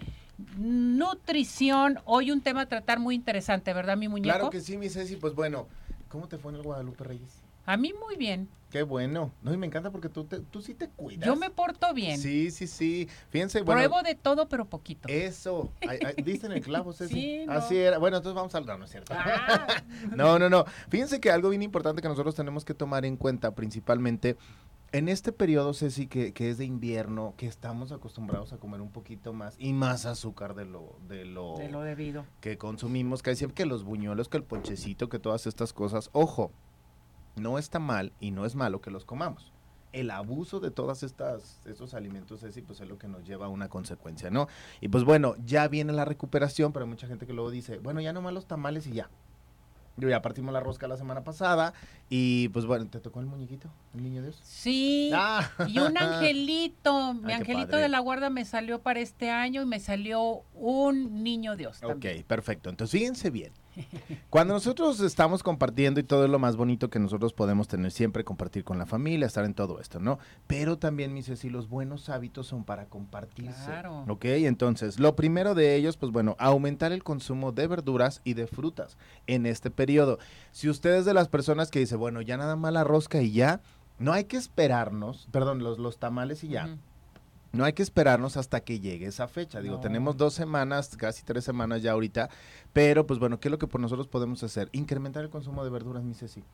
nutrición. 0.57 2.01
Hoy 2.07 2.31
un 2.31 2.41
tema 2.41 2.63
a 2.63 2.67
tratar 2.67 2.99
muy 2.99 3.15
interesante, 3.15 3.75
¿verdad, 3.75 3.97
mi 3.97 4.09
muñeco? 4.09 4.35
Claro 4.35 4.51
que 4.51 4.61
sí, 4.61 4.79
mi 4.79 4.89
Ceci. 4.89 5.17
Pues 5.17 5.35
bueno, 5.35 5.69
¿cómo 6.17 6.29
te 6.29 6.39
fue 6.39 6.51
en 6.51 6.57
el 6.57 6.63
Guadalupe 6.63 7.05
Reyes? 7.05 7.43
A 7.67 7.77
mí 7.77 7.93
muy 7.93 8.17
bien. 8.17 8.49
Qué 8.71 8.83
bueno. 8.83 9.33
No, 9.43 9.53
y 9.53 9.57
me 9.59 9.67
encanta 9.67 9.91
porque 9.91 10.09
tú, 10.09 10.25
te- 10.25 10.41
tú 10.41 10.63
sí 10.63 10.73
te 10.73 10.89
cuidas. 10.89 11.27
Yo 11.27 11.37
me 11.37 11.51
porto 11.51 11.93
bien. 11.93 12.19
Sí, 12.19 12.51
sí, 12.51 12.67
sí. 12.67 13.07
Fíjense, 13.29 13.61
bueno. 13.61 13.81
Pruebo 13.83 14.03
de 14.03 14.15
todo, 14.15 14.49
pero 14.49 14.65
poquito. 14.65 15.09
Eso. 15.09 15.71
Ay, 15.87 15.99
en 16.17 16.53
el 16.53 16.63
clavo, 16.63 16.93
Ceci. 16.95 17.13
Sí, 17.15 17.45
no. 17.47 17.53
Así 17.53 17.77
era. 17.77 17.99
Bueno, 17.99 18.17
entonces 18.17 18.35
vamos 18.35 18.55
a 18.55 18.59
hablar, 18.59 18.79
¿no 18.79 18.87
es 18.87 18.91
cierto? 18.93 19.13
Ah. 19.15 19.83
No, 20.17 20.39
no, 20.39 20.49
no. 20.49 20.65
Fíjense 20.89 21.21
que 21.21 21.31
algo 21.31 21.51
bien 21.51 21.63
importante 21.63 22.01
que 22.01 22.09
nosotros 22.09 22.35
tenemos 22.35 22.65
que 22.65 22.73
tomar 22.73 23.05
en 23.05 23.17
cuenta, 23.19 23.55
principalmente 23.55 24.37
en 24.93 25.09
este 25.09 25.33
periodo, 25.33 25.75
Ceci, 25.75 26.07
que, 26.07 26.33
que 26.33 26.51
es 26.51 26.59
de 26.59 26.65
invierno, 26.65 27.35
que 27.37 27.47
estamos 27.47 27.93
acostumbrados 27.93 28.53
a 28.53 28.59
comer 28.59 28.81
un 28.81 28.91
poquito 28.91 29.33
más 29.33 29.57
y 29.59 29.73
más 29.73 30.07
azúcar 30.07 30.55
de 30.55 30.65
lo, 30.65 30.97
de 31.09 31.25
lo, 31.25 31.57
De 31.57 31.69
lo 31.69 31.83
debido. 31.83 32.25
que 32.41 32.57
consumimos, 32.59 33.23
que 33.23 33.35
siempre 33.37 33.55
que 33.55 33.67
los 33.67 33.85
buñuelos, 33.85 34.29
que 34.29 34.37
el 34.37 34.45
ponchecito, 34.45 35.09
que 35.09 35.19
todas 35.19 35.47
estas 35.47 35.73
cosas. 35.73 36.09
Ojo, 36.13 36.51
no 37.37 37.59
está 37.59 37.79
mal 37.79 38.13
y 38.21 38.31
no 38.31 38.47
es 38.47 38.55
malo 38.55 38.81
que 38.81 38.91
los 38.91 39.05
comamos. 39.05 39.53
El 39.93 40.11
abuso 40.11 40.61
de 40.61 40.71
todas 40.71 41.03
estas 41.03 41.61
estos 41.67 41.95
alimentos 41.95 42.41
Ceci, 42.41 42.61
pues 42.61 42.81
es 42.81 42.89
lo 42.89 42.99
que 42.99 43.09
nos 43.09 43.25
lleva 43.25 43.47
a 43.47 43.49
una 43.49 43.69
consecuencia, 43.69 44.31
¿no? 44.31 44.47
Y 44.81 44.89
pues 44.89 45.05
bueno, 45.05 45.35
ya 45.45 45.69
viene 45.69 45.93
la 45.93 46.05
recuperación, 46.05 46.73
pero 46.73 46.85
hay 46.85 46.91
mucha 46.91 47.07
gente 47.07 47.27
que 47.27 47.33
luego 47.33 47.51
dice, 47.51 47.79
bueno, 47.79 48.01
ya 48.01 48.13
nomás 48.13 48.35
los 48.35 48.47
tamales 48.47 48.87
y 48.87 48.93
ya. 48.93 49.11
Yo 49.99 50.11
ya 50.11 50.21
partimos 50.21 50.53
la 50.53 50.61
rosca 50.61 50.87
la 50.89 50.97
semana 50.99 51.25
pasada 51.25 51.73
y 52.11 52.49
pues 52.51 52.67
bueno, 52.67 52.87
¿te 52.87 53.01
tocó 53.01 53.21
el 53.21 53.27
muñequito, 53.27 53.71
el 53.95 54.03
niño 54.03 54.21
Dios? 54.23 54.39
Sí. 54.43 55.11
Ah. 55.15 55.49
Y 55.67 55.79
un 55.79 55.97
angelito. 55.97 57.15
Mi 57.15 57.33
Ay, 57.33 57.41
angelito 57.41 57.69
padre. 57.71 57.85
de 57.85 57.89
la 57.89 58.01
guarda 58.01 58.29
me 58.29 58.45
salió 58.45 58.83
para 58.83 59.01
este 59.01 59.31
año 59.31 59.63
y 59.63 59.67
me 59.67 59.81
salió 59.81 60.43
un 60.55 61.23
niño 61.23 61.57
Dios. 61.57 61.79
Ok, 61.83 61.89
también. 61.89 62.25
perfecto. 62.25 62.69
Entonces, 62.69 62.99
fíjense 62.99 63.31
bien. 63.31 63.53
Cuando 64.31 64.55
nosotros 64.55 65.01
estamos 65.01 65.43
compartiendo 65.43 66.01
y 66.01 66.03
todo 66.03 66.25
es 66.25 66.31
lo 66.31 66.39
más 66.39 66.57
bonito 66.57 66.91
que 66.91 66.99
nosotros 66.99 67.33
podemos 67.33 67.69
tener 67.69 67.91
siempre, 67.91 68.25
compartir 68.25 68.65
con 68.65 68.79
la 68.79 68.87
familia, 68.87 69.27
estar 69.27 69.45
en 69.45 69.55
todo 69.55 69.81
esto, 69.81 70.01
¿no? 70.01 70.19
Pero 70.47 70.79
también, 70.79 71.13
mis 71.13 71.27
Ceci, 71.27 71.51
los 71.51 71.69
buenos 71.69 72.09
hábitos 72.09 72.47
son 72.47 72.65
para 72.65 72.87
compartirse. 72.87 73.65
Claro. 73.65 74.05
Ok, 74.09 74.25
entonces, 74.25 74.99
lo 74.99 75.17
primero 75.17 75.55
de 75.55 75.75
ellos, 75.77 75.97
pues 75.97 76.13
bueno, 76.13 76.37
aumentar 76.39 76.93
el 76.93 77.03
consumo 77.03 77.53
de 77.53 77.67
verduras 77.67 78.21
y 78.25 78.35
de 78.35 78.47
frutas 78.47 78.97
en 79.27 79.47
este 79.47 79.71
periodo. 79.71 80.19
Si 80.53 80.69
usted 80.69 80.95
es 80.95 81.05
de 81.05 81.15
las 81.15 81.29
personas 81.29 81.71
que 81.71 81.79
dice, 81.79 81.97
bueno, 81.97 82.21
ya 82.21 82.37
nada 82.37 82.57
más 82.57 82.73
la 82.73 82.85
rosca 82.85 83.21
y 83.23 83.33
ya, 83.33 83.61
no 83.99 84.13
hay 84.13 84.25
que 84.25 84.37
esperarnos, 84.37 85.29
perdón, 85.31 85.61
los, 85.61 85.79
los 85.79 85.99
tamales 85.99 86.45
y 86.45 86.49
ya. 86.49 86.77
No 87.57 87.65
hay 87.65 87.73
que 87.73 87.83
esperarnos 87.83 88.37
hasta 88.37 88.61
que 88.61 88.79
llegue 88.81 89.07
esa 89.07 89.27
fecha. 89.29 89.61
Digo, 89.61 89.77
No. 89.77 89.81
tenemos 89.81 90.17
dos 90.17 90.35
semanas, 90.35 90.97
casi 90.97 91.25
tres 91.25 91.45
semanas 91.45 91.83
ya 91.83 91.93
ahorita. 91.93 92.29
Pero, 92.73 93.07
pues 93.07 93.19
bueno, 93.19 93.41
¿qué 93.41 93.49
es 93.49 93.51
lo 93.53 93.59
que 93.59 93.67
por 93.67 93.81
nosotros 93.81 94.07
podemos 94.07 94.43
hacer? 94.43 94.69
Incrementar 94.73 95.25
el 95.25 95.31
consumo 95.31 95.65
de 95.65 95.71
verduras, 95.71 96.05
mi 96.05 96.15
Ceci. 96.15 96.45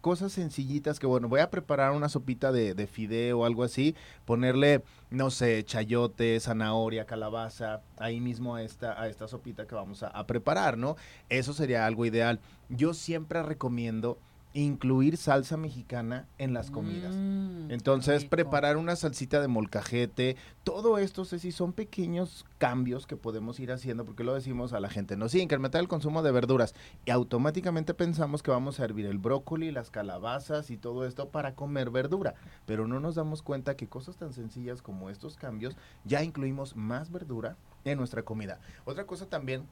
Cosas 0.00 0.32
sencillitas 0.32 0.98
que, 0.98 1.06
bueno, 1.06 1.28
voy 1.28 1.40
a 1.40 1.50
preparar 1.50 1.92
una 1.92 2.08
sopita 2.08 2.50
de, 2.52 2.74
de 2.74 2.86
fideo 2.86 3.38
o 3.40 3.44
algo 3.44 3.62
así. 3.62 3.94
Ponerle, 4.24 4.82
no 5.10 5.30
sé, 5.30 5.64
chayote, 5.64 6.38
zanahoria, 6.40 7.06
calabaza, 7.06 7.82
ahí 7.98 8.20
mismo 8.20 8.56
a 8.56 8.62
esta, 8.62 9.00
a 9.00 9.08
esta 9.08 9.28
sopita 9.28 9.66
que 9.66 9.74
vamos 9.74 10.02
a, 10.02 10.08
a 10.08 10.26
preparar, 10.26 10.76
¿no? 10.76 10.96
Eso 11.28 11.52
sería 11.52 11.86
algo 11.86 12.04
ideal. 12.04 12.40
Yo 12.68 12.92
siempre 12.94 13.42
recomiendo 13.42 14.18
incluir 14.52 15.16
salsa 15.16 15.56
mexicana 15.56 16.26
en 16.38 16.52
las 16.52 16.70
comidas. 16.70 17.14
Mm, 17.14 17.70
Entonces, 17.70 18.24
preparar 18.24 18.76
una 18.76 18.96
salsita 18.96 19.40
de 19.40 19.48
molcajete, 19.48 20.36
todo 20.64 20.98
esto, 20.98 21.24
Ceci, 21.24 21.52
son 21.52 21.72
pequeños 21.72 22.44
cambios 22.58 23.06
que 23.06 23.16
podemos 23.16 23.60
ir 23.60 23.70
haciendo, 23.70 24.04
porque 24.04 24.24
lo 24.24 24.34
decimos 24.34 24.72
a 24.72 24.80
la 24.80 24.90
gente, 24.90 25.16
no, 25.16 25.28
sí, 25.28 25.40
incrementar 25.40 25.80
el 25.80 25.88
consumo 25.88 26.22
de 26.22 26.32
verduras, 26.32 26.74
y 27.04 27.10
automáticamente 27.10 27.94
pensamos 27.94 28.42
que 28.42 28.50
vamos 28.50 28.80
a 28.80 28.84
hervir 28.84 29.06
el 29.06 29.18
brócoli, 29.18 29.70
las 29.70 29.90
calabazas 29.90 30.70
y 30.70 30.76
todo 30.76 31.06
esto 31.06 31.28
para 31.28 31.54
comer 31.54 31.90
verdura, 31.90 32.34
pero 32.66 32.88
no 32.88 32.98
nos 32.98 33.14
damos 33.14 33.42
cuenta 33.42 33.76
que 33.76 33.88
cosas 33.88 34.16
tan 34.16 34.32
sencillas 34.32 34.82
como 34.82 35.10
estos 35.10 35.36
cambios 35.36 35.76
ya 36.04 36.22
incluimos 36.24 36.74
más 36.74 37.10
verdura 37.10 37.56
en 37.84 37.98
nuestra 37.98 38.22
comida. 38.22 38.58
Otra 38.84 39.04
cosa 39.04 39.26
también, 39.26 39.64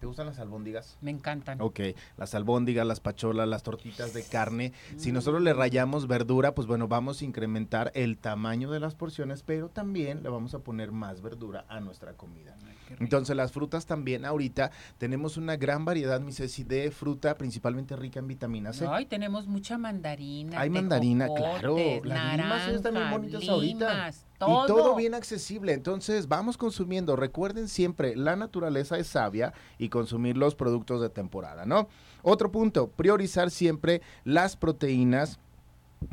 ¿te 0.00 0.06
gustan 0.06 0.26
las 0.26 0.38
albóndigas? 0.38 0.96
Me 1.02 1.10
encantan. 1.10 1.60
Ok, 1.60 1.80
las 2.16 2.34
albóndigas, 2.34 2.86
las 2.86 3.00
pacholas, 3.00 3.46
las 3.46 3.62
tortitas 3.62 4.14
de 4.14 4.24
carne. 4.24 4.72
Si 4.96 5.12
nosotros 5.12 5.42
le 5.42 5.52
rayamos 5.52 6.08
verdura, 6.08 6.54
pues 6.54 6.66
bueno, 6.66 6.88
vamos 6.88 7.20
a 7.20 7.24
incrementar 7.26 7.92
el 7.94 8.16
tamaño 8.16 8.70
de 8.70 8.80
las 8.80 8.94
porciones, 8.94 9.42
pero 9.42 9.68
también 9.68 10.22
le 10.22 10.30
vamos 10.30 10.54
a 10.54 10.60
poner 10.60 10.90
más 10.90 11.20
verdura 11.20 11.66
a 11.68 11.80
nuestra 11.80 12.14
comida. 12.14 12.56
Ay. 12.66 12.96
Entonces 12.98 13.36
las 13.36 13.52
frutas 13.52 13.86
también 13.86 14.24
ahorita 14.24 14.70
tenemos 14.98 15.36
una 15.36 15.56
gran 15.56 15.84
variedad, 15.84 16.20
mi 16.20 16.32
Ceci, 16.32 16.64
de 16.64 16.90
fruta 16.90 17.36
principalmente 17.36 17.94
rica 17.94 18.18
en 18.18 18.26
vitamina 18.26 18.72
C. 18.72 18.86
Ay, 18.88 19.06
tenemos 19.06 19.46
mucha 19.46 19.78
mandarina. 19.78 20.58
Hay 20.58 20.70
mandarina, 20.70 21.28
claro. 21.28 21.76
Las 22.04 22.36
limas 22.36 22.82
naranja, 22.82 23.10
bonitas 23.10 23.48
ahorita. 23.48 24.10
Y 24.40 24.66
todo. 24.66 24.96
bien 24.96 25.14
accesible. 25.14 25.72
Entonces, 25.72 26.28
vamos 26.28 26.56
consumiendo. 26.56 27.16
Recuerden 27.16 27.68
siempre, 27.68 28.16
la 28.16 28.36
naturaleza 28.36 28.98
es 28.98 29.06
sabia 29.06 29.52
y 29.78 29.88
consumir 29.88 30.36
los 30.36 30.54
productos 30.54 31.00
de 31.00 31.10
temporada, 31.10 31.66
¿no? 31.66 31.88
Otro 32.22 32.50
punto, 32.50 32.88
priorizar 32.88 33.50
siempre 33.50 34.02
las 34.24 34.56
proteínas 34.56 35.38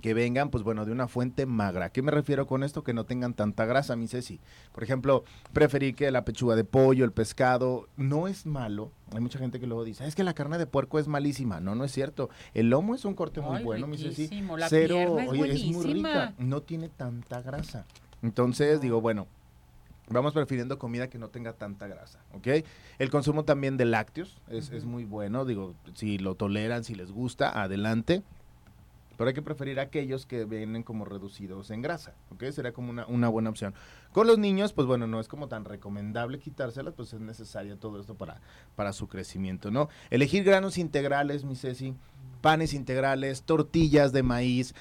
que 0.01 0.13
vengan, 0.13 0.49
pues 0.49 0.63
bueno, 0.63 0.85
de 0.85 0.91
una 0.91 1.07
fuente 1.07 1.45
magra. 1.45 1.85
¿A 1.85 1.89
qué 1.89 2.01
me 2.01 2.11
refiero 2.11 2.45
con 2.45 2.63
esto? 2.63 2.83
Que 2.83 2.93
no 2.93 3.05
tengan 3.05 3.33
tanta 3.33 3.65
grasa, 3.65 3.95
mi 3.95 4.07
Ceci. 4.07 4.39
Por 4.73 4.83
ejemplo, 4.83 5.23
preferir 5.53 5.95
que 5.95 6.11
la 6.11 6.25
pechuga 6.25 6.55
de 6.55 6.63
pollo, 6.63 7.05
el 7.05 7.11
pescado, 7.11 7.87
no 7.95 8.27
es 8.27 8.45
malo. 8.45 8.91
Hay 9.13 9.21
mucha 9.21 9.39
gente 9.39 9.59
que 9.59 9.67
luego 9.67 9.85
dice, 9.85 10.05
es 10.05 10.15
que 10.15 10.23
la 10.23 10.33
carne 10.33 10.57
de 10.57 10.67
puerco 10.67 10.99
es 10.99 11.07
malísima. 11.07 11.59
No, 11.59 11.75
no 11.75 11.85
es 11.85 11.91
cierto. 11.91 12.29
El 12.53 12.69
lomo 12.69 12.95
es 12.95 13.05
un 13.05 13.13
corte 13.13 13.39
muy 13.41 13.57
Ay, 13.57 13.63
bueno, 13.63 13.87
mi 13.87 13.97
Ceci. 13.97 14.29
La 14.57 14.67
Cero, 14.67 15.19
es 15.19 15.29
oye, 15.29 15.53
es 15.53 15.65
muy 15.65 15.93
rica. 15.93 16.33
No 16.37 16.61
tiene 16.61 16.89
tanta 16.89 17.41
grasa. 17.41 17.85
Entonces, 18.27 18.81
digo, 18.81 18.99
bueno, 18.99 19.25
vamos 20.09 20.33
prefiriendo 20.33 20.77
comida 20.77 21.09
que 21.09 21.17
no 21.17 21.29
tenga 21.29 21.53
tanta 21.53 21.87
grasa, 21.87 22.19
¿ok? 22.33 22.65
El 22.99 23.09
consumo 23.09 23.45
también 23.45 23.77
de 23.77 23.85
lácteos 23.85 24.41
es, 24.49 24.69
es 24.71 24.83
muy 24.83 25.05
bueno, 25.05 25.45
digo, 25.45 25.75
si 25.93 26.17
lo 26.17 26.35
toleran, 26.35 26.83
si 26.83 26.93
les 26.93 27.09
gusta, 27.09 27.61
adelante. 27.61 28.23
Pero 29.15 29.29
hay 29.29 29.33
que 29.33 29.41
preferir 29.41 29.79
aquellos 29.79 30.25
que 30.25 30.43
vienen 30.43 30.83
como 30.83 31.05
reducidos 31.05 31.71
en 31.71 31.81
grasa, 31.81 32.15
¿ok? 32.31 32.43
Sería 32.51 32.73
como 32.73 32.89
una, 32.89 33.07
una 33.07 33.29
buena 33.29 33.49
opción. 33.49 33.73
Con 34.11 34.27
los 34.27 34.37
niños, 34.37 34.73
pues 34.73 34.85
bueno, 34.87 35.07
no 35.07 35.21
es 35.21 35.29
como 35.29 35.47
tan 35.47 35.63
recomendable 35.63 36.37
quitárselas, 36.37 36.93
pues 36.95 37.13
es 37.13 37.21
necesario 37.21 37.77
todo 37.77 37.99
esto 38.01 38.15
para, 38.15 38.41
para 38.75 38.91
su 38.91 39.07
crecimiento, 39.07 39.71
¿no? 39.71 39.87
Elegir 40.09 40.43
granos 40.43 40.77
integrales, 40.77 41.45
mi 41.45 41.55
Ceci, 41.55 41.95
panes 42.41 42.73
integrales, 42.73 43.43
tortillas 43.43 44.11
de 44.13 44.23
maíz, 44.23 44.73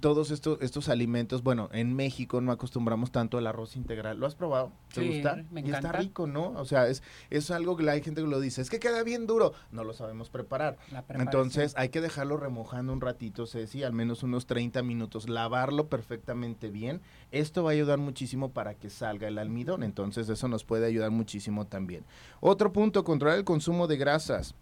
todos 0.00 0.30
estos, 0.30 0.58
estos 0.60 0.88
alimentos. 0.88 1.42
Bueno, 1.42 1.68
en 1.72 1.94
México 1.94 2.40
no 2.40 2.52
acostumbramos 2.52 3.10
tanto 3.10 3.38
al 3.38 3.46
arroz 3.46 3.76
integral. 3.76 4.18
¿Lo 4.18 4.26
has 4.26 4.34
probado? 4.34 4.72
¿Te 4.92 5.00
Sí, 5.02 5.08
gusta? 5.08 5.44
me 5.50 5.60
Y 5.60 5.70
está 5.70 5.92
rico, 5.92 6.26
¿no? 6.26 6.50
O 6.56 6.64
sea, 6.64 6.88
es, 6.88 7.02
es 7.30 7.50
algo 7.50 7.76
que 7.76 7.82
la- 7.84 7.92
hay 7.92 8.02
gente 8.02 8.22
que 8.22 8.28
lo 8.28 8.40
dice, 8.40 8.60
es 8.62 8.70
que 8.70 8.78
queda 8.78 9.02
bien 9.02 9.26
duro. 9.26 9.52
No 9.70 9.84
lo 9.84 9.92
sabemos 9.92 10.30
preparar. 10.30 10.78
Entonces 11.08 11.74
hay 11.76 11.88
que 11.90 12.00
dejarlo 12.00 12.36
remojando 12.36 12.92
un 12.92 13.00
ratito, 13.00 13.46
Ceci, 13.46 13.82
al 13.82 13.92
menos 13.92 14.22
unos 14.22 14.46
30 14.46 14.82
minutos, 14.82 15.28
lavarlo 15.28 15.88
perfectamente 15.88 16.70
bien. 16.70 17.00
Esto 17.30 17.64
va 17.64 17.70
a 17.70 17.72
ayudar 17.72 17.98
muchísimo 17.98 18.52
para 18.52 18.74
que 18.74 18.90
salga 18.90 19.28
el 19.28 19.38
almidón, 19.38 19.82
entonces 19.82 20.28
eso 20.28 20.48
nos 20.48 20.64
puede 20.64 20.86
ayudar 20.86 21.10
muchísimo 21.10 21.66
también. 21.66 22.04
Otro 22.40 22.72
punto, 22.72 23.04
controlar 23.04 23.38
el 23.38 23.44
consumo 23.44 23.86
de 23.86 23.96
grasas. 23.96 24.54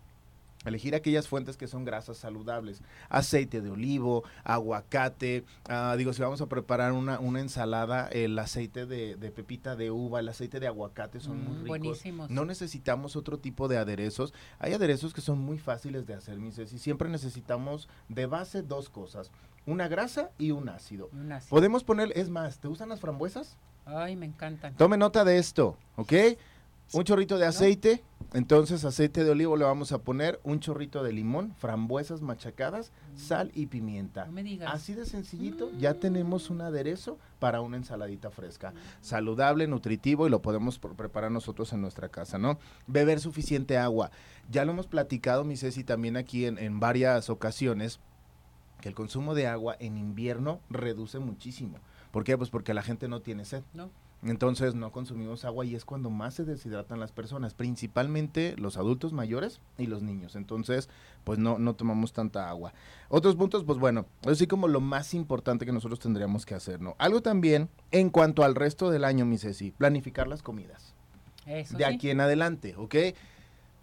Elegir 0.64 0.94
aquellas 0.94 1.28
fuentes 1.28 1.56
que 1.56 1.66
son 1.66 1.84
grasas 1.84 2.16
saludables, 2.16 2.82
aceite 3.08 3.60
de 3.60 3.70
olivo, 3.70 4.24
aguacate, 4.44 5.44
ah, 5.68 5.94
digo, 5.98 6.12
si 6.12 6.22
vamos 6.22 6.40
a 6.40 6.46
preparar 6.46 6.92
una, 6.92 7.18
una 7.20 7.40
ensalada, 7.40 8.08
el 8.08 8.38
aceite 8.38 8.86
de, 8.86 9.16
de 9.16 9.30
pepita 9.30 9.76
de 9.76 9.90
uva, 9.90 10.20
el 10.20 10.28
aceite 10.28 10.60
de 10.60 10.66
aguacate 10.66 11.20
son 11.20 11.38
muy 11.44 11.54
Mm, 11.54 11.62
ricos. 11.64 11.68
buenísimos. 11.68 12.30
No 12.30 12.44
necesitamos 12.44 13.16
otro 13.16 13.38
tipo 13.38 13.68
de 13.68 13.76
aderezos. 13.78 14.32
Hay 14.58 14.72
aderezos 14.72 15.12
que 15.12 15.20
son 15.20 15.38
muy 15.38 15.58
fáciles 15.58 16.06
de 16.06 16.14
hacer, 16.14 16.38
mis 16.38 16.58
y 16.58 16.78
siempre 16.78 17.08
necesitamos 17.08 17.88
de 18.08 18.26
base 18.26 18.62
dos 18.62 18.88
cosas, 18.88 19.30
una 19.66 19.88
grasa 19.88 20.30
y 20.38 20.50
un 20.52 20.68
ácido. 20.68 21.08
Un 21.12 21.32
ácido. 21.32 21.50
Podemos 21.50 21.84
poner, 21.84 22.12
es 22.16 22.28
más, 22.30 22.58
¿te 22.58 22.68
gustan 22.68 22.88
las 22.88 23.00
frambuesas? 23.00 23.56
Ay, 23.86 24.16
me 24.16 24.24
encantan. 24.26 24.74
Tome 24.76 24.96
nota 24.96 25.24
de 25.24 25.38
esto, 25.38 25.76
¿ok? 25.96 26.12
Un 26.92 27.02
chorrito 27.02 27.38
de 27.38 27.46
aceite, 27.46 28.04
entonces 28.34 28.84
aceite 28.84 29.24
de 29.24 29.30
olivo 29.30 29.56
le 29.56 29.64
vamos 29.64 29.90
a 29.92 29.98
poner, 29.98 30.38
un 30.44 30.60
chorrito 30.60 31.02
de 31.02 31.12
limón, 31.12 31.54
frambuesas 31.56 32.20
machacadas, 32.20 32.92
sal 33.16 33.50
y 33.54 33.66
pimienta. 33.66 34.26
No 34.26 34.32
me 34.32 34.44
digas. 34.44 34.72
Así 34.72 34.94
de 34.94 35.06
sencillito, 35.06 35.72
ya 35.78 35.94
tenemos 35.94 36.50
un 36.50 36.60
aderezo 36.60 37.18
para 37.40 37.60
una 37.62 37.78
ensaladita 37.78 38.30
fresca. 38.30 38.74
Saludable, 39.00 39.66
nutritivo 39.66 40.26
y 40.26 40.30
lo 40.30 40.40
podemos 40.42 40.78
preparar 40.78 41.32
nosotros 41.32 41.72
en 41.72 41.80
nuestra 41.80 42.08
casa, 42.08 42.38
¿no? 42.38 42.58
Beber 42.86 43.18
suficiente 43.18 43.76
agua. 43.78 44.10
Ya 44.50 44.64
lo 44.64 44.72
hemos 44.72 44.86
platicado, 44.86 45.42
mi 45.44 45.56
Ceci, 45.56 45.82
también 45.82 46.16
aquí 46.16 46.44
en, 46.46 46.58
en 46.58 46.78
varias 46.78 47.28
ocasiones, 47.30 47.98
que 48.80 48.88
el 48.88 48.94
consumo 48.94 49.34
de 49.34 49.46
agua 49.46 49.76
en 49.80 49.96
invierno 49.96 50.60
reduce 50.70 51.18
muchísimo. 51.18 51.78
¿Por 52.12 52.22
qué? 52.22 52.38
Pues 52.38 52.50
porque 52.50 52.74
la 52.74 52.82
gente 52.82 53.08
no 53.08 53.20
tiene 53.20 53.44
sed. 53.44 53.64
No. 53.72 53.90
Entonces 54.24 54.74
no 54.74 54.90
consumimos 54.90 55.44
agua 55.44 55.66
y 55.66 55.74
es 55.74 55.84
cuando 55.84 56.08
más 56.08 56.34
se 56.34 56.44
deshidratan 56.44 56.98
las 56.98 57.12
personas, 57.12 57.52
principalmente 57.52 58.54
los 58.56 58.78
adultos 58.78 59.12
mayores 59.12 59.60
y 59.76 59.86
los 59.86 60.02
niños. 60.02 60.34
Entonces, 60.34 60.88
pues 61.24 61.38
no, 61.38 61.58
no 61.58 61.74
tomamos 61.74 62.12
tanta 62.12 62.48
agua. 62.48 62.72
Otros 63.10 63.36
puntos, 63.36 63.64
pues 63.64 63.78
bueno, 63.78 64.06
así 64.26 64.46
como 64.46 64.66
lo 64.66 64.80
más 64.80 65.12
importante 65.12 65.66
que 65.66 65.72
nosotros 65.72 66.00
tendríamos 66.00 66.46
que 66.46 66.54
hacer, 66.54 66.80
¿no? 66.80 66.96
Algo 66.98 67.20
también 67.20 67.68
en 67.90 68.08
cuanto 68.08 68.44
al 68.44 68.54
resto 68.54 68.90
del 68.90 69.04
año, 69.04 69.26
mi 69.26 69.36
Ceci, 69.36 69.72
planificar 69.72 70.26
las 70.26 70.42
comidas. 70.42 70.94
Eso 71.46 71.76
de 71.76 71.84
sí. 71.84 71.92
aquí 71.92 72.10
en 72.10 72.20
adelante, 72.20 72.74
¿ok? 72.76 72.94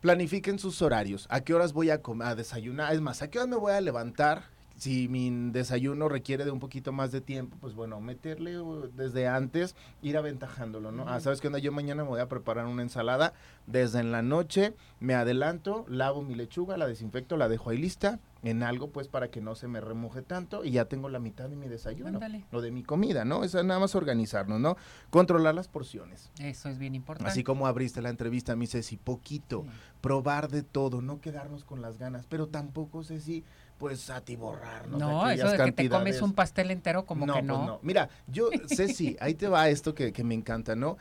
Planifiquen 0.01 0.57
sus 0.57 0.81
horarios. 0.81 1.27
¿A 1.29 1.41
qué 1.41 1.53
horas 1.53 1.73
voy 1.73 1.91
a, 1.91 2.01
a 2.23 2.35
desayunar? 2.35 2.93
Es 2.93 3.01
más, 3.01 3.21
¿a 3.21 3.29
qué 3.29 3.37
horas 3.37 3.49
me 3.49 3.57
voy 3.57 3.73
a 3.73 3.81
levantar? 3.81 4.45
Si 4.82 5.07
mi 5.07 5.29
desayuno 5.51 6.09
requiere 6.09 6.43
de 6.43 6.49
un 6.49 6.59
poquito 6.59 6.91
más 6.91 7.11
de 7.11 7.21
tiempo, 7.21 7.55
pues 7.61 7.75
bueno, 7.75 8.01
meterle 8.01 8.55
desde 8.95 9.27
antes, 9.27 9.75
ir 10.01 10.17
aventajándolo, 10.17 10.91
¿no? 10.91 11.07
Ah, 11.07 11.19
¿sabes 11.19 11.39
qué 11.39 11.45
onda? 11.45 11.59
Yo 11.59 11.71
mañana 11.71 12.01
me 12.01 12.09
voy 12.09 12.19
a 12.19 12.27
preparar 12.27 12.65
una 12.65 12.82
ensalada. 12.82 13.34
Desde 13.67 13.99
en 13.99 14.11
la 14.11 14.23
noche 14.23 14.73
me 14.99 15.13
adelanto, 15.13 15.86
lavo 15.88 16.23
mi 16.23 16.34
lechuga, 16.34 16.77
la 16.77 16.88
desinfecto, 16.88 17.38
la 17.38 17.47
dejo 17.47 17.69
ahí 17.69 17.77
lista 17.77 18.19
en 18.41 18.63
algo, 18.63 18.89
pues 18.89 19.07
para 19.07 19.29
que 19.29 19.39
no 19.39 19.53
se 19.53 19.67
me 19.67 19.82
remoje 19.82 20.23
tanto 20.23 20.65
y 20.65 20.71
ya 20.71 20.86
tengo 20.86 21.09
la 21.09 21.19
mitad 21.19 21.47
de 21.47 21.55
mi 21.55 21.67
desayuno 21.67 22.07
Ándale. 22.15 22.43
o 22.51 22.59
de 22.59 22.71
mi 22.71 22.82
comida, 22.82 23.23
¿no? 23.23 23.43
Es 23.43 23.53
nada 23.53 23.79
más 23.79 23.93
organizarnos, 23.93 24.59
¿no? 24.59 24.77
Controlar 25.11 25.53
las 25.53 25.67
porciones. 25.67 26.32
Eso 26.39 26.69
es 26.69 26.79
bien 26.79 26.95
importante. 26.95 27.29
Así 27.29 27.43
como 27.43 27.67
abriste 27.67 28.01
la 28.01 28.09
entrevista, 28.09 28.55
mi 28.55 28.65
Ceci, 28.65 28.97
poquito, 28.97 29.61
Sí. 29.61 29.69
probar 30.01 30.49
de 30.49 30.63
todo, 30.63 31.03
no 31.03 31.21
quedarnos 31.21 31.63
con 31.65 31.84
las 31.84 31.99
ganas, 31.99 32.25
pero 32.25 32.47
tampoco, 32.47 33.03
Ceci, 33.03 33.43
pues 33.82 34.11
atiborrarnos. 34.11 34.99
de 34.99 35.05
No, 35.05 35.27
eso 35.27 35.47
aquellas 35.47 35.57
de 35.57 35.65
que 35.65 35.71
te 35.71 35.89
comes 35.89 36.21
un 36.21 36.34
pastel 36.34 36.69
entero 36.69 37.03
como 37.03 37.25
no, 37.25 37.34
que 37.34 37.39
pues 37.39 37.47
no. 37.47 37.65
no. 37.65 37.79
Mira, 37.82 38.09
yo, 38.27 38.49
Ceci, 38.67 39.17
ahí 39.19 39.34
te 39.34 39.47
va 39.47 39.69
esto 39.69 39.95
que, 39.95 40.13
que 40.13 40.23
me 40.23 40.36
encanta, 40.36 40.75
¿no? 40.75 40.97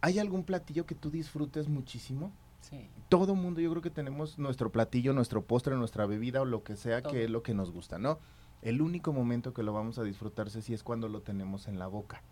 ¿Hay 0.00 0.18
algún 0.18 0.42
platillo 0.42 0.86
que 0.86 0.94
tú 0.94 1.10
disfrutes 1.10 1.68
muchísimo? 1.68 2.32
Sí. 2.62 2.88
Todo 3.10 3.34
mundo, 3.34 3.60
yo 3.60 3.68
creo 3.70 3.82
que 3.82 3.90
tenemos 3.90 4.38
nuestro 4.38 4.72
platillo, 4.72 5.12
nuestro 5.12 5.42
postre, 5.42 5.76
nuestra 5.76 6.06
bebida 6.06 6.40
o 6.40 6.46
lo 6.46 6.62
que 6.62 6.76
sea 6.76 7.02
Todo. 7.02 7.12
que 7.12 7.24
es 7.24 7.30
lo 7.30 7.42
que 7.42 7.52
nos 7.52 7.72
gusta, 7.72 7.98
¿no? 7.98 8.18
El 8.62 8.80
único 8.80 9.12
momento 9.12 9.52
que 9.52 9.62
lo 9.62 9.74
vamos 9.74 9.98
a 9.98 10.02
disfrutar, 10.02 10.48
Ceci, 10.48 10.72
es 10.72 10.82
cuando 10.82 11.08
lo 11.08 11.20
tenemos 11.20 11.68
en 11.68 11.78
la 11.78 11.88
boca. 11.88 12.22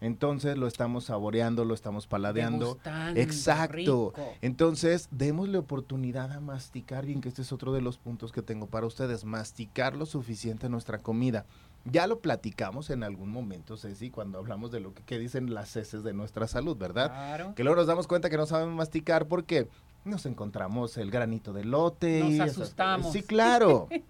Entonces 0.00 0.56
lo 0.56 0.66
estamos 0.66 1.04
saboreando, 1.04 1.64
lo 1.64 1.74
estamos 1.74 2.06
paladeando. 2.06 2.78
Exacto. 3.16 3.74
rico. 3.76 4.14
Entonces, 4.40 5.08
démosle 5.10 5.58
oportunidad 5.58 6.32
a 6.32 6.40
masticar 6.40 7.04
bien, 7.06 7.20
que 7.20 7.28
este 7.28 7.42
es 7.42 7.52
otro 7.52 7.72
de 7.72 7.80
los 7.82 7.98
puntos 7.98 8.32
que 8.32 8.42
tengo 8.42 8.66
para 8.66 8.86
ustedes, 8.86 9.24
masticar 9.24 9.96
lo 9.96 10.06
suficiente 10.06 10.68
nuestra 10.68 10.98
comida. 10.98 11.44
Ya 11.84 12.06
lo 12.06 12.20
platicamos 12.20 12.90
en 12.90 13.02
algún 13.02 13.30
momento, 13.30 13.76
Ceci, 13.78 14.10
cuando 14.10 14.38
hablamos 14.38 14.70
de 14.70 14.80
lo 14.80 14.92
que, 14.92 15.02
que 15.02 15.18
dicen 15.18 15.54
las 15.54 15.74
heces 15.76 16.02
de 16.02 16.12
nuestra 16.12 16.46
salud, 16.46 16.76
¿verdad? 16.76 17.08
Claro. 17.08 17.54
Que 17.54 17.64
luego 17.64 17.76
nos 17.76 17.86
damos 17.86 18.06
cuenta 18.06 18.28
que 18.28 18.36
no 18.36 18.44
sabemos 18.46 18.74
masticar 18.74 19.26
porque 19.28 19.66
nos 20.04 20.26
encontramos 20.26 20.96
el 20.98 21.10
granito 21.10 21.52
de 21.52 21.64
lote. 21.64 22.20
Nos 22.20 22.30
y 22.30 22.34
esas- 22.34 22.50
asustamos. 22.50 23.12
Sí, 23.12 23.22
claro. 23.22 23.88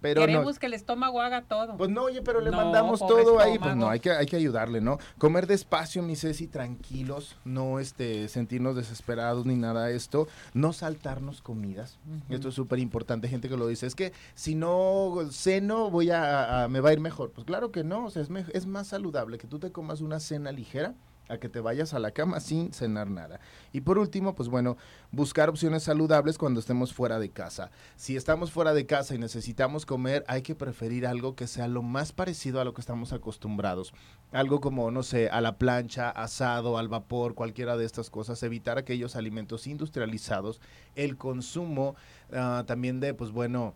Pero 0.00 0.20
no, 0.22 0.26
Queremos 0.26 0.58
que 0.58 0.66
el 0.66 0.74
estómago 0.74 1.20
haga 1.20 1.42
todo. 1.42 1.76
pues 1.76 1.90
no, 1.90 2.02
oye, 2.02 2.22
pero 2.22 2.40
le 2.40 2.50
No, 2.50 2.56
mandamos 2.56 3.00
todo 3.00 3.38
ahí. 3.38 3.58
Pues 3.58 3.76
no, 3.76 3.88
hay 3.88 4.00
que, 4.00 4.10
hay 4.10 4.26
que 4.26 4.36
ayudarle, 4.36 4.80
¿no? 4.80 4.98
Comer 5.18 5.46
despacio, 5.46 6.02
mi 6.02 6.16
Ceci, 6.16 6.46
tranquilos, 6.48 7.36
no 7.44 7.78
este, 7.78 8.28
sentirnos 8.28 8.74
desesperados 8.76 9.46
ni 9.46 9.54
nada 9.56 9.86
de 9.86 9.96
esto. 9.96 10.26
No 10.54 10.72
saltarnos 10.72 11.42
comidas. 11.42 11.98
Esto 12.28 12.48
es 12.48 12.54
súper 12.54 12.78
importante, 12.78 13.28
gente 13.28 13.48
que 13.48 13.56
lo 13.56 13.66
dice. 13.66 13.86
Es 13.86 13.94
que 13.94 14.12
si 14.34 14.54
no 14.54 15.14
ceno, 15.30 15.90
voy 15.90 16.10
a, 16.10 16.64
a- 16.64 16.68
me 16.68 16.80
va 16.80 16.90
a 16.90 16.92
ir 16.92 17.00
mejor. 17.00 17.30
Pues 17.30 17.44
claro 17.46 17.70
que 17.72 17.84
no, 17.84 18.06
o 18.06 18.10
sea, 18.10 18.22
es, 18.22 18.30
me- 18.30 18.44
es 18.52 18.66
más 18.66 18.88
saludable 18.88 19.38
que 19.38 19.46
tú 19.46 19.58
te 19.58 19.70
comas 19.72 20.00
una 20.00 20.20
cena 20.20 20.52
ligera 20.52 20.94
a 21.32 21.38
que 21.38 21.48
te 21.48 21.60
vayas 21.60 21.94
a 21.94 21.98
la 21.98 22.10
cama 22.10 22.40
sin 22.40 22.72
cenar 22.72 23.10
nada. 23.10 23.40
Y 23.72 23.80
por 23.80 23.98
último, 23.98 24.34
pues 24.34 24.48
bueno, 24.48 24.76
buscar 25.10 25.48
opciones 25.48 25.82
saludables 25.82 26.38
cuando 26.38 26.60
estemos 26.60 26.92
fuera 26.92 27.18
de 27.18 27.30
casa. 27.30 27.70
Si 27.96 28.16
estamos 28.16 28.52
fuera 28.52 28.74
de 28.74 28.86
casa 28.86 29.14
y 29.14 29.18
necesitamos 29.18 29.86
comer, 29.86 30.24
hay 30.28 30.42
que 30.42 30.54
preferir 30.54 31.06
algo 31.06 31.34
que 31.34 31.46
sea 31.46 31.68
lo 31.68 31.82
más 31.82 32.12
parecido 32.12 32.60
a 32.60 32.64
lo 32.64 32.74
que 32.74 32.80
estamos 32.80 33.12
acostumbrados. 33.12 33.94
Algo 34.30 34.60
como, 34.60 34.90
no 34.90 35.02
sé, 35.02 35.28
a 35.28 35.40
la 35.40 35.56
plancha, 35.56 36.10
asado, 36.10 36.78
al 36.78 36.88
vapor, 36.88 37.34
cualquiera 37.34 37.76
de 37.76 37.84
estas 37.84 38.10
cosas. 38.10 38.42
Evitar 38.42 38.78
aquellos 38.78 39.16
alimentos 39.16 39.66
industrializados. 39.66 40.60
El 40.94 41.16
consumo 41.16 41.96
ah, 42.32 42.64
también 42.66 43.00
de, 43.00 43.14
pues 43.14 43.30
bueno, 43.30 43.74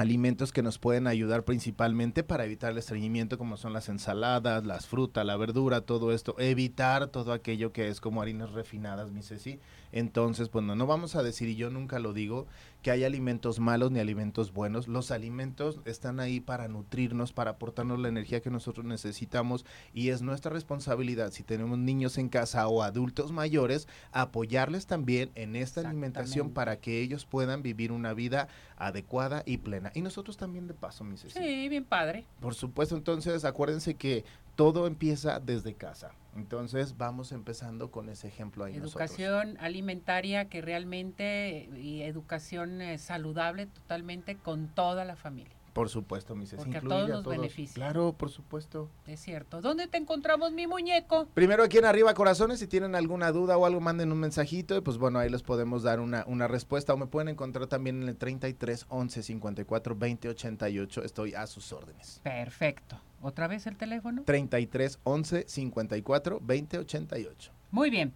alimentos 0.00 0.50
que 0.50 0.62
nos 0.62 0.78
pueden 0.78 1.06
ayudar 1.06 1.44
principalmente 1.44 2.22
para 2.24 2.46
evitar 2.46 2.72
el 2.72 2.78
estreñimiento, 2.78 3.36
como 3.36 3.58
son 3.58 3.74
las 3.74 3.90
ensaladas, 3.90 4.64
las 4.64 4.86
frutas, 4.86 5.26
la 5.26 5.36
verdura, 5.36 5.82
todo 5.82 6.12
esto. 6.12 6.34
Evitar 6.38 7.08
todo 7.08 7.34
aquello 7.34 7.74
que 7.74 7.88
es 7.88 8.00
como 8.00 8.22
harinas 8.22 8.52
refinadas, 8.52 9.12
mi 9.12 9.22
Ceci. 9.22 9.60
Entonces, 9.92 10.48
pues 10.48 10.64
no, 10.64 10.86
vamos 10.86 11.16
a 11.16 11.22
decir, 11.22 11.48
y 11.48 11.56
yo 11.56 11.70
nunca 11.70 11.98
lo 11.98 12.12
digo, 12.12 12.46
que 12.82 12.90
hay 12.90 13.04
alimentos 13.04 13.60
malos 13.60 13.90
ni 13.90 13.98
alimentos 14.00 14.52
buenos. 14.52 14.88
Los 14.88 15.10
alimentos 15.10 15.80
están 15.84 16.20
ahí 16.20 16.40
para 16.40 16.68
nutrirnos, 16.68 17.32
para 17.32 17.52
aportarnos 17.52 17.98
la 17.98 18.08
energía 18.08 18.40
que 18.40 18.50
nosotros 18.50 18.86
necesitamos 18.86 19.66
y 19.92 20.10
es 20.10 20.22
nuestra 20.22 20.50
responsabilidad, 20.50 21.32
si 21.32 21.42
tenemos 21.42 21.78
niños 21.78 22.18
en 22.18 22.28
casa 22.28 22.66
o 22.68 22.82
adultos 22.82 23.32
mayores, 23.32 23.88
apoyarles 24.12 24.86
también 24.86 25.30
en 25.34 25.56
esta 25.56 25.80
alimentación 25.80 26.50
para 26.50 26.76
que 26.76 27.00
ellos 27.00 27.24
puedan 27.24 27.62
vivir 27.62 27.92
una 27.92 28.14
vida 28.14 28.48
adecuada 28.76 29.42
y 29.44 29.58
plena. 29.58 29.92
Y 29.94 30.02
nosotros 30.02 30.36
también 30.36 30.66
de 30.66 30.74
paso, 30.74 31.04
mi 31.04 31.16
Ceci. 31.16 31.38
Sí, 31.38 31.68
bien 31.68 31.84
padre. 31.84 32.24
Por 32.40 32.54
supuesto, 32.54 32.96
entonces 32.96 33.44
acuérdense 33.44 33.94
que 33.94 34.24
todo 34.56 34.86
empieza 34.86 35.40
desde 35.40 35.74
casa. 35.74 36.12
Entonces 36.36 36.96
vamos 36.96 37.32
empezando 37.32 37.90
con 37.90 38.08
ese 38.08 38.28
ejemplo 38.28 38.64
ahí. 38.64 38.76
Educación 38.76 39.56
alimentaria 39.60 40.48
que 40.48 40.60
realmente 40.60 41.68
y 41.76 42.02
educación 42.02 42.80
eh, 42.80 42.98
saludable 42.98 43.66
totalmente 43.66 44.36
con 44.36 44.68
toda 44.68 45.04
la 45.04 45.16
familia. 45.16 45.59
Por 45.72 45.88
supuesto, 45.88 46.34
mi 46.34 46.46
Ceci. 46.46 46.64
Porque 46.64 46.78
a 46.78 46.80
todos 46.80 47.08
nos 47.08 47.24
beneficia. 47.24 47.74
Claro, 47.74 48.12
por 48.12 48.30
supuesto. 48.30 48.90
Es 49.06 49.20
cierto. 49.20 49.60
¿Dónde 49.60 49.86
te 49.86 49.98
encontramos, 49.98 50.52
mi 50.52 50.66
muñeco? 50.66 51.26
Primero 51.34 51.62
aquí 51.62 51.78
en 51.78 51.84
Arriba 51.84 52.12
Corazones, 52.14 52.58
si 52.58 52.66
tienen 52.66 52.94
alguna 52.94 53.32
duda 53.32 53.56
o 53.56 53.66
algo, 53.66 53.80
manden 53.80 54.12
un 54.12 54.18
mensajito 54.18 54.76
y 54.76 54.80
pues 54.80 54.98
bueno, 54.98 55.18
ahí 55.18 55.30
les 55.30 55.42
podemos 55.42 55.82
dar 55.82 56.00
una, 56.00 56.24
una 56.26 56.48
respuesta 56.48 56.92
o 56.94 56.96
me 56.96 57.06
pueden 57.06 57.28
encontrar 57.28 57.66
también 57.66 58.02
en 58.02 58.08
el 58.08 58.16
33 58.16 58.86
11 58.88 59.22
54 59.22 59.96
20 59.96 60.28
88. 60.28 61.02
Estoy 61.04 61.34
a 61.34 61.46
sus 61.46 61.72
órdenes. 61.72 62.20
Perfecto. 62.22 63.00
¿Otra 63.22 63.48
vez 63.48 63.66
el 63.66 63.76
teléfono? 63.76 64.22
33 64.24 64.98
11 65.04 65.44
54 65.46 66.40
20 66.42 66.78
88. 66.78 67.52
Muy 67.70 67.90
bien. 67.90 68.12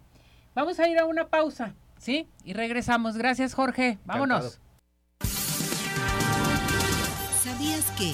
Vamos 0.53 0.79
a 0.79 0.87
ir 0.87 0.97
a 0.97 1.05
una 1.05 1.27
pausa, 1.27 1.75
¿sí? 1.97 2.27
Y 2.43 2.53
regresamos. 2.53 3.17
Gracias, 3.17 3.53
Jorge. 3.53 3.99
Vámonos. 4.05 4.59
¿Sabías 7.85 7.97
que? 7.97 8.13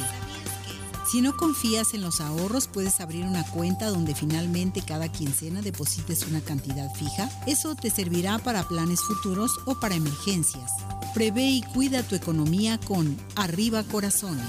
Si 1.10 1.22
no 1.22 1.36
confías 1.36 1.94
en 1.94 2.02
los 2.02 2.22
ahorros, 2.22 2.68
puedes 2.68 3.02
abrir 3.02 3.26
una 3.26 3.44
cuenta 3.44 3.90
donde 3.90 4.16
finalmente 4.16 4.82
cada 4.82 5.12
quincena 5.12 5.62
deposites 5.62 6.26
una 6.28 6.40
cantidad 6.40 6.94
fija. 6.94 7.30
Eso 7.48 7.76
te 7.76 7.90
servirá 7.90 8.38
para 8.40 8.64
planes 8.64 9.02
futuros 9.02 9.60
o 9.66 9.78
para 9.80 9.96
emergencias. 9.96 10.72
Prevé 11.14 11.50
y 11.50 11.64
cuida 11.64 12.04
tu 12.04 12.16
economía 12.16 12.80
con 12.80 13.18
Arriba 13.36 13.84
Corazones. 13.84 14.46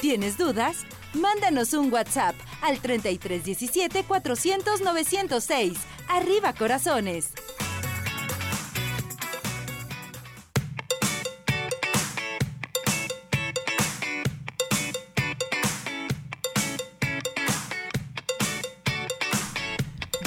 ¿Tienes 0.00 0.38
dudas? 0.38 0.76
Mándanos 1.14 1.72
un 1.72 1.92
WhatsApp 1.92 2.36
al 2.62 2.78
3317 2.80 4.04
400 4.04 4.80
906. 4.82 5.78
Arriba 6.08 6.52
corazones. 6.52 7.32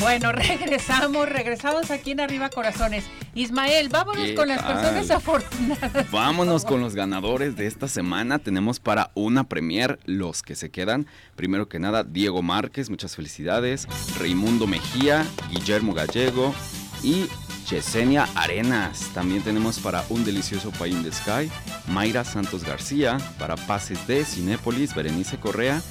Bueno, 0.09 0.31
regresamos, 0.31 1.29
regresamos 1.29 1.91
aquí 1.91 2.13
en 2.13 2.21
Arriba 2.21 2.49
Corazones. 2.49 3.05
Ismael, 3.35 3.89
vámonos 3.89 4.25
¿Qué 4.25 4.33
con 4.33 4.47
las 4.47 4.59
tal? 4.59 4.73
personas 4.73 5.11
afortunadas. 5.11 6.09
Vámonos 6.09 6.65
con 6.65 6.81
los 6.81 6.95
ganadores 6.95 7.55
de 7.55 7.67
esta 7.67 7.87
semana. 7.87 8.39
Tenemos 8.39 8.79
para 8.79 9.11
una 9.13 9.43
premier 9.43 9.99
los 10.05 10.41
que 10.41 10.55
se 10.55 10.71
quedan. 10.71 11.05
Primero 11.35 11.69
que 11.69 11.77
nada, 11.77 12.03
Diego 12.03 12.41
Márquez, 12.41 12.89
muchas 12.89 13.15
felicidades. 13.15 13.87
Raimundo 14.17 14.65
Mejía, 14.65 15.27
Guillermo 15.51 15.93
Gallego 15.93 16.55
y 17.03 17.27
Yesenia 17.69 18.27
Arenas. 18.33 19.11
También 19.13 19.43
tenemos 19.43 19.77
para 19.77 20.03
Un 20.09 20.25
Delicioso 20.25 20.71
in 20.87 21.03
the 21.03 21.11
Sky, 21.11 21.51
Mayra 21.87 22.23
Santos 22.23 22.63
García, 22.63 23.19
para 23.37 23.55
Pases 23.55 24.07
de 24.07 24.25
Cinépolis, 24.25 24.95
Berenice 24.95 25.37
Correa. 25.39 25.83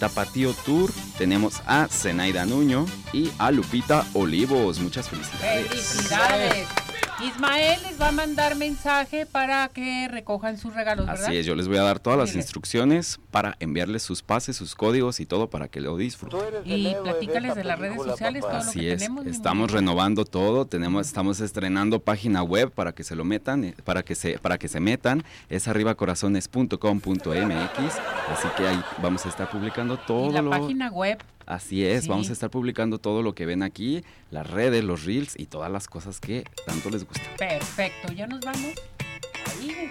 Tapatío 0.00 0.54
Tour, 0.64 0.90
tenemos 1.18 1.62
a 1.66 1.86
Zenaida 1.86 2.46
Nuño 2.46 2.86
y 3.12 3.30
a 3.38 3.52
Lupita 3.52 4.04
Olivos. 4.14 4.80
Muchas 4.80 5.08
felicidades. 5.08 5.68
Felicidades. 5.68 6.79
Ismael 7.22 7.78
les 7.82 8.00
va 8.00 8.08
a 8.08 8.12
mandar 8.12 8.56
mensaje 8.56 9.26
para 9.26 9.68
que 9.68 10.08
recojan 10.08 10.56
sus 10.56 10.74
regalos, 10.74 11.06
¿verdad? 11.06 11.26
Así 11.26 11.36
es, 11.36 11.44
yo 11.44 11.54
les 11.54 11.68
voy 11.68 11.76
a 11.76 11.82
dar 11.82 11.98
todas 11.98 12.18
las 12.18 12.34
instrucciones 12.34 13.20
para 13.30 13.56
enviarles 13.60 14.02
sus 14.02 14.22
pases, 14.22 14.56
sus 14.56 14.74
códigos 14.74 15.20
y 15.20 15.26
todo 15.26 15.50
para 15.50 15.68
que 15.68 15.80
lo 15.80 15.96
disfruten. 15.98 16.40
Y 16.64 16.94
platícales 17.02 17.54
de 17.54 17.64
las 17.64 17.78
redes 17.78 18.02
sociales, 18.02 18.40
todo 18.40 18.52
lo 18.52 18.58
Así 18.58 18.80
que 18.80 18.92
es, 18.92 19.02
tenemos. 19.02 19.26
estamos 19.26 19.70
renovando 19.70 20.24
todo, 20.24 20.66
tenemos, 20.66 21.06
estamos 21.06 21.40
estrenando 21.40 22.00
página 22.00 22.42
web 22.42 22.70
para 22.70 22.92
que 22.92 23.04
se 23.04 23.14
lo 23.14 23.24
metan, 23.24 23.64
eh, 23.64 23.74
para 23.84 24.02
que 24.02 24.14
se, 24.14 24.38
para 24.38 24.56
que 24.58 24.68
se 24.68 24.80
metan, 24.80 25.22
es 25.50 25.68
arribacorazones.com.mx, 25.68 27.94
así 28.30 28.48
que 28.56 28.66
ahí 28.66 28.82
vamos 29.02 29.26
a 29.26 29.28
estar 29.28 29.50
publicando 29.50 29.94
Y 29.94 29.98
todo 30.06 30.32
la 30.32 30.40
lo, 30.42 30.50
página 30.50 30.90
web. 30.90 31.18
Así 31.50 31.84
es, 31.84 32.04
Sí. 32.04 32.08
vamos 32.08 32.30
a 32.30 32.32
estar 32.32 32.50
publicando 32.50 32.98
todo 32.98 33.22
lo 33.22 33.34
que 33.34 33.46
ven 33.46 33.62
aquí, 33.62 34.02
las 34.30 34.48
redes, 34.48 34.84
los 34.84 35.04
reels 35.04 35.38
y 35.38 35.46
todas 35.46 35.70
las 35.70 35.86
cosas 35.88 36.20
que 36.20 36.44
tanto 36.66 36.90
les 36.90 37.04
gustan. 37.04 37.26
Perfecto, 37.38 38.12
ya 38.12 38.26
nos 38.26 38.40
vamos. 38.40 38.72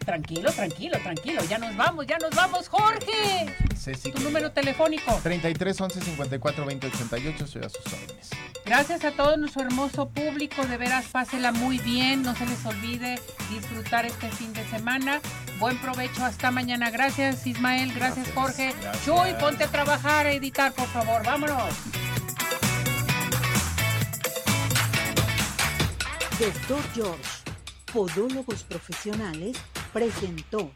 Tranquilo, 0.05 0.51
tranquilo, 0.51 0.97
tranquilo. 1.03 1.43
Ya 1.45 1.57
nos 1.57 1.75
vamos, 1.77 2.07
ya 2.07 2.17
nos 2.17 2.31
vamos, 2.31 2.67
Jorge. 2.67 3.45
Ceci, 3.77 4.11
Tu 4.11 4.21
número 4.21 4.51
telefónico. 4.51 5.19
33 5.21 5.79
11 5.81 6.01
54 6.01 6.65
20 6.65 6.87
88, 6.87 7.47
soy 7.47 7.63
a 7.63 7.69
sus 7.69 7.85
órdenes. 7.93 8.29
Gracias 8.65 9.03
a 9.03 9.11
todo 9.11 9.37
nuestro 9.37 9.61
hermoso 9.63 10.09
público, 10.09 10.65
de 10.65 10.77
veras 10.77 11.05
pásela 11.05 11.51
muy 11.51 11.79
bien, 11.79 12.21
no 12.21 12.35
se 12.35 12.45
les 12.45 12.63
olvide 12.65 13.19
disfrutar 13.49 14.05
este 14.05 14.29
fin 14.29 14.53
de 14.53 14.63
semana. 14.69 15.21
Buen 15.59 15.77
provecho 15.79 16.23
hasta 16.23 16.51
mañana. 16.51 16.89
Gracias 16.91 17.45
Ismael, 17.47 17.93
gracias, 17.93 18.27
Gracias, 18.27 18.35
Jorge. 18.35 18.73
gracias. 18.81 19.05
Chuy, 19.05 19.33
ponte 19.39 19.63
a 19.63 19.67
trabajar, 19.67 20.25
a 20.27 20.31
editar, 20.31 20.71
por 20.73 20.87
favor. 20.87 21.23
Vámonos. 21.25 21.73
Doctor 26.39 26.79
George, 26.95 27.23
Podólogos 27.93 28.63
Profesionales, 28.63 29.57
presentó 29.91 30.71